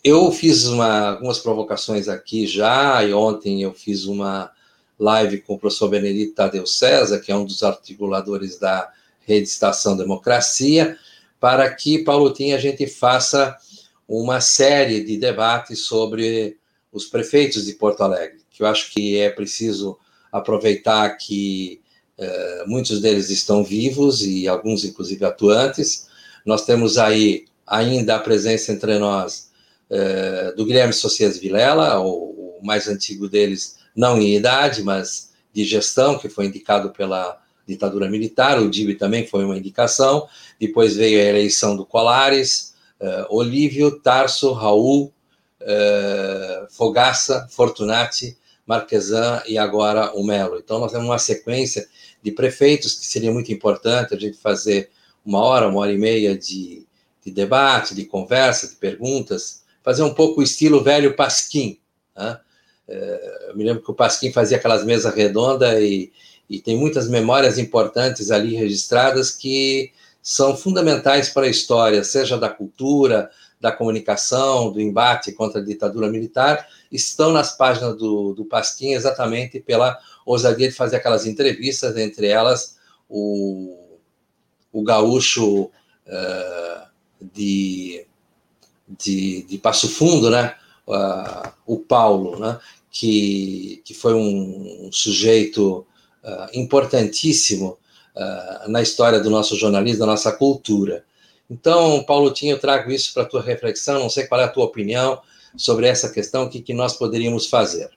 eu 0.04 0.32
fiz 0.32 0.66
uma, 0.66 1.10
algumas 1.12 1.40
provocações 1.40 2.08
aqui 2.08 2.48
já, 2.48 3.04
e 3.04 3.14
ontem 3.14 3.62
eu 3.62 3.74
fiz 3.74 4.06
uma 4.06 4.52
live 5.00 5.42
com 5.42 5.56
o 5.56 5.60
professor 5.60 5.90
Benedito 5.90 6.34
Tadeu 6.34 6.66
César, 6.66 7.20
que 7.20 7.32
é 7.32 7.36
um 7.36 7.46
dos 7.46 7.62
articuladores 7.64 8.58
da 8.58 8.92
Rede 9.22 9.48
Estação 9.48 9.96
Democracia, 9.96 10.98
para 11.40 11.72
que, 11.74 12.00
Paulotinho, 12.00 12.56
a 12.56 12.60
gente 12.60 12.88
faça 12.88 13.56
uma 14.08 14.40
série 14.40 15.04
de 15.04 15.18
debates 15.18 15.82
sobre 15.82 16.58
os 16.92 17.06
prefeitos 17.06 17.66
de 17.66 17.74
Porto 17.74 18.02
Alegre, 18.02 18.40
que 18.50 18.64
eu 18.64 18.68
acho 18.68 18.92
que 18.92 19.18
é 19.20 19.30
preciso 19.30 19.98
aproveitar 20.32 21.10
que 21.18 21.82
eh, 22.18 22.64
muitos 22.66 23.02
deles 23.02 23.30
estão 23.30 23.64
vivos 23.64 24.26
e 24.26 24.48
alguns, 24.48 24.84
inclusive, 24.84 25.24
atuantes. 25.26 26.08
Nós 26.48 26.64
temos 26.64 26.98
aí 26.98 27.44
ainda 27.68 28.16
a 28.16 28.20
presença 28.20 28.72
entre 28.72 28.98
nós 28.98 29.52
eh, 29.90 30.54
do 30.56 30.66
Guilherme 30.66 30.94
Socias 30.94 31.38
Vilela, 31.38 32.00
o, 32.00 32.60
o 32.62 32.66
mais 32.66 32.88
antigo 32.88 33.28
deles, 33.28 33.78
não 33.94 34.18
em 34.18 34.38
idade, 34.38 34.82
mas 34.82 35.34
de 35.52 35.66
gestão, 35.66 36.18
que 36.18 36.30
foi 36.30 36.46
indicado 36.46 36.92
pela 36.92 37.38
ditadura 37.68 38.10
militar, 38.10 38.62
o 38.62 38.70
DIB 38.70 38.96
também 38.96 39.28
foi 39.28 39.44
uma 39.44 39.58
indicação, 39.58 40.26
depois 40.58 40.96
veio 40.96 41.20
a 41.20 41.24
eleição 41.26 41.76
do 41.76 41.86
Colares, 41.86 42.74
uh, 43.02 43.26
Olívio, 43.30 44.00
Tarso, 44.00 44.54
Raul, 44.54 45.14
uh, 45.62 46.68
Fogaça, 46.70 47.46
Fortunati, 47.52 48.38
Marquesan 48.66 49.44
e 49.48 49.58
agora 49.58 50.14
o 50.14 50.24
Melo. 50.24 50.58
Então, 50.58 50.80
nós 50.80 50.94
temos 50.94 51.08
uma 51.08 51.20
sequência 51.20 51.86
de 52.24 52.32
prefeitos 52.32 52.94
que 52.94 53.06
seria 53.06 53.34
muito 53.34 53.52
importante 53.52 54.14
a 54.16 54.18
gente 54.18 54.38
fazer 54.38 54.90
uma 55.28 55.40
hora, 55.40 55.68
uma 55.68 55.82
hora 55.82 55.92
e 55.92 55.98
meia 55.98 56.38
de, 56.38 56.88
de 57.24 57.32
debate, 57.32 57.94
de 57.94 58.06
conversa, 58.06 58.66
de 58.66 58.76
perguntas, 58.76 59.62
fazer 59.84 60.02
um 60.02 60.14
pouco 60.14 60.40
o 60.40 60.44
estilo 60.44 60.82
velho 60.82 61.18
Pasquim. 61.18 61.78
Né? 62.16 62.40
Uh, 62.88 63.50
eu 63.50 63.58
me 63.58 63.66
lembro 63.66 63.84
que 63.84 63.92
o 63.92 63.94
Pasquim 63.94 64.32
fazia 64.32 64.56
aquelas 64.56 64.86
mesas 64.86 65.14
redondas 65.14 65.82
e, 65.82 66.14
e 66.50 66.62
tem 66.62 66.78
muitas 66.78 67.10
memórias 67.10 67.58
importantes 67.58 68.32
ali 68.32 68.56
registradas 68.56 69.30
que 69.30 69.92
são 70.22 70.56
fundamentais 70.56 71.30
para 71.30 71.46
a 71.46 71.50
história, 71.50 72.06
seja 72.06 72.38
da 72.38 72.50
cultura, 72.50 73.30
da 73.60 73.72
comunicação, 73.72 74.72
do 74.72 74.80
embate 74.80 75.34
contra 75.34 75.60
a 75.60 75.64
ditadura 75.64 76.08
militar, 76.08 76.66
estão 76.90 77.34
nas 77.34 77.58
páginas 77.58 77.98
do, 77.98 78.34
do 78.34 78.46
Pasquim 78.46 78.94
exatamente 78.94 79.60
pela 79.60 79.98
ousadia 80.26 80.70
de 80.70 80.76
fazer 80.76 80.98
aquelas 80.98 81.26
entrevistas, 81.26 81.98
entre 81.98 82.28
elas 82.28 82.78
o, 83.10 83.87
o 84.78 84.84
gaúcho 84.84 85.64
uh, 85.64 86.88
de, 87.34 88.06
de, 88.88 89.42
de, 89.42 89.58
Passo 89.58 89.90
Fundo, 89.90 90.30
né? 90.30 90.56
Uh, 90.88 91.52
o 91.66 91.80
Paulo, 91.80 92.40
né? 92.40 92.60
que, 92.92 93.82
que 93.84 93.96
foi 93.96 94.14
um, 94.14 94.86
um 94.86 94.92
sujeito 94.92 95.86
uh, 96.24 96.48
importantíssimo 96.54 97.78
na 98.68 98.82
história 98.82 99.20
do 99.20 99.30
nosso 99.30 99.56
jornalismo, 99.56 100.00
da 100.00 100.08
nossa 100.08 100.32
cultura. 100.32 101.06
Então, 101.48 102.04
Paulo 102.04 102.34
Tinho, 102.34 102.54
eu 102.54 102.60
trago 102.60 102.90
isso 102.90 103.14
para 103.14 103.22
a 103.22 103.26
tua 103.28 103.44
reflexão, 103.44 104.00
não 104.00 104.10
sei 104.10 104.26
qual 104.26 104.42
é 104.42 104.46
a 104.46 104.48
tua 104.48 104.66
opinião 104.66 105.22
sobre 105.56 105.86
essa 105.86 106.10
questão, 106.10 106.46
o 106.46 106.50
que, 106.50 106.60
que 106.60 106.74
nós 106.74 106.98
poderíamos 106.98 107.46
fazer. 107.46 107.92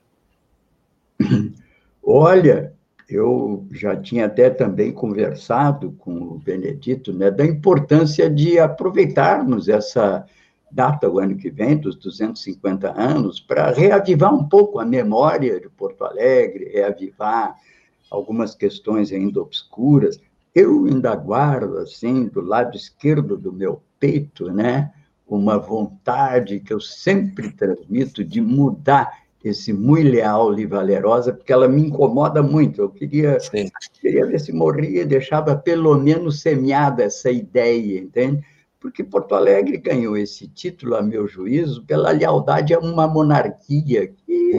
Olha, 2.05 2.71
eu 3.15 3.65
já 3.71 3.95
tinha 3.95 4.25
até 4.25 4.49
também 4.49 4.91
conversado 4.91 5.91
com 5.99 6.13
o 6.13 6.39
Benedito 6.39 7.11
né, 7.13 7.29
da 7.29 7.45
importância 7.45 8.29
de 8.29 8.59
aproveitarmos 8.59 9.67
essa 9.67 10.25
data, 10.71 11.09
o 11.09 11.19
ano 11.19 11.35
que 11.35 11.49
vem, 11.49 11.77
dos 11.77 11.95
250 11.97 12.91
anos, 12.99 13.39
para 13.39 13.71
reavivar 13.71 14.33
um 14.33 14.47
pouco 14.47 14.79
a 14.79 14.85
memória 14.85 15.59
de 15.59 15.69
Porto 15.69 16.05
Alegre, 16.05 16.71
reavivar 16.73 17.57
algumas 18.09 18.55
questões 18.55 19.11
ainda 19.11 19.41
obscuras, 19.41 20.19
eu 20.53 20.85
ainda 20.85 21.15
guardo, 21.15 21.77
assim, 21.77 22.27
do 22.27 22.41
lado 22.41 22.75
esquerdo 22.75 23.37
do 23.37 23.51
meu 23.51 23.81
peito, 23.99 24.51
né, 24.51 24.91
uma 25.27 25.57
vontade 25.57 26.59
que 26.59 26.73
eu 26.73 26.81
sempre 26.81 27.51
transmito 27.51 28.23
de 28.23 28.41
mudar 28.41 29.20
esse 29.43 29.73
muito 29.73 30.03
leal 30.03 30.57
e 30.57 30.65
valerosa, 30.65 31.33
porque 31.33 31.51
ela 31.51 31.67
me 31.67 31.87
incomoda 31.87 32.43
muito. 32.43 32.81
Eu 32.81 32.89
queria, 32.89 33.37
queria 33.99 34.25
ver 34.25 34.39
se 34.39 34.53
morria 34.53 35.05
deixava 35.05 35.55
pelo 35.55 35.97
menos 35.97 36.41
semeada 36.41 37.03
essa 37.03 37.31
ideia, 37.31 37.99
entende? 37.99 38.43
porque 38.81 39.03
Porto 39.03 39.35
Alegre 39.35 39.77
ganhou 39.77 40.17
esse 40.17 40.47
título, 40.47 40.95
a 40.95 41.03
meu 41.03 41.27
juízo, 41.27 41.85
pela 41.85 42.09
lealdade 42.09 42.73
a 42.73 42.79
uma 42.79 43.07
monarquia 43.07 44.07
que 44.07 44.51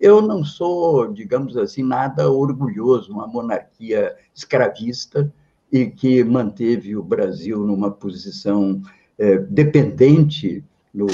eu 0.00 0.22
não 0.22 0.42
sou, 0.42 1.12
digamos 1.12 1.54
assim, 1.58 1.82
nada 1.82 2.32
orgulhoso, 2.32 3.12
uma 3.12 3.26
monarquia 3.26 4.16
escravista 4.34 5.30
e 5.70 5.86
que 5.86 6.24
manteve 6.24 6.96
o 6.96 7.02
Brasil 7.02 7.58
numa 7.58 7.90
posição 7.90 8.80
é, 9.18 9.36
dependente 9.36 10.64
no 10.92 11.06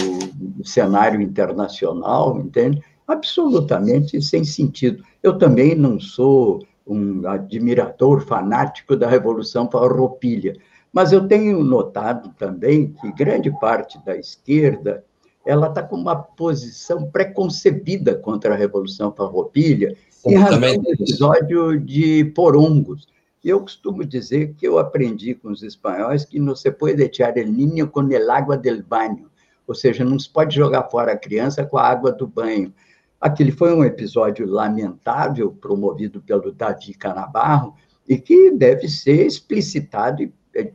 cenário 0.65 1.21
internacional, 1.21 2.39
entende? 2.39 2.83
Absolutamente 3.07 4.21
sem 4.23 4.45
sentido. 4.45 5.05
Eu 5.23 5.39
também 5.39 5.75
não 5.75 6.01
sou 6.01 6.65
um 6.87 7.27
admirador 7.27 8.21
fanático 8.25 8.97
da 8.97 9.09
Revolução 9.09 9.71
Farroupilha, 9.71 10.57
mas 10.93 11.13
eu 11.13 11.27
tenho 11.27 11.63
notado 11.63 12.33
também 12.39 12.95
que 13.01 13.13
grande 13.13 13.51
parte 13.61 14.03
da 14.05 14.17
esquerda 14.17 15.05
ela 15.45 15.69
está 15.69 15.83
com 15.83 15.97
uma 15.97 16.17
posição 16.17 17.09
preconcebida 17.11 18.17
contra 18.17 18.55
a 18.55 18.57
Revolução 18.57 19.13
Farroupilha, 19.13 19.97
em 20.27 20.35
razão 20.35 20.77
do 20.79 20.91
episódio 20.91 21.79
de 21.79 22.25
Porongos. 22.35 23.07
Eu 23.45 23.61
costumo 23.61 24.05
dizer 24.05 24.55
que 24.55 24.67
eu 24.67 24.77
aprendi 24.77 25.35
com 25.35 25.51
os 25.51 25.63
espanhóis 25.63 26.25
que 26.25 26.41
não 26.41 26.57
se 26.57 26.69
pode 26.73 27.01
echar 27.01 27.39
el 27.39 27.57
niño 27.57 27.93
con 27.93 28.11
el 28.11 28.29
agua 28.29 28.57
del 28.57 28.83
baño, 28.83 29.31
ou 29.67 29.75
seja, 29.75 30.05
não 30.05 30.19
se 30.19 30.31
pode 30.31 30.55
jogar 30.55 30.85
fora 30.85 31.13
a 31.13 31.19
criança 31.19 31.65
com 31.65 31.79
a 31.79 31.83
água 31.89 32.13
do 32.13 32.27
banho. 32.27 32.73
Aquele 33.21 33.51
foi 33.51 33.75
um 33.75 33.85
episódio 33.85 34.47
lamentável, 34.47 35.51
promovido 35.53 36.21
pelo 36.21 36.53
Davi 36.53 36.95
Canabarro, 36.95 37.75
e 38.09 38.19
que 38.19 38.51
deve 38.51 38.89
ser 38.89 39.27
explicitado 39.27 40.23
e 40.23 40.33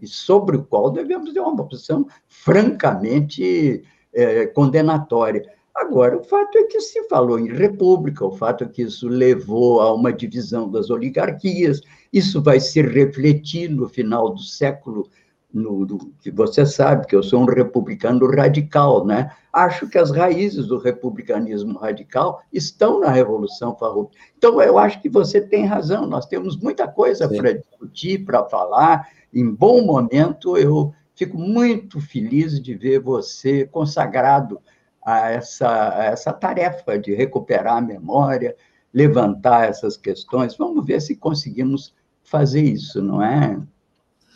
sobre 0.08 0.58
o 0.58 0.64
qual 0.64 0.92
devemos 0.92 1.34
ter 1.34 1.40
uma 1.40 1.66
posição 1.66 2.06
francamente 2.28 3.84
é, 4.14 4.46
condenatória. 4.48 5.44
Agora, 5.74 6.18
o 6.18 6.24
fato 6.24 6.58
é 6.58 6.64
que 6.64 6.80
se 6.82 7.08
falou 7.08 7.40
em 7.40 7.48
república, 7.48 8.26
o 8.26 8.32
fato 8.32 8.64
é 8.64 8.68
que 8.68 8.84
isso 8.84 9.08
levou 9.08 9.82
a 9.82 9.94
uma 9.94 10.12
divisão 10.12 10.70
das 10.70 10.90
oligarquias, 10.90 11.82
isso 12.12 12.42
vai 12.42 12.60
se 12.60 12.82
refletir 12.82 13.70
no 13.70 13.88
final 13.88 14.34
do 14.34 14.42
século 14.42 15.10
no, 15.54 15.86
no, 15.86 16.14
que 16.22 16.32
você 16.32 16.66
sabe 16.66 17.06
que 17.06 17.16
eu 17.16 17.22
sou 17.22 17.42
um 17.42 17.46
republicano 17.46 18.26
radical, 18.30 19.06
né? 19.06 19.32
Acho 19.52 19.88
que 19.88 19.98
as 19.98 20.12
raízes 20.12 20.68
do 20.68 20.78
republicanismo 20.78 21.78
radical 21.78 22.42
estão 22.52 23.00
na 23.00 23.12
Revolução 23.12 23.76
Farroupilha. 23.76 24.22
Então, 24.38 24.62
eu 24.62 24.78
acho 24.78 25.02
que 25.02 25.10
você 25.10 25.42
tem 25.42 25.66
razão, 25.66 26.08
nós 26.08 26.26
temos 26.26 26.58
muita 26.58 26.88
coisa 26.88 27.28
para 27.28 27.54
discutir, 27.54 28.24
para 28.24 28.46
falar. 28.46 29.08
Em 29.34 29.50
bom 29.50 29.84
momento, 29.84 30.58
eu 30.58 30.94
fico 31.16 31.38
muito 31.38 32.00
feliz 32.00 32.62
de 32.62 32.74
ver 32.76 33.00
você 33.00 33.66
consagrado 33.66 34.60
a 35.04 35.32
essa, 35.32 35.98
a 35.98 36.06
essa 36.06 36.32
tarefa 36.32 36.98
de 36.98 37.14
recuperar 37.14 37.78
a 37.78 37.82
memória, 37.82 38.56
levantar 38.94 39.68
essas 39.68 39.98
questões. 39.98 40.56
Vamos 40.56 40.86
ver 40.86 41.02
se 41.02 41.16
conseguimos 41.16 41.94
fazer 42.24 42.62
isso, 42.62 43.02
não 43.02 43.22
é? 43.22 43.60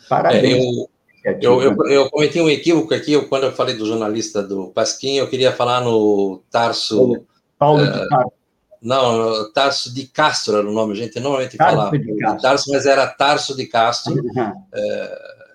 Parabéns. 0.08 0.64
É, 0.64 0.82
eu 0.82 0.95
eu, 1.40 1.60
eu, 1.60 1.76
eu, 1.86 2.10
cometi 2.10 2.40
um 2.40 2.48
equívoco 2.48 2.94
aqui, 2.94 3.12
eu, 3.12 3.28
quando 3.28 3.44
eu 3.44 3.52
falei 3.52 3.74
do 3.74 3.84
jornalista 3.84 4.42
do 4.42 4.68
Pasquim, 4.68 5.16
eu 5.16 5.28
queria 5.28 5.52
falar 5.52 5.80
no 5.80 6.40
Tarso. 6.50 7.24
Paulo 7.58 7.82
uh, 7.82 7.92
de 7.92 7.98
eh, 7.98 8.08
Tarso. 8.08 8.32
Não, 8.80 9.52
Tarso 9.52 9.92
de 9.92 10.06
Castro 10.06 10.58
era 10.58 10.68
o 10.68 10.72
nome, 10.72 10.92
a 10.92 10.96
gente 10.96 11.18
normalmente 11.18 11.56
Tarso 11.56 11.76
fala 11.76 11.90
de 11.90 12.42
Tarso, 12.42 12.70
mas 12.70 12.86
era 12.86 13.06
Tarso 13.08 13.56
de 13.56 13.66
Castro. 13.66 14.14
Uhum. 14.14 14.52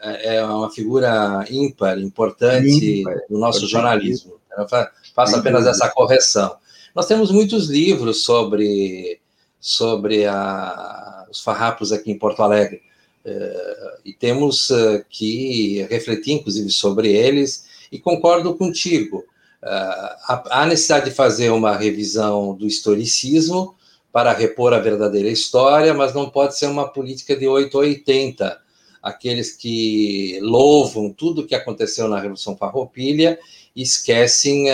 É, 0.02 0.36
é 0.36 0.44
uma 0.44 0.70
figura 0.70 1.46
ímpar, 1.50 1.98
importante 2.00 3.02
ímpar, 3.02 3.16
no 3.30 3.40
nosso 3.40 3.66
jornalismo. 3.68 4.34
Eu 4.58 4.68
faço 5.16 5.38
apenas 5.38 5.66
essa 5.66 5.88
correção. 5.90 6.58
Nós 6.94 7.06
temos 7.06 7.32
muitos 7.32 7.70
livros 7.70 8.26
sobre, 8.26 9.22
sobre 9.60 10.26
a, 10.26 11.26
os 11.32 11.42
farrapos 11.42 11.94
aqui 11.94 12.12
em 12.12 12.18
Porto 12.18 12.44
Alegre. 12.44 12.82
Uh, 13.24 14.02
e 14.04 14.14
temos 14.14 14.72
uh, 14.72 15.06
que 15.08 15.84
refletir, 15.90 16.34
inclusive, 16.34 16.72
sobre 16.72 17.12
eles, 17.12 17.66
e 17.92 18.00
concordo 18.00 18.56
contigo. 18.56 19.20
Uh, 19.62 20.48
há 20.50 20.66
necessidade 20.68 21.06
de 21.06 21.12
fazer 21.12 21.52
uma 21.52 21.76
revisão 21.76 22.56
do 22.56 22.66
historicismo 22.66 23.76
para 24.12 24.34
repor 24.34 24.74
a 24.74 24.80
verdadeira 24.80 25.30
história, 25.30 25.94
mas 25.94 26.14
não 26.14 26.30
pode 26.30 26.58
ser 26.58 26.66
uma 26.66 26.88
política 26.88 27.36
de 27.36 27.48
880. 27.48 28.60
Aqueles 29.04 29.56
que 29.56 30.40
louvam 30.42 31.14
tudo 31.14 31.42
o 31.42 31.48
que 31.48 31.56
aconteceu 31.56 32.08
na 32.08 32.20
Revolução 32.20 32.58
Farroupilha 32.58 33.40
esquecem, 33.76 34.66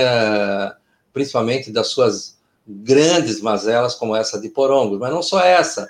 principalmente, 1.13 1.71
das 1.71 1.87
suas 1.87 2.37
grandes 2.67 3.39
mazelas, 3.39 3.93
como 3.93 4.15
essa 4.15 4.41
de 4.41 4.49
Porongos, 4.49 4.99
mas 4.99 5.11
não 5.11 5.21
só 5.21 5.39
essa 5.39 5.87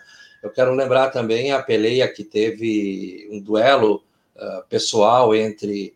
eu 0.48 0.52
quero 0.52 0.74
lembrar 0.74 1.10
também 1.10 1.52
a 1.52 1.62
peleia 1.62 2.08
que 2.08 2.24
teve 2.24 3.28
um 3.32 3.40
duelo 3.40 4.04
uh, 4.36 4.66
pessoal 4.70 5.36
entre 5.36 5.94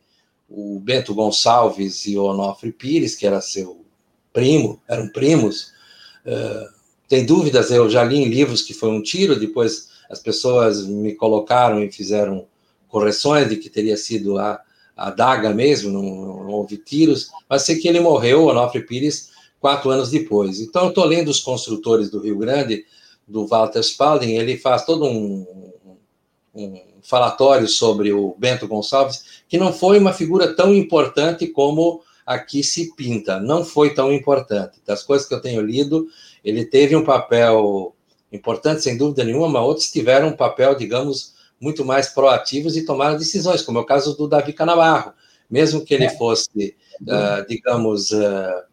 o 0.49 0.79
Bento 0.79 1.15
Gonçalves 1.15 2.05
e 2.05 2.17
o 2.17 2.25
Onofre 2.25 2.71
Pires, 2.71 3.15
que 3.15 3.25
era 3.25 3.39
seu 3.39 3.85
primo, 4.33 4.81
eram 4.87 5.07
primos. 5.07 5.71
Uh, 6.25 6.69
tem 7.07 7.25
dúvidas, 7.25 7.71
eu 7.71 7.89
já 7.89 8.03
li 8.03 8.17
em 8.17 8.27
livros 8.27 8.61
que 8.61 8.73
foi 8.73 8.89
um 8.89 9.01
tiro, 9.01 9.39
depois 9.39 9.89
as 10.09 10.19
pessoas 10.19 10.85
me 10.85 11.15
colocaram 11.15 11.81
e 11.81 11.91
fizeram 11.91 12.45
correções 12.89 13.49
de 13.49 13.55
que 13.55 13.69
teria 13.69 13.95
sido 13.95 14.37
a, 14.37 14.61
a 14.97 15.09
daga 15.09 15.53
mesmo, 15.53 15.89
não, 15.89 16.01
não 16.43 16.51
houve 16.51 16.77
tiros, 16.77 17.31
mas 17.49 17.63
sei 17.63 17.77
que 17.77 17.87
ele 17.87 18.01
morreu, 18.01 18.47
Onofre 18.47 18.85
Pires, 18.85 19.31
quatro 19.61 19.89
anos 19.89 20.09
depois. 20.09 20.59
Então, 20.59 20.83
eu 20.83 20.89
estou 20.89 21.05
lendo 21.05 21.29
os 21.29 21.39
construtores 21.39 22.09
do 22.09 22.19
Rio 22.19 22.37
Grande, 22.37 22.85
do 23.31 23.47
Walter 23.47 23.79
Spalding, 23.79 24.33
ele 24.33 24.57
faz 24.57 24.85
todo 24.85 25.05
um, 25.05 25.45
um 26.53 26.81
falatório 27.01 27.67
sobre 27.67 28.13
o 28.13 28.35
Bento 28.37 28.67
Gonçalves, 28.67 29.41
que 29.47 29.57
não 29.57 29.73
foi 29.73 29.97
uma 29.97 30.13
figura 30.13 30.53
tão 30.55 30.75
importante 30.75 31.47
como 31.47 32.01
aqui 32.25 32.63
se 32.63 32.93
pinta, 32.95 33.39
não 33.39 33.65
foi 33.65 33.93
tão 33.93 34.13
importante. 34.13 34.79
Das 34.85 35.03
coisas 35.03 35.27
que 35.27 35.33
eu 35.33 35.41
tenho 35.41 35.61
lido, 35.61 36.07
ele 36.43 36.65
teve 36.65 36.95
um 36.95 37.03
papel 37.03 37.95
importante, 38.31 38.81
sem 38.81 38.97
dúvida 38.97 39.23
nenhuma, 39.23 39.49
mas 39.49 39.63
outros 39.63 39.91
tiveram 39.91 40.29
um 40.29 40.35
papel, 40.35 40.75
digamos, 40.75 41.33
muito 41.59 41.83
mais 41.83 42.09
proativos 42.09 42.75
e 42.75 42.85
tomaram 42.85 43.17
decisões, 43.17 43.61
como 43.61 43.77
é 43.79 43.81
o 43.81 43.85
caso 43.85 44.15
do 44.15 44.27
Davi 44.27 44.53
Canabarro. 44.53 45.13
Mesmo 45.49 45.83
que 45.83 45.93
ele 45.93 46.05
é. 46.05 46.09
fosse, 46.17 46.75
uh, 47.01 47.45
digamos, 47.47 48.11
uh, 48.11 48.63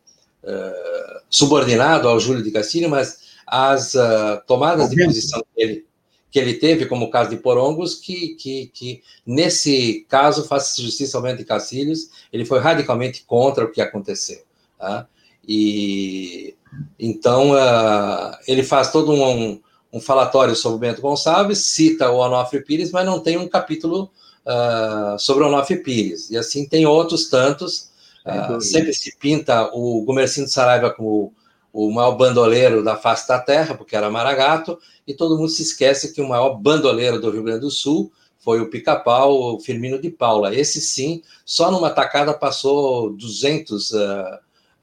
uh, 0.44 1.20
subordinado 1.28 2.08
ao 2.08 2.20
Júlio 2.20 2.42
de 2.42 2.52
Castilho, 2.52 2.88
mas 2.88 3.18
as 3.50 3.94
uh, 3.94 4.40
tomadas 4.46 4.90
de 4.90 5.04
posição 5.04 5.42
que 5.54 5.62
ele, 5.62 5.86
que 6.30 6.38
ele 6.38 6.54
teve, 6.54 6.86
como 6.86 7.06
o 7.06 7.10
caso 7.10 7.30
de 7.30 7.36
Porongos, 7.36 7.94
que, 7.94 8.34
que, 8.34 8.66
que 8.72 9.02
nesse 9.26 10.06
caso, 10.08 10.44
faz 10.44 10.76
justiça 10.76 11.16
ao 11.16 11.22
Bento 11.22 11.38
de 11.38 11.44
Cacilhos, 11.44 12.10
ele 12.32 12.44
foi 12.44 12.58
radicalmente 12.58 13.24
contra 13.26 13.64
o 13.64 13.70
que 13.70 13.80
aconteceu. 13.80 14.42
Tá? 14.78 15.06
E 15.46 16.54
então 16.98 17.52
uh, 17.52 18.36
ele 18.46 18.62
faz 18.62 18.92
todo 18.92 19.12
um, 19.12 19.60
um 19.90 20.00
falatório 20.00 20.54
sobre 20.54 20.76
o 20.76 20.80
Bento 20.80 21.00
Gonçalves, 21.00 21.64
cita 21.64 22.10
o 22.10 22.18
Onofre 22.18 22.62
Pires, 22.62 22.90
mas 22.90 23.06
não 23.06 23.20
tem 23.20 23.38
um 23.38 23.48
capítulo 23.48 24.10
uh, 24.44 25.18
sobre 25.18 25.44
o 25.44 25.46
Onofre 25.46 25.82
Pires. 25.82 26.30
E 26.30 26.36
assim 26.36 26.68
tem 26.68 26.84
outros 26.84 27.30
tantos. 27.30 27.88
Uh, 28.26 28.60
sempre 28.60 28.92
se 28.92 29.16
pinta 29.16 29.70
o 29.72 30.04
Gumercindo 30.04 30.50
Saraiva 30.50 30.90
como 30.90 31.32
o 31.72 31.90
maior 31.90 32.12
bandoleiro 32.12 32.82
da 32.82 32.96
face 32.96 33.28
da 33.28 33.38
terra, 33.38 33.74
porque 33.74 33.94
era 33.94 34.10
Maragato, 34.10 34.78
e 35.06 35.14
todo 35.14 35.36
mundo 35.36 35.48
se 35.48 35.62
esquece 35.62 36.12
que 36.12 36.20
o 36.20 36.28
maior 36.28 36.54
bandoleiro 36.54 37.20
do 37.20 37.30
Rio 37.30 37.42
Grande 37.42 37.60
do 37.60 37.70
Sul 37.70 38.12
foi 38.38 38.60
o 38.60 38.70
Pica-Pau, 38.70 39.56
o 39.56 39.60
Firmino 39.60 40.00
de 40.00 40.10
Paula. 40.10 40.54
Esse 40.54 40.80
sim, 40.80 41.22
só 41.44 41.70
numa 41.70 41.90
tacada 41.90 42.32
passou 42.32 43.10
200 43.10 43.90
uh, 43.90 43.96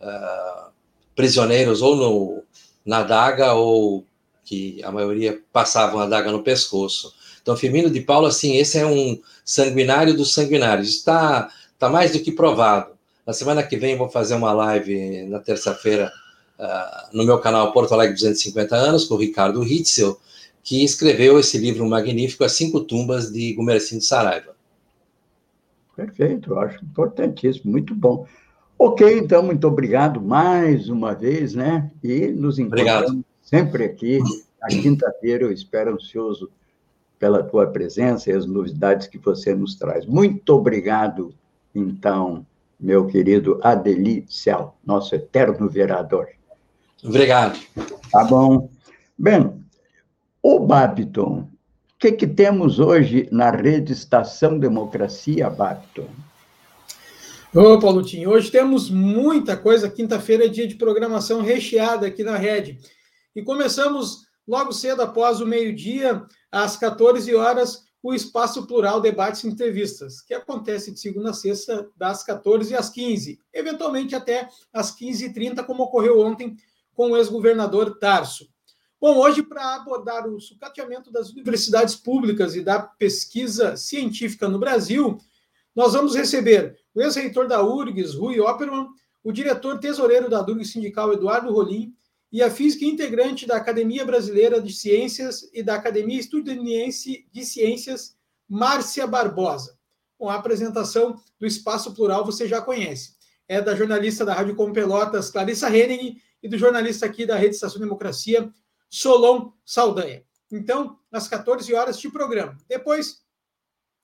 uh, 0.01 0.71
prisioneiros, 1.15 1.81
ou 1.81 1.95
no, 1.95 2.43
na 2.85 3.01
daga, 3.01 3.53
ou 3.53 4.05
que 4.43 4.83
a 4.83 4.91
maioria 4.91 5.41
passavam 5.51 5.99
a 5.99 6.05
daga 6.05 6.31
no 6.31 6.43
pescoço. 6.43 7.13
Então, 7.41 7.57
Firmino 7.57 7.89
de 7.89 8.01
Paula, 8.01 8.31
sim, 8.31 8.57
esse 8.57 8.77
é 8.77 8.85
um 8.85 9.19
sanguinário 9.43 10.15
dos 10.15 10.33
sanguinários. 10.33 10.89
Está 10.89 11.49
tá 11.77 11.89
mais 11.89 12.11
do 12.11 12.19
que 12.19 12.31
provado. 12.31 12.91
Na 13.25 13.33
semana 13.33 13.63
que 13.63 13.77
vem, 13.77 13.97
vou 13.97 14.09
fazer 14.09 14.35
uma 14.35 14.53
live 14.53 15.23
na 15.27 15.39
terça-feira 15.39 16.11
uh, 16.59 17.15
no 17.15 17.25
meu 17.25 17.39
canal 17.39 17.71
Porto 17.71 17.93
Alegre 17.93 18.13
250 18.13 18.75
anos, 18.75 19.05
com 19.05 19.15
o 19.15 19.17
Ricardo 19.17 19.63
Hitzel, 19.63 20.19
que 20.63 20.83
escreveu 20.83 21.39
esse 21.39 21.57
livro 21.57 21.87
magnífico, 21.87 22.43
As 22.43 22.53
Cinco 22.53 22.81
Tumbas 22.81 23.31
de 23.31 23.53
Gumercindo 23.53 24.03
Saraiva. 24.03 24.55
Perfeito, 25.95 26.57
acho 26.59 26.83
importantíssimo, 26.83 27.71
muito 27.71 27.95
bom. 27.95 28.27
Ok, 28.77 29.17
então, 29.17 29.41
muito 29.41 29.65
obrigado 29.67 30.21
mais 30.21 30.89
uma 30.89 31.13
vez, 31.13 31.53
né? 31.53 31.89
E 32.03 32.27
nos 32.27 32.59
encontramos 32.59 33.09
obrigado. 33.09 33.25
sempre 33.41 33.85
aqui. 33.85 34.19
Na 34.61 34.67
quinta-feira, 34.67 35.43
eu 35.45 35.51
espero 35.51 35.93
ansioso 35.93 36.49
pela 37.17 37.43
tua 37.43 37.67
presença 37.67 38.29
e 38.29 38.33
as 38.33 38.45
novidades 38.45 39.07
que 39.07 39.17
você 39.17 39.55
nos 39.55 39.75
traz. 39.75 40.05
Muito 40.05 40.49
obrigado, 40.49 41.33
então, 41.73 42.45
meu 42.77 43.07
querido 43.07 43.59
Adeli 43.63 44.25
Cel, 44.27 44.75
nosso 44.85 45.15
eterno 45.15 45.69
vereador. 45.69 46.27
Obrigado. 47.07 47.59
Tá 48.11 48.23
bom. 48.23 48.69
Bem, 49.17 49.63
o 50.41 50.59
Babiton, 50.59 51.39
o 51.39 51.99
que, 51.99 52.11
que 52.11 52.27
temos 52.27 52.79
hoje 52.79 53.29
na 53.31 53.51
rede 53.51 53.93
Estação 53.93 54.57
Democracia, 54.57 55.49
Babiton? 55.49 56.07
Ô, 57.53 57.79
Paulotinho, 57.79 58.31
hoje 58.31 58.51
temos 58.51 58.89
muita 58.89 59.55
coisa. 59.55 59.89
Quinta-feira 59.89 60.45
é 60.45 60.49
dia 60.49 60.67
de 60.67 60.75
programação 60.75 61.41
recheada 61.41 62.07
aqui 62.07 62.23
na 62.23 62.37
rede. 62.37 62.79
E 63.35 63.41
começamos 63.41 64.25
logo 64.47 64.71
cedo 64.71 65.01
após 65.01 65.39
o 65.39 65.45
meio-dia, 65.45 66.23
às 66.51 66.75
14 66.75 67.33
horas, 67.33 67.83
o 68.03 68.13
Espaço 68.13 68.67
Plural 68.67 68.99
Debates 68.99 69.43
e 69.43 69.47
Entrevistas, 69.47 70.21
que 70.21 70.33
acontece 70.33 70.91
de 70.91 70.99
segunda 70.99 71.31
a 71.31 71.33
sexta, 71.33 71.89
das 71.95 72.23
14 72.23 72.75
às 72.75 72.89
15, 72.89 73.39
eventualmente 73.53 74.15
até 74.15 74.47
às 74.73 74.95
15h30, 74.95 75.63
como 75.65 75.83
ocorreu 75.83 76.19
ontem 76.19 76.55
com 76.95 77.11
o 77.11 77.17
ex-governador 77.17 77.99
Tarso. 77.99 78.49
Bom, 78.99 79.17
hoje, 79.17 79.43
para 79.43 79.75
abordar 79.75 80.27
o 80.27 80.39
sucateamento 80.39 81.11
das 81.11 81.29
universidades 81.29 81.95
públicas 81.95 82.55
e 82.55 82.63
da 82.63 82.79
pesquisa 82.79 83.77
científica 83.77 84.47
no 84.47 84.57
Brasil, 84.57 85.17
nós 85.75 85.93
vamos 85.93 86.15
receber 86.15 86.75
o 86.93 87.01
ex-reitor 87.01 87.47
da 87.47 87.61
URGS, 87.61 88.15
Rui 88.15 88.39
Opperman, 88.39 88.87
o 89.23 89.31
diretor 89.31 89.79
tesoureiro 89.79 90.29
da 90.29 90.41
DURG 90.41 90.63
Sindical, 90.63 91.11
Eduardo 91.11 91.51
Rolim, 91.51 91.93
e 92.31 92.41
a 92.41 92.49
física 92.49 92.85
integrante 92.85 93.45
da 93.45 93.57
Academia 93.57 94.05
Brasileira 94.05 94.61
de 94.61 94.73
Ciências 94.73 95.49
e 95.53 95.61
da 95.61 95.75
Academia 95.75 96.19
Estudaniense 96.19 97.27
de 97.31 97.45
Ciências, 97.45 98.15
Márcia 98.47 99.05
Barbosa. 99.05 99.77
Bom, 100.19 100.29
a 100.29 100.35
apresentação 100.35 101.19
do 101.39 101.45
Espaço 101.45 101.93
Plural 101.93 102.25
você 102.25 102.47
já 102.47 102.61
conhece. 102.61 103.15
É 103.47 103.61
da 103.61 103.75
jornalista 103.75 104.25
da 104.25 104.33
Rádio 104.33 104.55
Com 104.55 104.71
Pelotas, 104.71 105.29
Clarissa 105.29 105.69
Henning, 105.69 106.17
e 106.45 106.47
do 106.47 106.59
jornalista 106.59 107.07
aqui 107.07 107.25
da 107.25 107.35
Rede 107.35 107.55
Estação 107.55 107.81
Democracia, 107.81 108.53
Solon 108.87 109.51
Saldanha. 109.65 110.23
Então, 110.51 110.99
às 111.11 111.27
14 111.27 111.73
horas 111.73 111.99
de 111.99 112.07
programa. 112.07 112.55
Depois, 112.69 113.23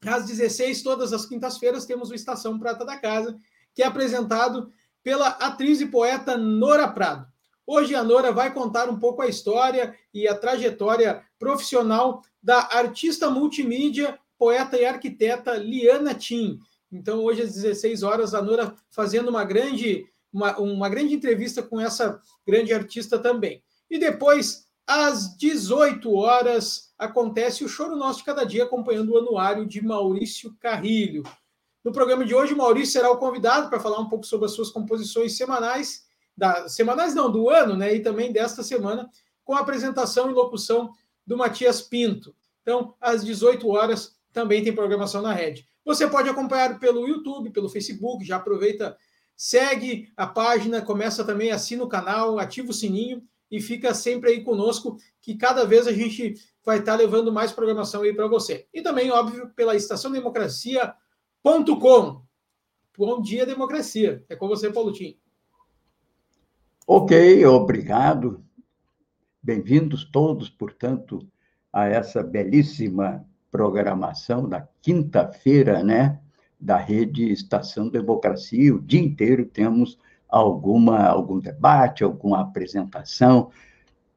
às 0.03 0.25
16, 0.25 0.81
todas 0.81 1.13
as 1.13 1.27
quintas-feiras, 1.27 1.85
temos 1.85 2.09
o 2.09 2.15
Estação 2.15 2.57
Prata 2.57 2.83
da 2.83 2.97
Casa, 2.97 3.37
que 3.75 3.83
é 3.83 3.85
apresentado 3.85 4.71
pela 5.03 5.27
atriz 5.27 5.81
e 5.81 5.85
poeta 5.85 6.35
Nora 6.35 6.87
Prado. 6.87 7.27
Hoje 7.63 7.93
a 7.93 8.03
Nora 8.03 8.31
vai 8.31 8.51
contar 8.51 8.89
um 8.89 8.97
pouco 8.97 9.21
a 9.21 9.27
história 9.27 9.95
e 10.11 10.27
a 10.27 10.33
trajetória 10.33 11.23
profissional 11.37 12.23
da 12.41 12.57
artista 12.71 13.29
multimídia, 13.29 14.17
poeta 14.35 14.79
e 14.79 14.85
arquiteta 14.85 15.57
Liana 15.57 16.15
Tim. 16.15 16.57
Então, 16.91 17.23
hoje 17.23 17.43
às 17.43 17.53
16 17.53 18.01
horas, 18.01 18.33
a 18.33 18.41
Nora 18.41 18.73
fazendo 18.89 19.29
uma 19.29 19.43
grande 19.43 20.10
uma, 20.31 20.57
uma 20.57 20.89
grande 20.89 21.13
entrevista 21.13 21.61
com 21.61 21.79
essa 21.79 22.19
grande 22.45 22.73
artista 22.73 23.19
também. 23.19 23.63
E 23.89 23.99
depois, 23.99 24.65
às 24.87 25.35
18 25.37 26.13
horas, 26.13 26.93
acontece 26.97 27.63
o 27.63 27.69
Choro 27.69 27.95
Nosso 27.95 28.19
de 28.19 28.25
Cada 28.25 28.45
Dia, 28.45 28.63
acompanhando 28.63 29.11
o 29.11 29.17
anuário 29.17 29.65
de 29.65 29.83
Maurício 29.83 30.55
Carrilho. 30.59 31.23
No 31.83 31.91
programa 31.91 32.23
de 32.23 32.33
hoje, 32.33 32.55
Maurício 32.55 32.93
será 32.93 33.11
o 33.11 33.17
convidado 33.17 33.69
para 33.69 33.79
falar 33.79 33.99
um 33.99 34.07
pouco 34.07 34.25
sobre 34.25 34.45
as 34.45 34.53
suas 34.53 34.69
composições 34.69 35.35
semanais, 35.35 36.05
da, 36.37 36.69
semanais 36.69 37.15
não, 37.15 37.31
do 37.31 37.49
ano, 37.49 37.75
né? 37.75 37.95
E 37.95 37.99
também 37.99 38.31
desta 38.31 38.63
semana, 38.63 39.09
com 39.43 39.55
a 39.55 39.59
apresentação 39.59 40.29
e 40.29 40.33
locução 40.33 40.91
do 41.25 41.37
Matias 41.37 41.81
Pinto. 41.81 42.35
Então, 42.61 42.95
às 43.01 43.23
18 43.23 43.67
horas, 43.67 44.15
também 44.31 44.63
tem 44.63 44.73
programação 44.73 45.21
na 45.21 45.33
rede. 45.33 45.67
Você 45.83 46.07
pode 46.07 46.29
acompanhar 46.29 46.79
pelo 46.79 47.07
YouTube, 47.07 47.49
pelo 47.49 47.69
Facebook, 47.69 48.23
já 48.23 48.37
aproveita 48.37 48.95
Segue 49.43 50.13
a 50.15 50.27
página, 50.27 50.83
começa 50.83 51.25
também, 51.25 51.49
assina 51.49 51.83
o 51.83 51.89
canal, 51.89 52.37
ativa 52.37 52.69
o 52.69 52.73
sininho 52.73 53.23
e 53.49 53.59
fica 53.59 53.91
sempre 53.91 54.29
aí 54.29 54.43
conosco, 54.43 54.97
que 55.19 55.35
cada 55.35 55.65
vez 55.65 55.87
a 55.87 55.91
gente 55.91 56.35
vai 56.63 56.77
estar 56.77 56.93
levando 56.93 57.33
mais 57.33 57.51
programação 57.51 58.03
aí 58.03 58.13
para 58.13 58.27
você. 58.27 58.67
E 58.71 58.83
também, 58.83 59.09
óbvio, 59.09 59.49
pela 59.55 59.75
estaçãodemocracia.com. 59.75 62.21
Bom 62.95 63.19
dia, 63.19 63.43
democracia. 63.43 64.23
É 64.29 64.35
com 64.35 64.47
você, 64.47 64.69
Paulo 64.69 64.93
Tim. 64.93 65.17
Ok, 66.85 67.43
obrigado. 67.47 68.45
Bem-vindos 69.41 70.05
todos, 70.05 70.51
portanto, 70.51 71.27
a 71.73 71.87
essa 71.87 72.21
belíssima 72.21 73.27
programação 73.49 74.47
da 74.47 74.67
quinta-feira, 74.83 75.83
né? 75.83 76.21
Da 76.61 76.77
rede 76.77 77.31
Estação 77.31 77.89
Democracia. 77.89 78.75
O 78.75 78.79
dia 78.79 79.01
inteiro 79.01 79.45
temos 79.45 79.97
alguma, 80.29 81.03
algum 81.07 81.39
debate, 81.39 82.03
alguma 82.03 82.41
apresentação 82.41 83.49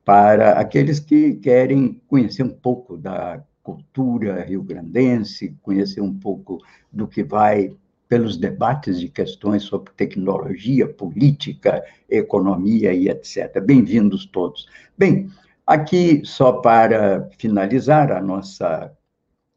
para 0.04 0.52
aqueles 0.52 1.00
que 1.00 1.34
querem 1.36 2.00
conhecer 2.06 2.42
um 2.42 2.50
pouco 2.50 2.98
da 2.98 3.42
cultura 3.62 4.44
rio-grandense, 4.44 5.56
conhecer 5.62 6.02
um 6.02 6.12
pouco 6.12 6.62
do 6.92 7.08
que 7.08 7.24
vai 7.24 7.74
pelos 8.06 8.36
debates 8.36 9.00
de 9.00 9.08
questões 9.08 9.62
sobre 9.62 9.90
tecnologia, 9.96 10.86
política, 10.86 11.82
economia 12.08 12.92
e 12.92 13.08
etc. 13.08 13.58
Bem-vindos 13.64 14.26
todos. 14.26 14.68
Bem, 14.96 15.30
aqui 15.66 16.20
só 16.24 16.52
para 16.52 17.28
finalizar 17.38 18.12
a 18.12 18.20
nossa 18.20 18.92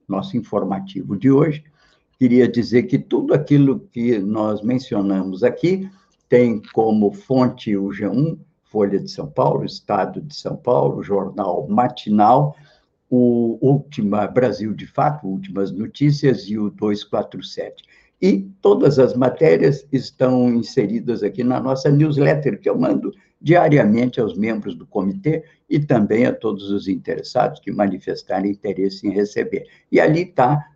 nosso 0.08 0.38
informativo 0.38 1.18
de 1.18 1.30
hoje, 1.30 1.66
queria 2.18 2.48
dizer 2.48 2.84
que 2.84 2.98
tudo 2.98 3.34
aquilo 3.34 3.80
que 3.92 4.18
nós 4.20 4.62
mencionamos 4.62 5.44
aqui 5.44 5.90
tem 6.28 6.62
como 6.74 7.12
fonte 7.12 7.76
o 7.78 7.88
G1, 7.90 8.38
Folha 8.66 9.00
de 9.00 9.10
São 9.10 9.28
Paulo, 9.28 9.64
Estado 9.64 10.22
de 10.22 10.36
São 10.36 10.58
Paulo, 10.58 11.02
Jornal 11.02 11.68
Matinal, 11.68 12.56
o 13.10 13.58
Última 13.62 14.28
Brasil 14.28 14.74
de 14.74 14.86
Fato, 14.86 15.28
Últimas 15.28 15.72
Notícias 15.72 16.50
e 16.50 16.58
o 16.58 16.70
247. 16.70 17.84
E 18.22 18.50
todas 18.62 19.00
as 19.00 19.14
matérias 19.14 19.88
estão 19.92 20.50
inseridas 20.50 21.24
aqui 21.24 21.44
na 21.44 21.60
nossa 21.60 21.90
newsletter, 21.90 22.60
que 22.60 22.70
eu 22.70 22.78
mando 22.78 23.14
diariamente 23.40 24.20
aos 24.20 24.36
membros 24.36 24.76
do 24.76 24.86
comitê 24.86 25.44
e 25.70 25.80
também 25.80 26.26
a 26.26 26.34
todos 26.34 26.72
os 26.72 26.88
interessados 26.88 27.60
que 27.60 27.72
manifestarem 27.72 28.52
interesse 28.52 29.08
em 29.08 29.12
receber. 29.12 29.66
E 29.92 30.00
ali 30.00 30.24
está 30.24 30.68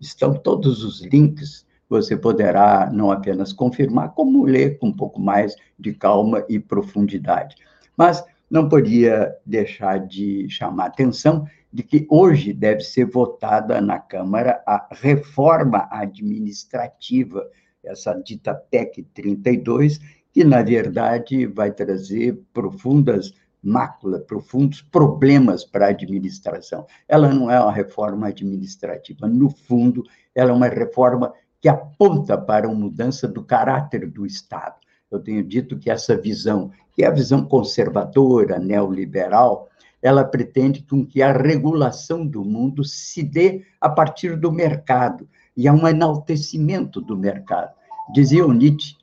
estão 0.00 0.34
todos 0.34 0.84
os 0.84 1.02
links, 1.02 1.66
você 1.88 2.16
poderá 2.16 2.90
não 2.92 3.10
apenas 3.10 3.52
confirmar, 3.52 4.12
como 4.12 4.44
ler 4.44 4.78
com 4.78 4.88
um 4.88 4.92
pouco 4.92 5.20
mais 5.20 5.54
de 5.78 5.94
calma 5.94 6.44
e 6.48 6.58
profundidade. 6.58 7.56
Mas 7.96 8.24
não 8.50 8.68
podia 8.68 9.34
deixar 9.44 9.98
de 9.98 10.48
chamar 10.48 10.86
atenção 10.86 11.46
de 11.72 11.82
que 11.82 12.06
hoje 12.08 12.52
deve 12.52 12.80
ser 12.80 13.04
votada 13.06 13.80
na 13.80 13.98
Câmara 13.98 14.62
a 14.66 14.88
reforma 14.92 15.88
administrativa, 15.90 17.46
essa 17.84 18.14
dita 18.14 18.54
PEC 18.54 19.02
32, 19.14 20.00
que, 20.32 20.42
na 20.44 20.62
verdade, 20.62 21.46
vai 21.46 21.70
trazer 21.70 22.40
profundas 22.52 23.32
mácula, 23.66 24.20
profundos 24.20 24.80
problemas 24.80 25.64
para 25.64 25.86
a 25.86 25.90
administração. 25.90 26.86
Ela 27.08 27.28
não 27.32 27.50
é 27.50 27.60
uma 27.60 27.72
reforma 27.72 28.28
administrativa, 28.28 29.26
no 29.26 29.50
fundo, 29.50 30.04
ela 30.34 30.50
é 30.50 30.54
uma 30.54 30.68
reforma 30.68 31.32
que 31.60 31.68
aponta 31.68 32.38
para 32.38 32.68
uma 32.68 32.78
mudança 32.78 33.26
do 33.26 33.42
caráter 33.42 34.08
do 34.08 34.24
Estado. 34.24 34.76
Eu 35.10 35.18
tenho 35.18 35.42
dito 35.42 35.78
que 35.78 35.90
essa 35.90 36.16
visão, 36.16 36.70
que 36.94 37.02
é 37.02 37.06
a 37.06 37.12
visão 37.12 37.44
conservadora, 37.44 38.58
neoliberal, 38.58 39.68
ela 40.00 40.24
pretende 40.24 40.82
com 40.82 41.04
que 41.04 41.22
a 41.22 41.32
regulação 41.32 42.26
do 42.26 42.44
mundo 42.44 42.84
se 42.84 43.22
dê 43.22 43.64
a 43.80 43.88
partir 43.88 44.36
do 44.36 44.52
mercado, 44.52 45.28
e 45.56 45.66
há 45.66 45.72
um 45.72 45.88
enaltecimento 45.88 47.00
do 47.00 47.16
mercado. 47.16 47.72
Dizia 48.12 48.46
o 48.46 48.52
Nietzsche 48.52 48.94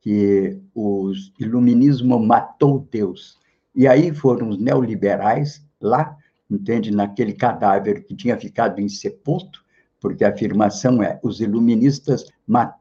que 0.00 0.58
o 0.74 1.12
iluminismo 1.38 2.18
matou 2.18 2.86
Deus, 2.90 3.37
e 3.78 3.86
aí 3.86 4.12
foram 4.12 4.48
os 4.48 4.58
neoliberais 4.58 5.64
lá, 5.80 6.16
entende, 6.50 6.90
naquele 6.90 7.32
cadáver 7.32 8.04
que 8.04 8.12
tinha 8.12 8.36
ficado 8.36 8.80
insepulto, 8.80 9.64
porque 10.00 10.24
a 10.24 10.30
afirmação 10.30 11.00
é: 11.00 11.20
os 11.22 11.40
iluministas, 11.40 12.26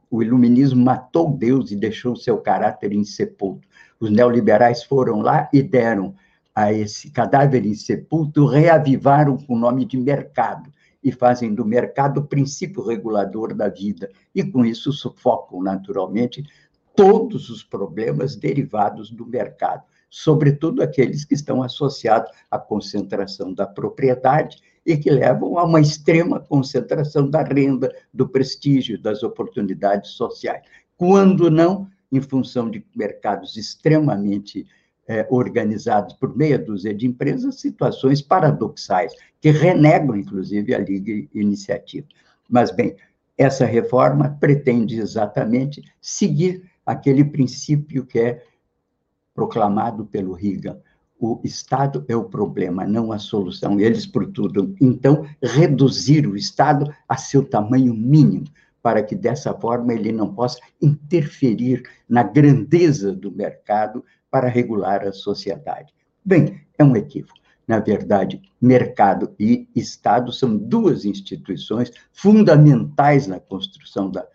o 0.09 0.23
iluminismo 0.23 0.83
matou 0.83 1.29
Deus 1.29 1.69
e 1.69 1.75
deixou 1.75 2.15
seu 2.15 2.39
caráter 2.39 2.93
insepulto. 2.93 3.67
Os 3.99 4.09
neoliberais 4.09 4.83
foram 4.83 5.21
lá 5.21 5.47
e 5.53 5.61
deram 5.61 6.15
a 6.55 6.73
esse 6.73 7.11
cadáver 7.11 7.63
insepulto, 7.63 8.47
reavivaram 8.47 9.37
com 9.37 9.53
o 9.53 9.59
nome 9.59 9.85
de 9.85 9.97
mercado 9.97 10.73
e 11.03 11.11
fazem 11.11 11.53
do 11.53 11.63
mercado 11.63 12.21
o 12.21 12.25
princípio 12.25 12.83
regulador 12.83 13.53
da 13.53 13.69
vida. 13.69 14.09
E 14.33 14.43
com 14.43 14.65
isso 14.65 14.91
sufocam 14.91 15.61
naturalmente 15.61 16.43
todos 16.95 17.51
os 17.51 17.63
problemas 17.63 18.35
derivados 18.35 19.11
do 19.11 19.27
mercado 19.27 19.83
sobretudo 20.09 20.81
aqueles 20.81 21.25
que 21.25 21.33
estão 21.33 21.61
associados 21.61 22.31
à 22.49 22.57
concentração 22.57 23.53
da 23.53 23.65
propriedade 23.65 24.57
e 24.85 24.95
que 24.97 25.09
levam 25.09 25.57
a 25.57 25.65
uma 25.65 25.81
extrema 25.81 26.39
concentração 26.39 27.29
da 27.29 27.43
renda, 27.43 27.93
do 28.13 28.27
prestígio, 28.27 29.01
das 29.01 29.21
oportunidades 29.21 30.11
sociais. 30.11 30.63
Quando 30.95 31.51
não, 31.51 31.87
em 32.11 32.21
função 32.21 32.69
de 32.69 32.85
mercados 32.95 33.57
extremamente 33.57 34.65
é, 35.07 35.27
organizados 35.29 36.13
por 36.13 36.35
meia 36.35 36.57
dúzia 36.57 36.93
de 36.93 37.05
empresas, 37.05 37.59
situações 37.59 38.21
paradoxais, 38.21 39.13
que 39.39 39.51
renegam, 39.51 40.15
inclusive, 40.15 40.73
a 40.73 40.79
Liga 40.79 41.27
Iniciativa. 41.33 42.07
Mas, 42.49 42.71
bem, 42.71 42.95
essa 43.37 43.65
reforma 43.65 44.35
pretende 44.39 44.99
exatamente 44.99 45.83
seguir 46.01 46.63
aquele 46.85 47.23
princípio 47.23 48.05
que 48.05 48.19
é 48.19 48.43
proclamado 49.37 50.03
pelo 50.03 50.33
Reagan. 50.33 50.79
O 51.19 51.39
Estado 51.43 52.03
é 52.07 52.15
o 52.15 52.23
problema, 52.23 52.87
não 52.87 53.11
a 53.11 53.19
solução. 53.19 53.79
Eles 53.79 54.07
procuram, 54.07 54.73
então, 54.81 55.27
reduzir 55.41 56.25
o 56.25 56.35
Estado 56.35 56.91
a 57.07 57.15
seu 57.17 57.47
tamanho 57.47 57.93
mínimo, 57.93 58.47
para 58.81 59.03
que 59.03 59.15
dessa 59.15 59.53
forma 59.53 59.93
ele 59.93 60.11
não 60.11 60.33
possa 60.33 60.59
interferir 60.81 61.83
na 62.09 62.23
grandeza 62.23 63.13
do 63.13 63.31
mercado 63.31 64.03
para 64.31 64.47
regular 64.47 65.05
a 65.05 65.11
sociedade. 65.11 65.93
Bem, 66.25 66.61
é 66.75 66.83
um 66.83 66.95
equívoco. 66.95 67.37
Na 67.67 67.79
verdade, 67.79 68.41
mercado 68.59 69.35
e 69.39 69.67
Estado 69.75 70.31
são 70.31 70.57
duas 70.57 71.05
instituições 71.05 71.91
fundamentais 72.11 73.27
na 73.27 73.39
construção 73.39 74.09
da 74.09 74.25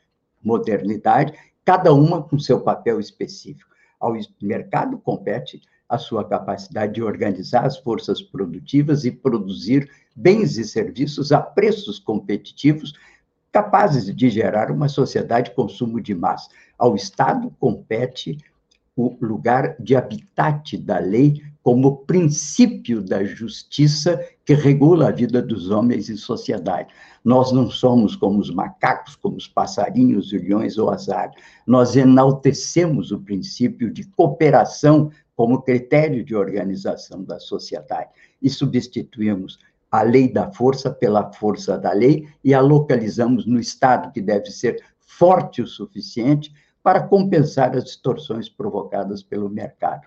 modernidade, 0.43 1.33
cada 1.65 1.93
uma 1.93 2.23
com 2.23 2.39
seu 2.39 2.61
papel 2.61 3.01
específico. 3.01 3.72
Ao 4.03 4.15
mercado 4.41 4.99
compete 4.99 5.63
a 5.89 5.97
sua 5.97 6.29
capacidade 6.29 6.95
de 6.95 7.03
organizar 7.05 7.65
as 7.65 7.79
forças 7.79 8.21
produtivas 8.21 9.05
e 9.05 9.13
produzir 9.13 9.89
bens 10.17 10.59
e 10.59 10.65
serviços 10.65 11.31
a 11.31 11.41
preços 11.41 12.01
competitivos 12.01 12.95
capazes 13.53 14.13
de 14.13 14.29
gerar 14.29 14.73
uma 14.73 14.89
sociedade 14.89 15.51
de 15.51 15.55
consumo 15.55 16.01
de 16.01 16.17
massa. 16.17 16.51
Ao 16.77 16.97
Estado 16.97 17.55
compete 17.61 18.39
o 18.97 19.17
lugar 19.21 19.77
de 19.79 19.95
habitat 19.95 20.77
da 20.79 20.99
lei 20.99 21.41
como 21.63 21.99
princípio 21.99 23.01
da 23.01 23.23
justiça 23.25 24.21
que 24.45 24.53
regula 24.53 25.09
a 25.09 25.13
vida 25.13 25.41
dos 25.41 25.71
homens 25.71 26.11
em 26.11 26.17
sociedade. 26.17 26.93
Nós 27.25 27.53
não 27.53 27.71
somos 27.71 28.17
como 28.17 28.41
os 28.41 28.51
macacos, 28.51 29.15
como 29.15 29.37
os 29.37 29.47
passarinhos, 29.47 30.33
os 30.33 30.33
leões 30.33 30.77
ou 30.77 30.91
as 30.91 31.09
águias. 31.09 31.41
Nós 31.67 31.95
enaltecemos 31.95 33.13
o 33.13 33.21
princípio 33.21 33.93
de 33.93 34.05
cooperação 34.09 35.11
como 35.37 35.63
critério 35.63 36.25
de 36.25 36.35
organização 36.35 37.23
da 37.23 37.39
sociedade 37.39 38.11
e 38.41 38.51
substituímos 38.51 39.59
a 39.91 40.03
lei 40.03 40.33
da 40.33 40.51
força 40.51 40.91
pela 40.91 41.33
força 41.33 41.79
da 41.79 41.93
lei 41.93 42.27
e 42.43 42.55
a 42.55 42.61
localizamos 42.61 43.47
no 43.47 43.61
Estado, 43.61 44.11
que 44.11 44.21
deve 44.21 44.51
ser 44.51 44.83
forte 44.99 45.63
o 45.63 45.67
suficiente 45.67 46.53
para 46.83 47.07
compensar 47.07 47.77
as 47.77 47.85
distorções 47.85 48.49
provocadas 48.49 49.23
pelo 49.23 49.49
mercado. 49.49 50.03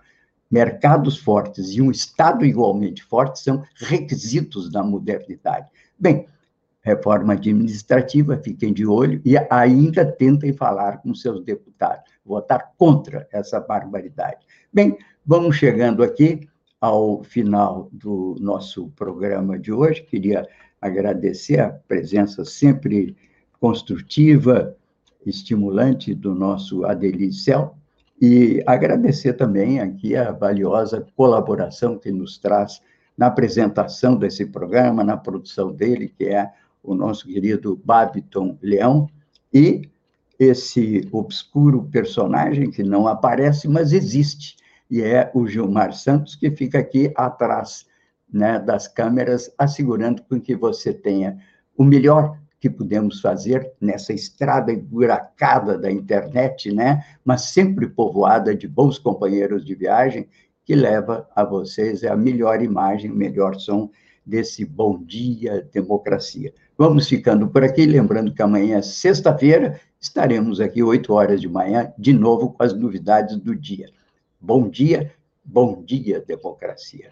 Mercados 0.55 1.17
fortes 1.17 1.71
e 1.71 1.81
um 1.81 1.91
Estado 1.91 2.45
igualmente 2.45 3.03
forte 3.03 3.41
são 3.41 3.61
requisitos 3.75 4.71
da 4.71 4.81
modernidade. 4.81 5.67
Bem, 5.99 6.27
reforma 6.81 7.33
administrativa, 7.33 8.37
fiquem 8.41 8.71
de 8.71 8.85
olho 8.87 9.21
e 9.25 9.35
ainda 9.49 10.09
tentem 10.09 10.53
falar 10.53 11.01
com 11.01 11.13
seus 11.13 11.43
deputados, 11.43 12.09
votar 12.25 12.71
contra 12.77 13.27
essa 13.33 13.59
barbaridade. 13.59 14.45
Bem, 14.71 14.97
vamos 15.25 15.57
chegando 15.57 16.01
aqui 16.01 16.47
ao 16.79 17.21
final 17.21 17.89
do 17.91 18.37
nosso 18.39 18.87
programa 18.95 19.59
de 19.59 19.73
hoje. 19.73 20.03
Queria 20.03 20.47
agradecer 20.79 21.59
a 21.59 21.69
presença 21.69 22.45
sempre 22.45 23.13
construtiva, 23.59 24.73
estimulante 25.25 26.15
do 26.15 26.33
nosso 26.33 26.85
Adelicel 26.85 27.75
e 28.21 28.63
agradecer 28.65 29.33
também 29.33 29.79
aqui 29.79 30.15
a 30.15 30.31
valiosa 30.31 31.05
colaboração 31.15 31.97
que 31.97 32.11
nos 32.11 32.37
traz 32.37 32.81
na 33.17 33.27
apresentação 33.27 34.15
desse 34.15 34.45
programa, 34.45 35.03
na 35.03 35.17
produção 35.17 35.71
dele, 35.71 36.13
que 36.17 36.25
é 36.25 36.51
o 36.83 36.93
nosso 36.93 37.27
querido 37.27 37.79
Babiton 37.83 38.57
Leão, 38.61 39.09
e 39.53 39.89
esse 40.37 41.07
obscuro 41.11 41.83
personagem 41.83 42.69
que 42.69 42.83
não 42.83 43.07
aparece, 43.07 43.67
mas 43.67 43.93
existe, 43.93 44.57
e 44.89 45.01
é 45.01 45.31
o 45.33 45.47
Gilmar 45.47 45.93
Santos, 45.93 46.35
que 46.35 46.51
fica 46.51 46.79
aqui 46.79 47.11
atrás 47.15 47.85
né, 48.31 48.59
das 48.59 48.87
câmeras, 48.87 49.51
assegurando 49.57 50.21
com 50.23 50.39
que 50.39 50.55
você 50.55 50.93
tenha 50.93 51.37
o 51.77 51.83
melhor 51.83 52.37
que 52.59 52.69
podemos 52.69 53.21
fazer 53.21 53.71
nessa 53.79 54.13
estrada 54.13 54.71
emburacada 54.71 55.77
da 55.77 55.91
internet, 55.91 56.71
né? 56.71 57.03
Mas 57.23 57.49
sempre 57.49 57.87
povoada 57.87 58.55
de 58.55 58.67
bons 58.67 58.97
companheiros 58.97 59.63
de 59.65 59.75
viagem, 59.75 60.27
que 60.63 60.73
leva 60.73 61.29
a 61.35 61.43
vocês 61.43 62.03
a 62.03 62.15
melhor 62.15 62.61
imagem, 62.61 63.11
melhor 63.11 63.55
som 63.55 63.89
desse 64.25 64.65
Bom 64.65 65.03
Dia 65.03 65.67
Democracia. 65.71 66.51
Vamos 66.77 67.07
ficando 67.07 67.47
por 67.47 67.63
aqui, 67.63 67.85
lembrando 67.85 68.33
que 68.33 68.41
amanhã, 68.41 68.81
sexta-feira, 68.81 69.79
estaremos 69.99 70.59
aqui 70.59 70.81
8 70.81 71.13
horas 71.13 71.39
de 71.39 71.47
manhã, 71.47 71.93
de 71.97 72.11
novo 72.11 72.51
com 72.51 72.63
as 72.63 72.73
novidades 72.73 73.37
do 73.37 73.55
dia. 73.55 73.89
Bom 74.41 74.67
dia, 74.67 75.13
bom 75.43 75.83
dia, 75.83 76.19
democracia. 76.19 77.11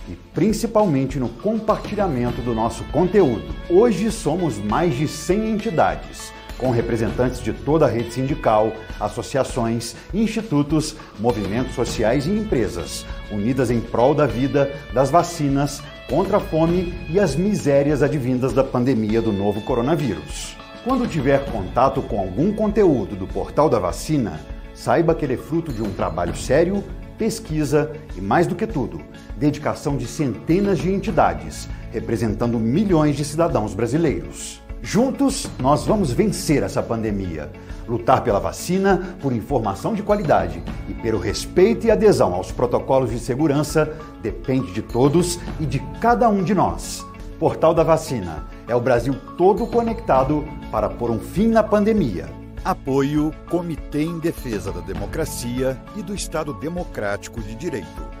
e 0.11 0.15
principalmente 0.33 1.17
no 1.17 1.29
compartilhamento 1.29 2.41
do 2.41 2.53
nosso 2.53 2.83
conteúdo. 2.85 3.55
Hoje 3.69 4.11
somos 4.11 4.57
mais 4.57 4.95
de 4.95 5.07
100 5.07 5.49
entidades, 5.51 6.33
com 6.57 6.69
representantes 6.69 7.41
de 7.41 7.53
toda 7.53 7.85
a 7.85 7.89
rede 7.89 8.13
sindical, 8.13 8.73
associações, 8.99 9.95
institutos, 10.13 10.95
movimentos 11.19 11.73
sociais 11.73 12.27
e 12.27 12.31
empresas, 12.31 13.05
unidas 13.31 13.71
em 13.71 13.79
prol 13.79 14.13
da 14.13 14.27
vida, 14.27 14.71
das 14.93 15.09
vacinas, 15.09 15.81
contra 16.09 16.37
a 16.37 16.41
fome 16.41 16.93
e 17.09 17.19
as 17.19 17.35
misérias 17.35 18.03
advindas 18.03 18.53
da 18.53 18.63
pandemia 18.63 19.21
do 19.21 19.31
novo 19.31 19.61
coronavírus. 19.61 20.57
Quando 20.83 21.07
tiver 21.07 21.45
contato 21.51 22.01
com 22.01 22.19
algum 22.19 22.51
conteúdo 22.51 23.15
do 23.15 23.25
Portal 23.25 23.69
da 23.69 23.79
Vacina, 23.79 24.39
Saiba 24.73 25.13
que 25.13 25.25
ele 25.25 25.35
é 25.35 25.37
fruto 25.37 25.71
de 25.71 25.83
um 25.83 25.91
trabalho 25.93 26.35
sério, 26.35 26.83
pesquisa 27.17 27.91
e, 28.17 28.21
mais 28.21 28.47
do 28.47 28.55
que 28.55 28.65
tudo, 28.65 28.99
dedicação 29.41 29.97
de 29.97 30.05
centenas 30.05 30.77
de 30.77 30.93
entidades, 30.93 31.67
representando 31.91 32.59
milhões 32.59 33.15
de 33.15 33.25
cidadãos 33.25 33.73
brasileiros. 33.73 34.61
Juntos, 34.83 35.49
nós 35.59 35.83
vamos 35.83 36.11
vencer 36.11 36.61
essa 36.61 36.81
pandemia, 36.83 37.51
lutar 37.87 38.23
pela 38.23 38.39
vacina, 38.39 39.15
por 39.19 39.33
informação 39.33 39.95
de 39.95 40.03
qualidade 40.03 40.63
e 40.87 40.93
pelo 40.93 41.17
respeito 41.17 41.87
e 41.87 41.91
adesão 41.91 42.35
aos 42.35 42.51
protocolos 42.51 43.09
de 43.09 43.17
segurança 43.17 43.91
depende 44.21 44.71
de 44.73 44.83
todos 44.83 45.39
e 45.59 45.65
de 45.65 45.79
cada 45.99 46.29
um 46.29 46.43
de 46.43 46.53
nós. 46.53 47.03
Portal 47.39 47.73
da 47.73 47.83
Vacina 47.83 48.45
é 48.67 48.75
o 48.75 48.79
Brasil 48.79 49.15
todo 49.35 49.65
conectado 49.65 50.47
para 50.71 50.87
pôr 50.87 51.09
um 51.09 51.19
fim 51.19 51.47
na 51.47 51.63
pandemia. 51.63 52.29
Apoio 52.63 53.33
Comitê 53.49 54.03
em 54.03 54.19
Defesa 54.19 54.71
da 54.71 54.81
Democracia 54.81 55.81
e 55.95 56.03
do 56.03 56.13
Estado 56.13 56.53
Democrático 56.53 57.41
de 57.41 57.55
Direito. 57.55 58.20